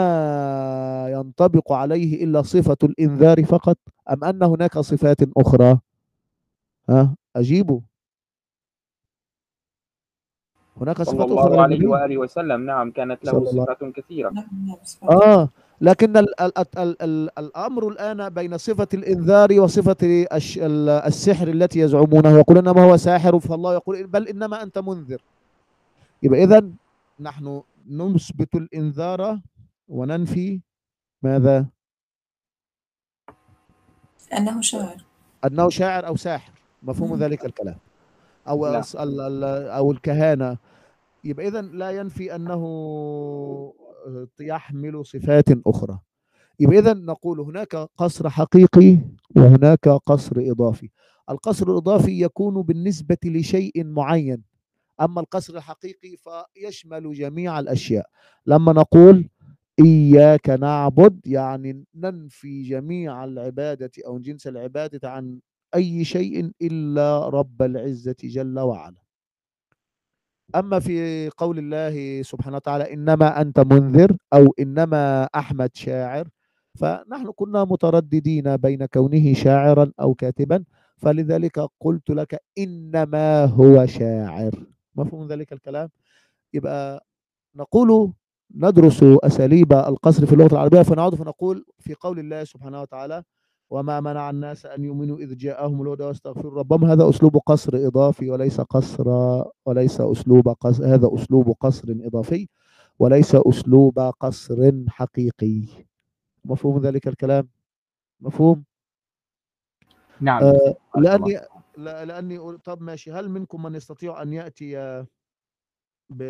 [1.12, 3.78] ينطبق عليه إلا صفة الإنذار فقط
[4.12, 5.80] أم أن هناك صفات أخرى؟
[6.90, 7.80] ها أجيبوا.
[10.78, 13.84] هناك صلى صفات الله أخرى عليه للنبي وآله وسلم نعم كانت له صلى الله صفات
[13.96, 14.34] كثيرة.
[15.04, 15.50] آه.
[15.82, 19.98] لكن ال ال ال ال الأمر الآن بين صفة الإنذار وصفة
[20.34, 25.22] الش- ال- السحر التي يزعمونه يقول إنما هو ساحر فالله يقول بل إنما أنت منذر
[26.24, 26.70] يبقى إذا
[27.20, 29.40] نحن نثبت الإنذار
[29.88, 30.62] وننفي
[31.24, 31.66] ماذا؟
[34.38, 35.06] أنه شاعر
[35.46, 36.52] أنه شاعر أو ساحر
[36.84, 37.16] مفهوم مم.
[37.20, 37.78] ذلك الكلام
[38.48, 38.80] أو نعم.
[38.80, 40.58] الس- ال- ال- أو الكهانة
[41.24, 42.62] يبقى إذا لا ينفي أنه
[44.40, 46.00] يحمل صفات أخرى.
[46.60, 48.98] يبقى إذا نقول هناك قصر حقيقي
[49.36, 50.90] وهناك قصر إضافي.
[51.30, 54.44] القصر الإضافي يكون بالنسبة لشيء معين
[55.02, 58.06] أما القصر الحقيقي فيشمل جميع الأشياء.
[58.46, 59.30] لما نقول
[59.80, 65.40] إياك نعبد يعني ننفي جميع العبادة أو جنس العبادة عن
[65.76, 69.05] أي شيء إلا رب العزة جل وعلا.
[70.56, 76.28] أما في قول الله سبحانه وتعالى إنما أنت منذر أو إنما أحمد شاعر
[76.80, 80.64] فنحن كنا مترددين بين كونه شاعرا أو كاتبا
[80.98, 84.52] فلذلك قلت لك إنما هو شاعر.
[84.96, 85.90] مفهوم ذلك الكلام؟
[86.54, 87.06] يبقى
[87.56, 88.14] نقول
[88.56, 93.24] ندرس أساليب القصر في اللغة العربية فنعود فنقول في قول الله سبحانه وتعالى
[93.70, 96.86] وما منع الناس أن يؤمنوا إذ جاءهم الهدى واستغفروا ربهم.
[96.86, 99.06] هذا أسلوب قصر إضافي وليس قصر
[99.66, 102.48] وليس أسلوب قصر هذا أسلوب قصر إضافي
[103.00, 105.68] وليس أسلوب قصر حقيقي.
[106.46, 107.50] مفهوم ذلك الكلام؟
[108.22, 108.64] مفهوم؟
[110.22, 110.44] نعم.
[110.44, 111.40] آه لأني
[111.78, 113.12] لأني طب ماشي.
[113.12, 115.06] هل منكم من يستطيع أن يأتي
[116.10, 116.24] ب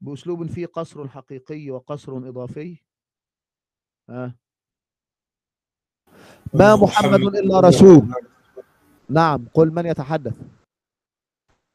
[0.00, 2.78] بأسلوب فيه قصر حقيقي وقصر إضافي؟
[4.08, 4.34] ها؟
[6.54, 8.14] ما محمد إلا رسول.
[9.08, 10.34] نعم قل من يتحدث؟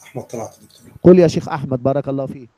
[0.01, 0.91] أحمد طلعت دكتور.
[1.03, 2.49] قل يا شيخ أحمد بارك الله فيك.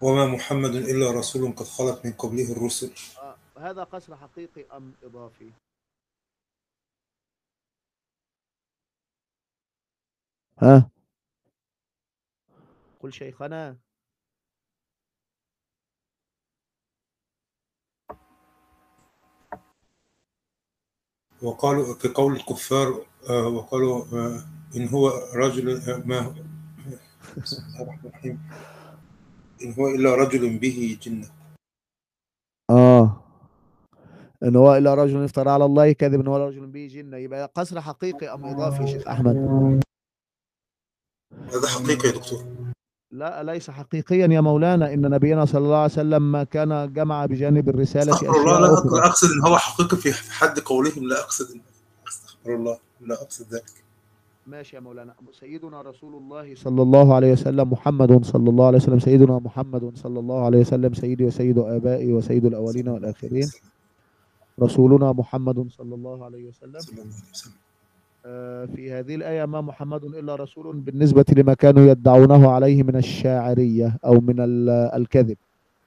[0.00, 2.92] وما محمد إلا رسول قد خلت من قبله الرسل.
[3.18, 3.36] آه.
[3.58, 5.50] هذا قصر حقيقي أم إضافي؟
[10.58, 10.90] ها؟
[13.00, 13.76] قل شيخنا.
[21.42, 24.42] وقالوا كقول الكفار آه، وقالوا آه،
[24.76, 26.32] إن هو رجل آه، ما هو
[27.36, 28.40] بسم الله الرحمن الرحيم.
[29.62, 31.26] إن هو إلا رجل به جنة.
[32.70, 33.22] آه.
[34.42, 37.16] إن هو إلا رجل افترى على الله كذب إن هو رجل به جنة.
[37.16, 39.36] يبقى قصر حقيقي أم إضافي شيخ أحمد؟
[41.32, 42.57] هذا حقيقي يا دكتور.
[43.10, 47.68] لا ليس حقيقيا يا مولانا إن نبينا صلى الله عليه وسلم ما كان جمع بجانب
[47.68, 51.60] الرسالة أستغفر الله لا أخرى؟ أقصد إن هو حقيقي في حد قولهم لا أقصد
[52.08, 53.84] أستغفر الله لا أقصد ذلك.
[54.46, 55.14] ماشي يا مولانا.
[55.40, 60.20] سيدنا رسول الله صلى الله عليه وسلم محمد صلى الله عليه وسلم سيدنا محمد صلى
[60.20, 63.50] الله عليه وسلم سيدي وسيد آبائي وسيد الأولين والآخرين.
[64.62, 67.10] رسولنا محمد صلى الله عليه وسلم.
[68.66, 74.20] في هذه الآية ما محمد إلا رسول بالنسبة لما كانوا يدعونه عليه من الشاعرية أو
[74.20, 75.38] من ال- الكذب.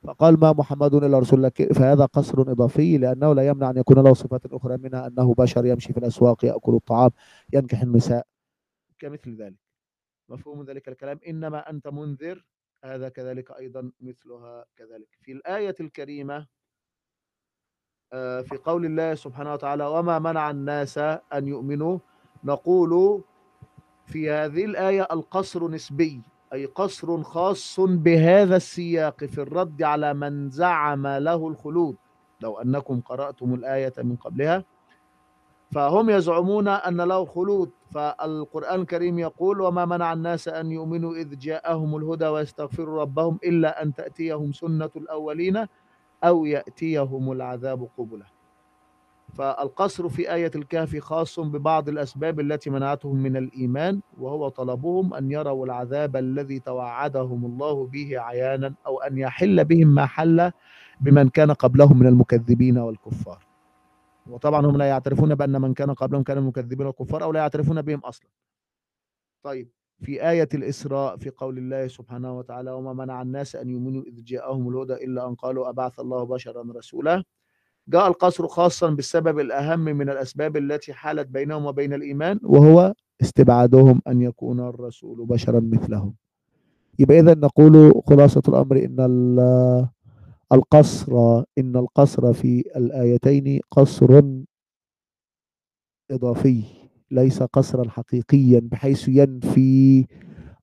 [0.03, 4.45] فقال ما محمد إلا رسول فهذا قصر إضافي لأنه لا يمنع أن يكون له صفات
[4.45, 7.11] أخرى منها أنه بشر يمشي في الأسواق يأكل الطعام
[7.53, 8.27] ينكح النساء.
[8.99, 9.59] كمثل ذلك.
[10.30, 11.19] مفهوم ذلك الكلام.
[11.27, 12.45] إنما أنت منذر.
[12.84, 15.07] هذا كذلك أيضا مثلها كذلك.
[15.22, 16.47] في الآية الكريمة
[18.13, 20.97] آه، في قول الله سبحانه وتعالى وما منع الناس
[21.34, 21.99] أن يؤمنوا
[22.43, 23.22] نقول
[24.05, 26.22] في هذه الآية القصر نسبي
[26.53, 31.95] أي قصر خاص بهذا السياق في الرد على من زعم له الخلود.
[32.41, 34.63] لو أنكم قرأتم الآية من قبلها
[35.72, 41.97] فهم يزعمون أن له خلود فالقرآن الكريم يقول وما منع الناس أن يؤمنوا إذ جاءهم
[41.97, 45.65] الهدى ويستغفروا ربهم إلا أن تأتيهم سنة الأولين
[46.23, 48.26] أو يأتيهم العذاب قبلا.
[49.33, 55.65] فالقصر في آية الكهف خاص ببعض الأسباب التي منعتهم من الإيمان وهو طلبهم أن يروا
[55.65, 60.51] العذاب الذي توعدهم الله به عيانا أو أن يحل بهم ما حل
[61.01, 63.45] بمن كان قبلهم من المكذبين والكفار.
[64.27, 67.99] وطبعا هم لا يعترفون بأن من كان قبلهم كانوا مكذبين والكفار أو لا يعترفون بهم
[67.99, 68.27] أصلا.
[69.43, 69.69] طيب
[70.01, 74.69] في آية الإسراء في قول الله سبحانه وتعالى وما منع الناس أن يؤمنوا إذ جاءهم
[74.69, 77.23] الهدى إلا أن قالوا أبعث الله بشرا رسولا
[77.91, 84.22] جاء القصر خاصا بالسبب الأهم من الأسباب التي حالت بينهم وبين الإيمان وهو استبعادهم أن
[84.22, 86.13] يكون الرسول بشرا مثلهم.
[86.99, 89.88] يبقى إذا نقول خلاصة الأمر إن ال-
[90.51, 91.13] القصر
[91.57, 94.22] إن القصر في الآيتين قصر
[96.11, 96.63] إضافي
[97.11, 100.05] ليس قصرا حقيقيا بحيث ينفي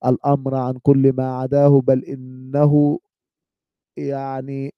[0.05, 2.99] الأمر عن كل ما عداه بل إنه
[3.97, 4.73] يعني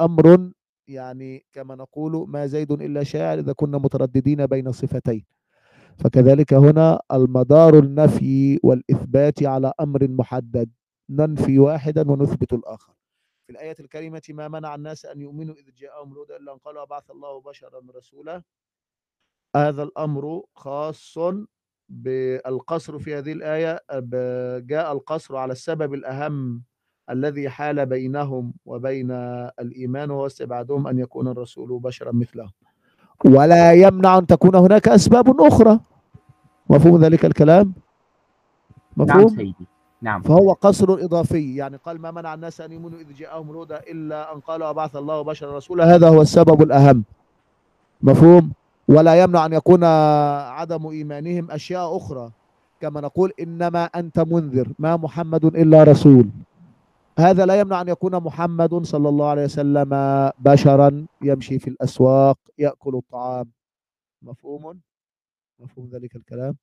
[0.00, 0.50] أمر
[0.88, 5.26] يعني كما نقول ما زيد إلا شاعر إذا كنا مترددين بين صفتين.
[5.98, 10.70] فكذلك هنا المدار النفي والإثبات على أمر محدد
[11.10, 12.94] ننفي واحدا ونثبت الآخر.
[13.46, 17.10] في الآية الكريمة ما منع الناس أن يؤمنوا إذ جاءهم الهدى إلا أن قالوا بعث
[17.10, 18.42] الله بشرا رسولا.
[19.56, 21.18] هذا الأمر خاص
[21.88, 23.80] بالقصر في هذه الآية
[24.58, 26.64] جاء القصر على السبب الأهم
[27.10, 29.10] الذي حال بينهم وبين
[29.60, 32.50] الإيمان وهو استبعادهم أن يكون الرسول بشرا مثلهم.
[33.24, 35.80] ولا يمنع أن تكون هناك أسباب أخرى.
[36.70, 37.72] مفهوم ذلك الكلام؟
[38.96, 39.66] نعم مفهوم سيدي.
[40.02, 40.22] نعم.
[40.22, 41.56] فهو قصر إضافي.
[41.56, 45.22] يعني قال ما منع الناس أن يؤمنوا إذ جاءهم الهدى إلا أن قالوا أبعث الله
[45.22, 45.94] بشرا رسولا.
[45.94, 47.04] هذا هو السبب الأهم.
[48.02, 48.52] مفهوم؟
[48.88, 52.30] ولا يمنع أن يكون عدم إيمانهم أشياء أخرى.
[52.80, 54.68] كما نقول إنما أنت منذر.
[54.78, 56.28] ما محمد إلا رسول.
[57.18, 59.90] هذا لا يمنع أن يكون محمد صلى الله عليه وسلم
[60.38, 63.50] بشرا يمشي في الأسواق يأكل الطعام.
[64.22, 64.80] مفهوم؟
[65.58, 66.56] مفهوم ذلك الكلام.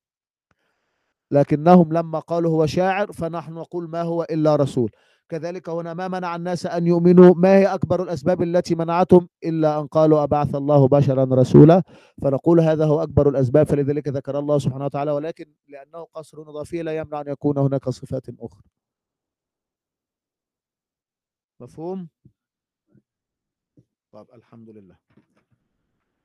[1.30, 4.90] لكنهم لما قالوا هو شاعر فنحن نقول ما هو إلا رسول.
[5.28, 7.34] كذلك هنا ما منع الناس أن يؤمنوا.
[7.34, 11.82] ما هي أكبر الأسباب التي منعتهم؟ إلا أن قالوا أبعث الله بشرا رسولا.
[12.22, 15.10] فنقول هذا هو أكبر الأسباب فلذلك ذكر الله سبحانه وتعالى.
[15.10, 18.62] ولكن لأنه قصر إضافي لا يمنع أن يكون هناك صفات أخرى.
[21.60, 22.08] مفهوم؟
[24.12, 24.96] طب الحمد لله.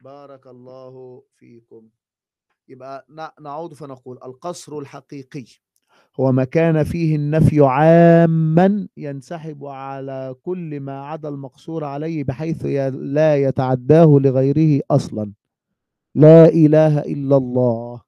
[0.04, 1.90] بارك الله فيكم.
[2.68, 3.06] يبقى
[3.42, 5.46] نعود فنقول القصر الحقيقي
[6.20, 13.36] هو ما كان فيه النفي عاما ينسحب على كل ما عدا المقصور عليه بحيث لا
[13.36, 15.34] يتعداه لغيره أصلا.
[16.16, 18.02] لا إله إلا الله.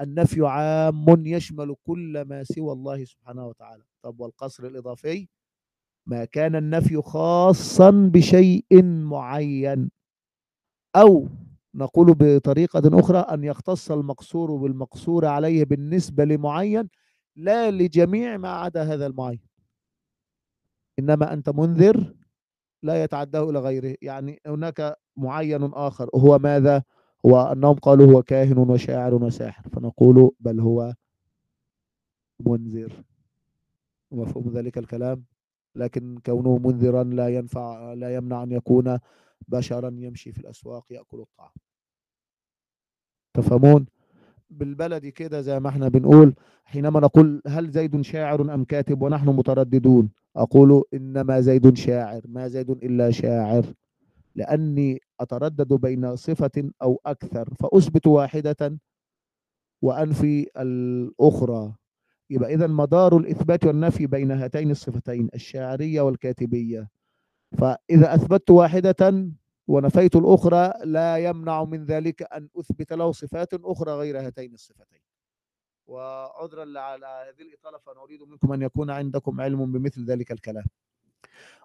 [0.00, 3.82] النفي عام يشمل كل ما سوى الله سبحانه وتعالى.
[4.02, 5.28] طب والقصر الإضافي؟
[6.06, 9.90] ما كان النفي خاصا بشيء معين.
[10.96, 11.28] أو
[11.74, 16.88] نقول بطريقة أخرى أن يختص المقصور بالمقصور عليه بالنسبة لمعين
[17.36, 19.40] لا لجميع ما عدا هذا المعين.
[20.98, 22.14] إنما أنت منذر
[22.82, 23.96] لا يتعداه إلى غيره.
[24.02, 26.82] يعني هناك معين آخر هو ماذا؟
[27.26, 30.94] هو أنهم قالوا هو كاهن وشاعر وساحر فنقول بل هو
[32.40, 32.92] منذر.
[34.12, 35.24] مفهوم ذلك الكلام؟
[35.76, 38.98] لكن كونه منذرا لا ينفع لا يمنع أن يكون
[39.48, 41.50] بشرا يمشي في الأسواق يأكل الطعام.
[43.34, 43.86] تفهمون؟
[44.50, 46.34] بالبلدي كده زي ما إحنا بنقول
[46.64, 52.22] حينما نقول هل زيد شاعر أم كاتب ونحن مترددون أقول إنما زيد شاعر.
[52.28, 53.64] ما زيد إلا شاعر.
[54.34, 58.78] لأني أتردد بين صفة أو أكثر فأثبت واحدة
[59.82, 61.74] وأنفي الأخرى.
[62.30, 66.88] يبقى إذا مدار الإثبات والنفي بين هاتين الصفتين الشاعرية والكاتبية.
[67.58, 69.26] فإذا أثبتت واحدة
[69.68, 75.00] ونفيت الأخرى لا يمنع من ذلك أن أثبت له صفات أخرى غير هاتين الصفتين.
[75.86, 80.64] وعذرا على هذه الإطالة فأنا أريد منكم أن يكون عندكم علم بمثل ذلك الكلام.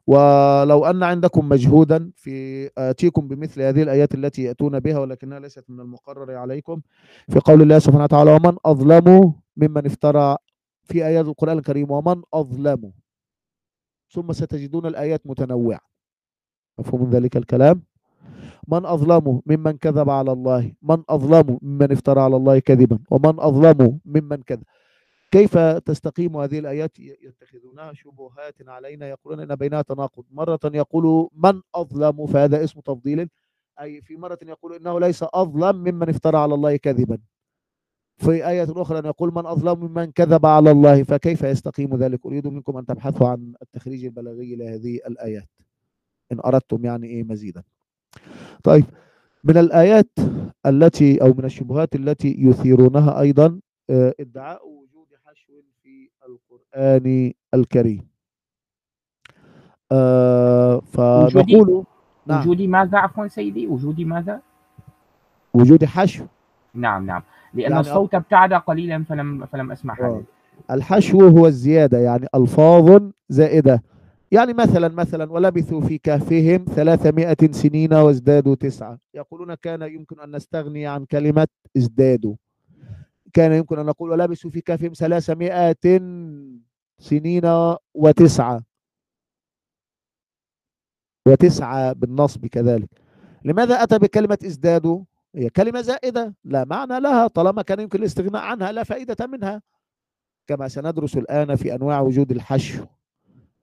[0.07, 5.79] ولو أن عندكم مجهودا في آتيكم بمثل هذه الآيات التي يأتون بها ولكنها ليست من
[5.79, 6.81] المقرر عليكم
[7.29, 10.38] في قول الله سبحانه وتعالى ومن أظلم ممن افترى
[10.84, 12.91] في آيات القرآن الكريم ومن أظلم
[14.10, 15.80] ثم ستجدون الآيات متنوعة
[16.80, 17.84] مفهوم ذلك الكلام؟
[18.68, 23.99] من أظلم ممن كذب على الله من أظلم ممن افترى على الله كذبا ومن أظلم
[24.06, 24.64] ممن كذب.
[25.32, 30.24] كيف تستقيم هذه الآيات؟ يتخذونها شبهات علينا يقولون إن بينها تناقض.
[30.32, 33.30] مرة يقول من أظلم فهذا اسم تفضيل
[33.82, 37.18] أي في مرة يقول إنه ليس أظلم ممن افترى على الله كذبا.
[38.22, 42.77] في آية أخرى يقول من أظلم ممن كذب على الله فكيف يستقيم ذلك؟ أريد منكم
[42.77, 45.49] أن تبحثوا عن التخريج البلاغي لهذه الآيات
[46.31, 47.64] إن أردتم يعني إيه مزيدا.
[48.64, 48.85] طيب
[49.43, 50.10] من الآيات
[50.65, 55.53] التي أو من الشبهات التي يثيرونها أيضا آه، ادعاء وجود حشو
[55.84, 58.07] في القرآن الكريم.
[59.91, 61.84] آه، فنقول
[62.26, 62.41] نعم.
[62.41, 64.41] وجودي ماذا؟ عفوا سيدي وجودي ماذا؟
[65.53, 66.26] وجود حشو.
[66.73, 67.23] نعم نعم.
[67.53, 70.03] لأن يعني الصوت ابتعد قليلا فلم فلم أسمع آه.
[70.03, 70.23] هذا
[70.72, 73.84] الحشو هو الزيادة يعني ألفاظ زائدة.
[74.32, 78.99] يعني مثلا مثلا ولبثوا في كهفهم ثلاثمائة سنين وازدادوا تسعة.
[79.14, 81.48] يقولون كان يمكن أن نستغني عن كلمة
[81.78, 82.36] ازدادوا.
[83.34, 85.99] كان يمكن أن نقول ولبثوا في كهفهم ثلاثمائة
[86.99, 88.64] سنين وتسعة.
[91.28, 92.90] وتسعة بالنصب كذلك.
[93.45, 95.03] لماذا أتى بكلمة ازدادوا؟
[95.36, 99.62] هي كلمة زائدة لا معنى لها طالما كان يمكن الاستغناء عنها لا فائدة منها.
[100.48, 102.86] كما سندرس الآن في أنواع وجود الحشو.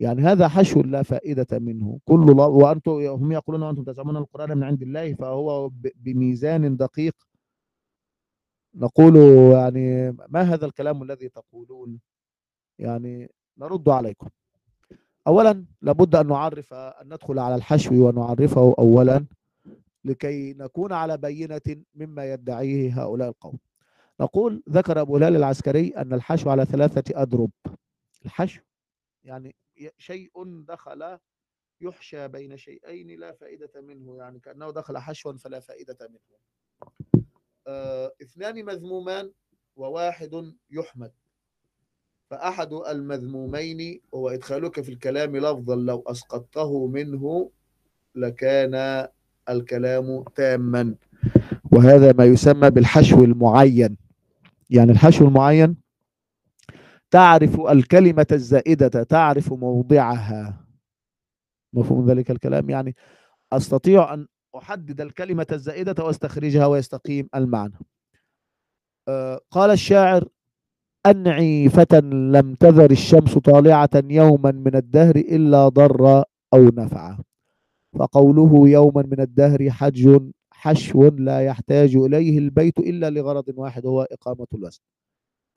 [0.00, 1.98] يعني هذا حشو لا فائدة منه.
[2.04, 7.14] كل وأنتم هم يقولون وأنتم تزعمون القرآن من عند الله فهو بميزان دقيق.
[8.74, 9.16] نقول
[9.52, 12.00] يعني ما هذا الكلام الذي تقولون؟
[12.78, 14.28] يعني نرد عليكم.
[15.26, 19.26] أولا لابد أن نعرف أن ندخل على الحشو ونعرفه أولا.
[20.04, 23.58] لكي نكون على بينة مما يدعيه هؤلاء القوم.
[24.20, 27.50] نقول ذكر أبو هلال العسكري أن الحشو على ثلاثة أضرب.
[28.24, 28.60] الحشو
[29.24, 29.56] يعني
[29.98, 30.30] شيء
[30.64, 31.18] دخل
[31.80, 36.38] يحشى بين شيئين لا فائدة منه يعني كأنه دخل حشوا فلا فائدة منه.
[37.66, 39.32] آه اثنان مذمومان
[39.76, 41.12] وواحد يحمد.
[42.30, 47.50] فأحد المذمومين هو إدخالك في الكلام لفظا لو أسقطته منه
[48.14, 49.08] لكان
[49.50, 50.94] الكلام تاما.
[51.72, 53.96] وهذا ما يسمى بالحشو المعين.
[54.70, 55.76] يعني الحشو المعين
[57.10, 60.64] تعرف الكلمة الزائدة تعرف موضعها.
[61.72, 62.96] مفهوم ذلك الكلام؟ يعني
[63.52, 64.26] أستطيع أن
[64.56, 67.78] أحدد الكلمة الزائدة وأستخرجها ويستقيم المعنى.
[69.08, 70.28] آه، قال الشاعر
[71.06, 77.18] أنعي فتى لم تذر الشمس طالعة يوما من الدهر إلا ضر أو نفع.
[77.94, 80.20] فقوله يوما من الدهر حج
[80.50, 84.80] حشو لا يحتاج إليه البيت إلا لغرض واحد هو إقامة الوزن.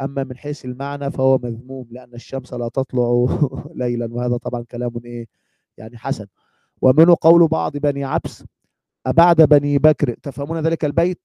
[0.01, 3.27] أما من حيث المعنى فهو مذموم لأن الشمس لا تطلع
[3.81, 5.27] ليلا وهذا طبعا كلام إيه؟
[5.77, 6.25] يعني حسن.
[6.81, 8.43] ومنه قول بعض بني عبس
[9.05, 11.21] أبعد بني بكر تفهمون ذلك البيت؟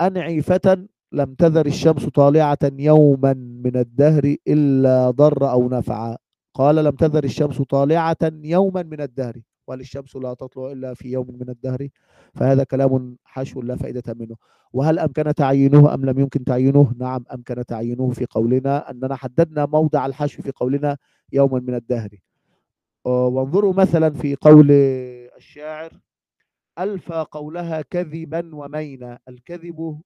[0.00, 6.16] أنعي فتى لم تذر الشمس طالعة يوما من الدهر إلا ضر أو نفع.
[6.54, 9.40] قال لم تذر الشمس طالعة يوما من الدهر.
[9.66, 11.88] وللشمس لا تطلع إلا في يوم من الدهر
[12.34, 14.36] فهذا كلام حشو لا فائدة منه.
[14.72, 20.06] وهل أمكن تعيينه أم لم يمكن تعيينه؟ نعم أمكن تعيينه في قولنا أننا حددنا موضع
[20.06, 20.96] الحشو في قولنا
[21.32, 22.08] يوما من الدهر.
[23.06, 24.70] آه، وانظروا مثلا في قول
[25.36, 25.92] الشاعر
[26.78, 30.00] ألفى قولها كذبا ومينا الكذب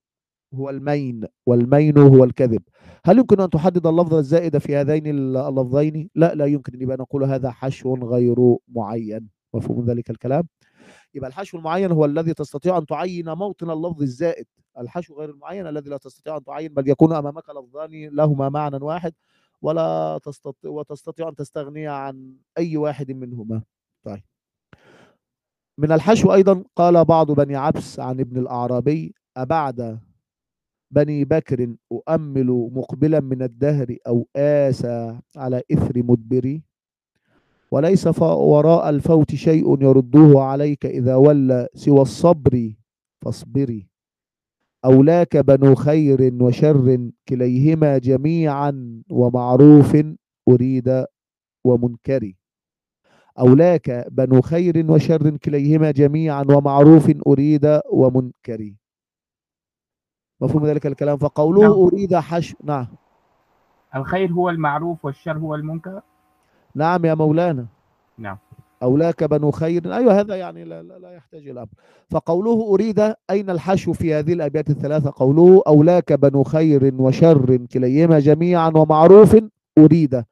[0.55, 2.62] هو المين والمين هو الكذب.
[3.07, 7.51] هل يمكن أن تحدد اللفظ الزائد في هذين اللفظين؟ لا لا يمكن يبقى نقول هذا
[7.51, 9.36] حشو غير معين.
[9.57, 10.49] مفهوم ذلك الكلام؟
[11.15, 14.47] يبقى الحشو المعين هو الذي تستطيع أن تعين موطن اللفظ الزائد.
[14.78, 19.15] الحشو غير المعين الذي لا تستطيع أن تعين بل يكون أمامك لفظان لهما معنى واحد
[19.62, 23.62] ولا تستطيع وتستطيع أن تستغني عن أي واحد منهما.
[24.03, 24.23] طيب.
[25.78, 30.01] من الحشو أيضا قال بعض بني عبس عن ابن الأعرابي أبعد
[30.91, 36.62] بني بكر أؤمل مقبلا من الدهر أو آسى على إثر مدبري؟
[37.71, 42.73] وليس وراء الفوت شيء يرده عليك إذا ولى سوى الصبر
[43.25, 43.89] فاصبري
[44.85, 49.97] أولاك بنو خير وشر كليهما جميعا ومعروف
[50.49, 51.05] أريد
[51.65, 52.33] ومنكر.
[53.39, 58.75] أولاك بنو خير وشر كليهما جميعا ومعروف أريد ومنكر.
[60.41, 61.73] مفهوم ذلك الكلام؟ فقوله نعم.
[61.73, 62.87] أريد حشو نعم.
[63.95, 66.03] الخير هو المعروف والشر هو المنكر.
[66.77, 67.66] نعم يا مولانا.
[68.19, 68.39] نعم.
[68.82, 69.94] أولاك بنو خير.
[69.94, 71.69] أيوة هذا يعني لا, لا, لا يحتاج إلى أمر.
[72.11, 78.69] فقوله أريد أين الحشو في هذه الأبيات الثلاثة؟ قوله أولاك بنو خير وشر كليهما جميعا
[78.74, 79.36] ومعروف
[79.78, 80.24] أريد.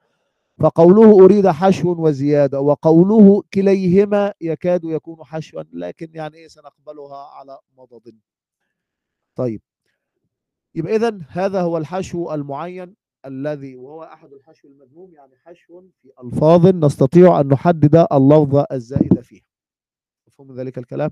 [0.58, 8.12] فقوله أريد حشو وزيادة وقوله كليهما يكاد يكون حشوا لكن يعني إيه سنقبلها على مضض.
[9.36, 9.60] طيب.
[10.74, 12.94] يبقى إذن هذا هو الحشو المعين.
[13.26, 19.44] الذي وهو أحد الحشو المذموم يعني حشو في ألفاظ نستطيع أن نحدد اللفظ الزائد فيها.
[20.26, 21.10] مفهوم ذلك الكلام؟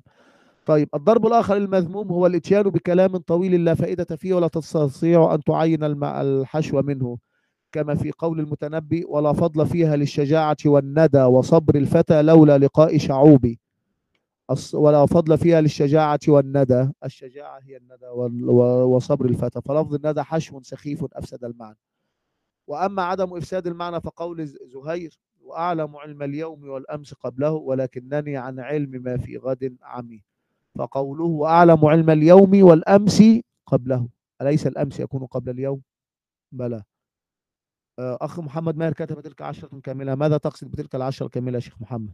[0.66, 5.84] طيب الضرب الآخر المذموم هو الإتيان بكلام طويل لا فائدة فيه ولا تستطيع أن تعين
[6.04, 7.18] الحشو منه
[7.72, 13.60] كما في قول المتنبي ولا فضل فيها للشجاعة والندى وصبر الفتى لولا لقاء شعوبي
[14.74, 16.90] ولا فضل فيها للشجاعة والندى.
[17.04, 18.06] الشجاعة هي الندى
[18.84, 19.60] وصبر الفتى.
[19.60, 21.78] فلفظ الندى حشو سخيف أفسد المعنى.
[22.72, 29.16] وأما عدم إفساد المعنى فقول زهير وأعلم علم اليوم والأمس قبله ولكنني عن علم ما
[29.16, 30.22] في غد عمي.
[30.78, 33.22] فقوله وأعلم علم اليوم والأمس
[33.66, 34.08] قبله.
[34.42, 35.80] أليس الأمس يكون قبل اليوم؟
[36.52, 36.82] بلى.
[37.98, 40.14] آه، أخ محمد ماهر كتب تلك عشرة كاملة.
[40.14, 42.12] ماذا تقصد بتلك العشرة الكاملة يا شيخ محمد؟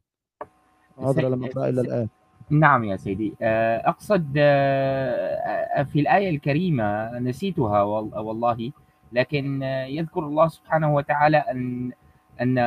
[0.99, 2.09] عذرا لم أقرأ إلا الآن.
[2.51, 3.35] نعم يا سيدي.
[3.43, 8.73] آه، أقصد آه، في الآية الكريمة نسيتها وال- والله.
[9.13, 11.93] لكن يذكر الله سبحانه وتعالى أن
[12.41, 12.59] أن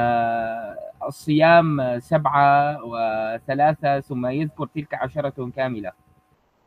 [1.08, 5.92] الصيام سبعة وثلاثة ثم يذكر تلك عشرة كاملة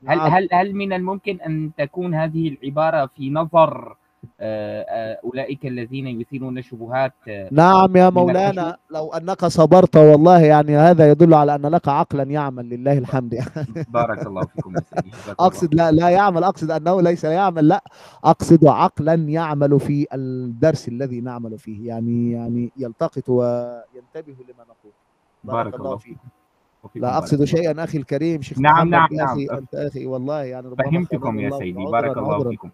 [0.06, 0.32] هل نعم.
[0.32, 3.96] هل هل من الممكن أن تكون هذه العبارة في نظر
[4.44, 10.76] آه، آه، أولئك الذين يثيرون الشبهات آه، نعم يا مولانا؟ لو أنك صبرت والله يعني
[10.76, 14.74] هذا يدل على ان لك عقلا يعمل لله الحمد يعني بارك الله فيكم
[15.40, 17.84] أقصد لا لا يعمل أقصد أنه ليس يعمل لا
[18.24, 24.92] أقصد عقلا يعمل في الدرس الذي نعمل فيه يعني يعني يلتقط وينتبه لما نقول
[25.44, 26.16] بارك الله فيك
[26.94, 27.44] لا بارك اقصد.
[27.44, 29.56] شيئا أخي الكريم شيخ نعم، نعم، أخي نعم.
[29.56, 32.50] أنت أخي والله يعني ربما فهمتكم يا سيدي بارك الله.
[32.50, 32.70] فيكم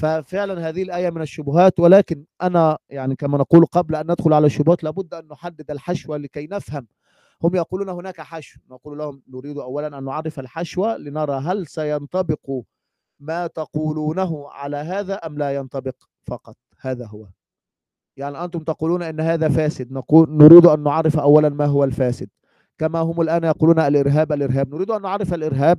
[0.00, 4.84] ففعلا هذه الآية من الشبهات ولكن أنا يعني كما نقول قبل أن ندخل على الشبهات
[4.84, 6.86] لابد أن نحدد الحشوة لكي نفهم.
[7.42, 8.60] هم يقولون هناك حشو.
[8.70, 12.50] نقول لهم نريد أولا أن نعرف الحشوة لنرى هل سينطبق
[13.20, 15.94] ما تقولونه على هذا أم لا ينطبق
[16.26, 16.56] فقط.
[16.80, 17.26] هذا هو.
[18.16, 19.92] يعني أنتم تقولون أن هذا فاسد.
[19.92, 22.28] نقول نريد أن نعرف أولا ما هو الفاسد.
[22.78, 24.74] كما هم الآن يقولون الإرهاب الإرهاب.
[24.74, 25.78] نريد أن نعرف الإرهاب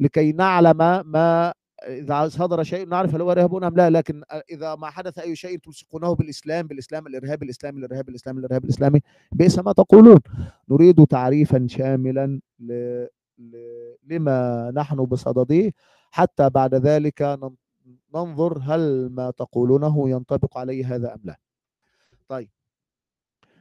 [0.00, 1.52] لكي نعلم ما
[1.86, 5.58] إذا صدر شيء نعرف هل هو إرهاب أم لا لكن إذا ما حدث أي شيء
[5.58, 9.00] تلصقونه بالإسلام بالإسلام الإرهاب الإسلامي الإرهاب الإسلامي الإرهاب الإسلامي
[9.32, 10.20] بئس ما تقولون.
[10.68, 12.72] نريد تعريفا شاملا ل...
[13.38, 13.56] ل...
[14.04, 15.72] لما نحن بصدده.
[16.10, 17.54] حتى بعد ذلك نن-
[18.14, 21.38] ننظر هل ما تقولونه ينطبق عليه هذا أم لا.
[22.28, 22.50] طيب.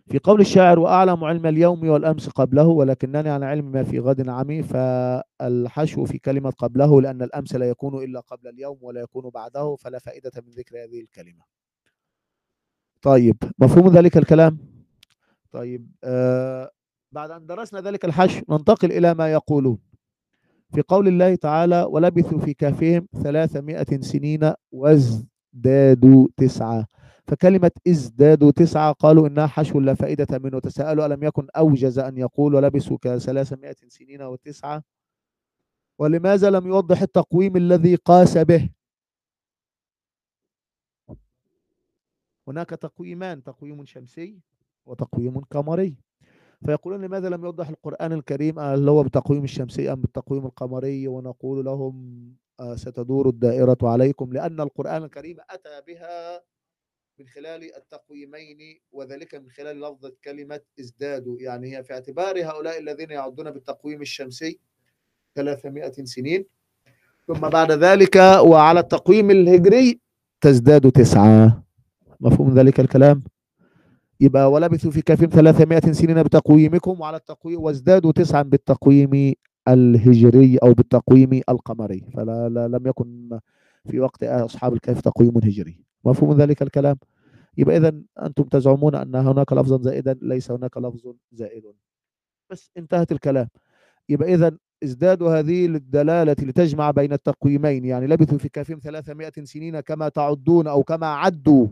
[0.10, 4.64] في قول الشاعر وأعلم علم اليوم والأمس قبله ولكنني عن علم ما في غد عمي.
[4.64, 10.00] فالحشو في كلمة قبله لأن الأمس لا يكون إلا قبل اليوم ولا يكون بعده فلا
[10.00, 11.44] فائدة من ذكر هذه الكلمة.
[13.02, 14.58] طيب مفهوم ذلك الكلام؟
[15.52, 16.72] طيب آه
[17.12, 19.78] بعد أن درسنا ذلك الحشو ننتقل إلى ما يقولون.
[20.74, 26.88] في قول الله تعالى ولبثوا في كهفهم ثلاثمائة سنين وازدادوا تسعة.
[27.28, 30.60] فكلمة ازدادوا تسعة قالوا إنها حشو لا فائدة منه.
[30.60, 34.84] تساءلوا ألم يكن أوجز أن يقول ولبثوا كثلاثمائة سنين وتسعة؟
[36.00, 38.70] ولماذا لم يوضح التقويم الذي قاس به؟
[42.48, 44.40] هناك تقويمان تقويم شمسي
[44.86, 45.96] وتقويم قمري.
[46.66, 52.36] فيقولون لماذا لم يوضح القرآن الكريم هل هو بالتقويم الشمسي أم بالتقويم القمري؟ ونقول لهم
[52.60, 56.42] آه، ستدور الدائرة عليكم لأن القرآن الكريم أتى بها
[57.20, 63.12] من خلال التقويمين وذلك من خلال لفظة كلمة ازدادوا يعني هي في اعتبار هؤلاء الذين
[63.12, 64.60] يعدون بالتقويم الشمسي
[65.36, 66.46] 300 سنين.
[67.28, 70.00] ثم بعد ذلك وعلى التقويم الهجري
[70.42, 71.64] تزداد تسعة.
[72.20, 73.24] مفهوم ذلك الكلام؟
[74.20, 79.34] يبقى ولبثوا في كهفهم 300 سنين بتقويمكم وعلى التقويم وازدادوا تسعا بالتقويم
[79.68, 82.04] الهجري أو بالتقويم القمري.
[82.14, 83.40] فلا لا لم يكن
[83.90, 85.80] في وقت أصحاب الكهف تقويم هجري.
[86.08, 86.98] مفهوم ذلك الكلام؟
[87.58, 91.64] يبقى اذا أنتم تزعمون أن هناك لفظا زائدا ليس هناك لفظ زائد.
[92.50, 93.48] بس انتهت الكلام.
[94.10, 97.86] يبقى اذا ازدادوا هذه الدلالة لتجمع بين التقويمين.
[97.86, 101.68] يعني لبثوا في كهفهم 300 سنين كما تعدون أو كما عدوا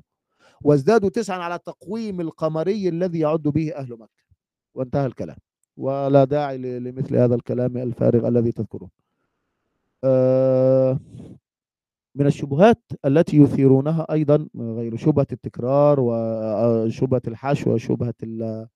[0.61, 4.23] وازدادوا تسعا على التقويم القمري الذي يعد به أهل مكة.
[4.75, 5.37] وانتهى الكلام.
[5.77, 8.89] ولا داعي لمثل هذا الكلام الفارغ الذي تذكرون
[10.03, 10.99] آه،
[12.15, 18.67] من الشبهات التي يثيرونها أيضا غير شبهة التكرار وشبهه الحشو وشبهه ال-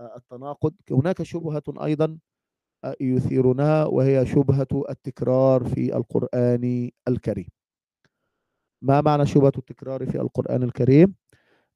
[0.00, 0.74] التناقض.
[0.90, 2.18] هناك شبهة أيضا
[3.00, 7.48] يثيرونها وهي شبهة التكرار في القرآن الكريم.
[8.82, 11.14] ما معنى شبهة التكرار في القرآن الكريم؟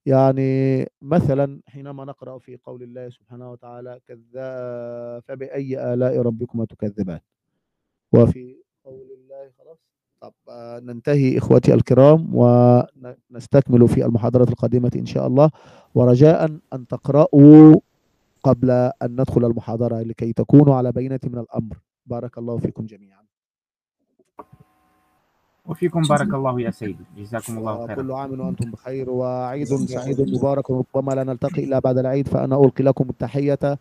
[0.07, 4.49] يعني مثلا حينما نقرأ في قول الله سبحانه وتعالى كذا
[5.21, 7.21] فباي آلاء ربكما تكذبان.
[8.13, 9.79] وفي قول الله خلاص.
[10.21, 15.51] طب آه، ننتهي اخوتي الكرام ونستكمل في المحاضرة القادمة إن شاء الله.
[15.95, 17.77] ورجاء أن تقرأوا
[18.45, 21.79] قبل أن ندخل المحاضرة لكي تكونوا على بينة من الأمر.
[22.07, 23.28] بارك الله فيكم جميعا.
[25.69, 27.05] وفيكم بارك الله يا سيدي.
[27.19, 28.17] جزاكم الله وكل خيرا.
[28.17, 33.07] عام وأنتم بخير وعيد سعيد مبارك ربما لا نلتقي الا بعد العيد فأنا ألقي لكم
[33.11, 33.79] التحية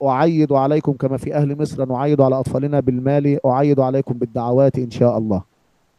[0.00, 5.18] وأعيد عليكم كما في أهل مصر نعيد على أطفالنا بالمال أعيد عليكم بالدعوات إن شاء
[5.18, 5.42] الله.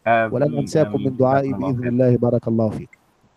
[0.08, 2.90] ولن انساكم من دعائي بإذن الله بارك الله فيك.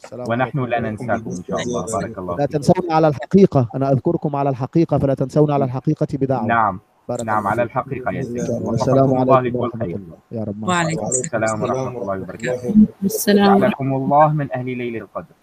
[0.04, 1.86] السلام ونحن لا ننساكم إن شاء الله.
[1.92, 3.68] بارك الله لا فيك تنسون على الحقيقة.
[3.74, 6.46] أنا أذكركم على الحقيقة فلا تنسون على الحقيقة بدعوة.
[6.46, 6.80] نعم.
[7.08, 8.40] بارك نعم على فيكم الحقيقة يا سيدي.
[8.40, 10.62] السلام عليكم ورحمة الله يا رب.
[10.62, 12.74] وعليكم السلام السلام ورحمة الله وبركاته.
[13.04, 15.36] السلام جعلكم الله من أهل ليل القدر.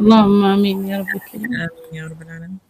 [0.00, 1.52] اللهم آمين يا رب الكريم.
[1.54, 2.67] آمين يا رب العالمين.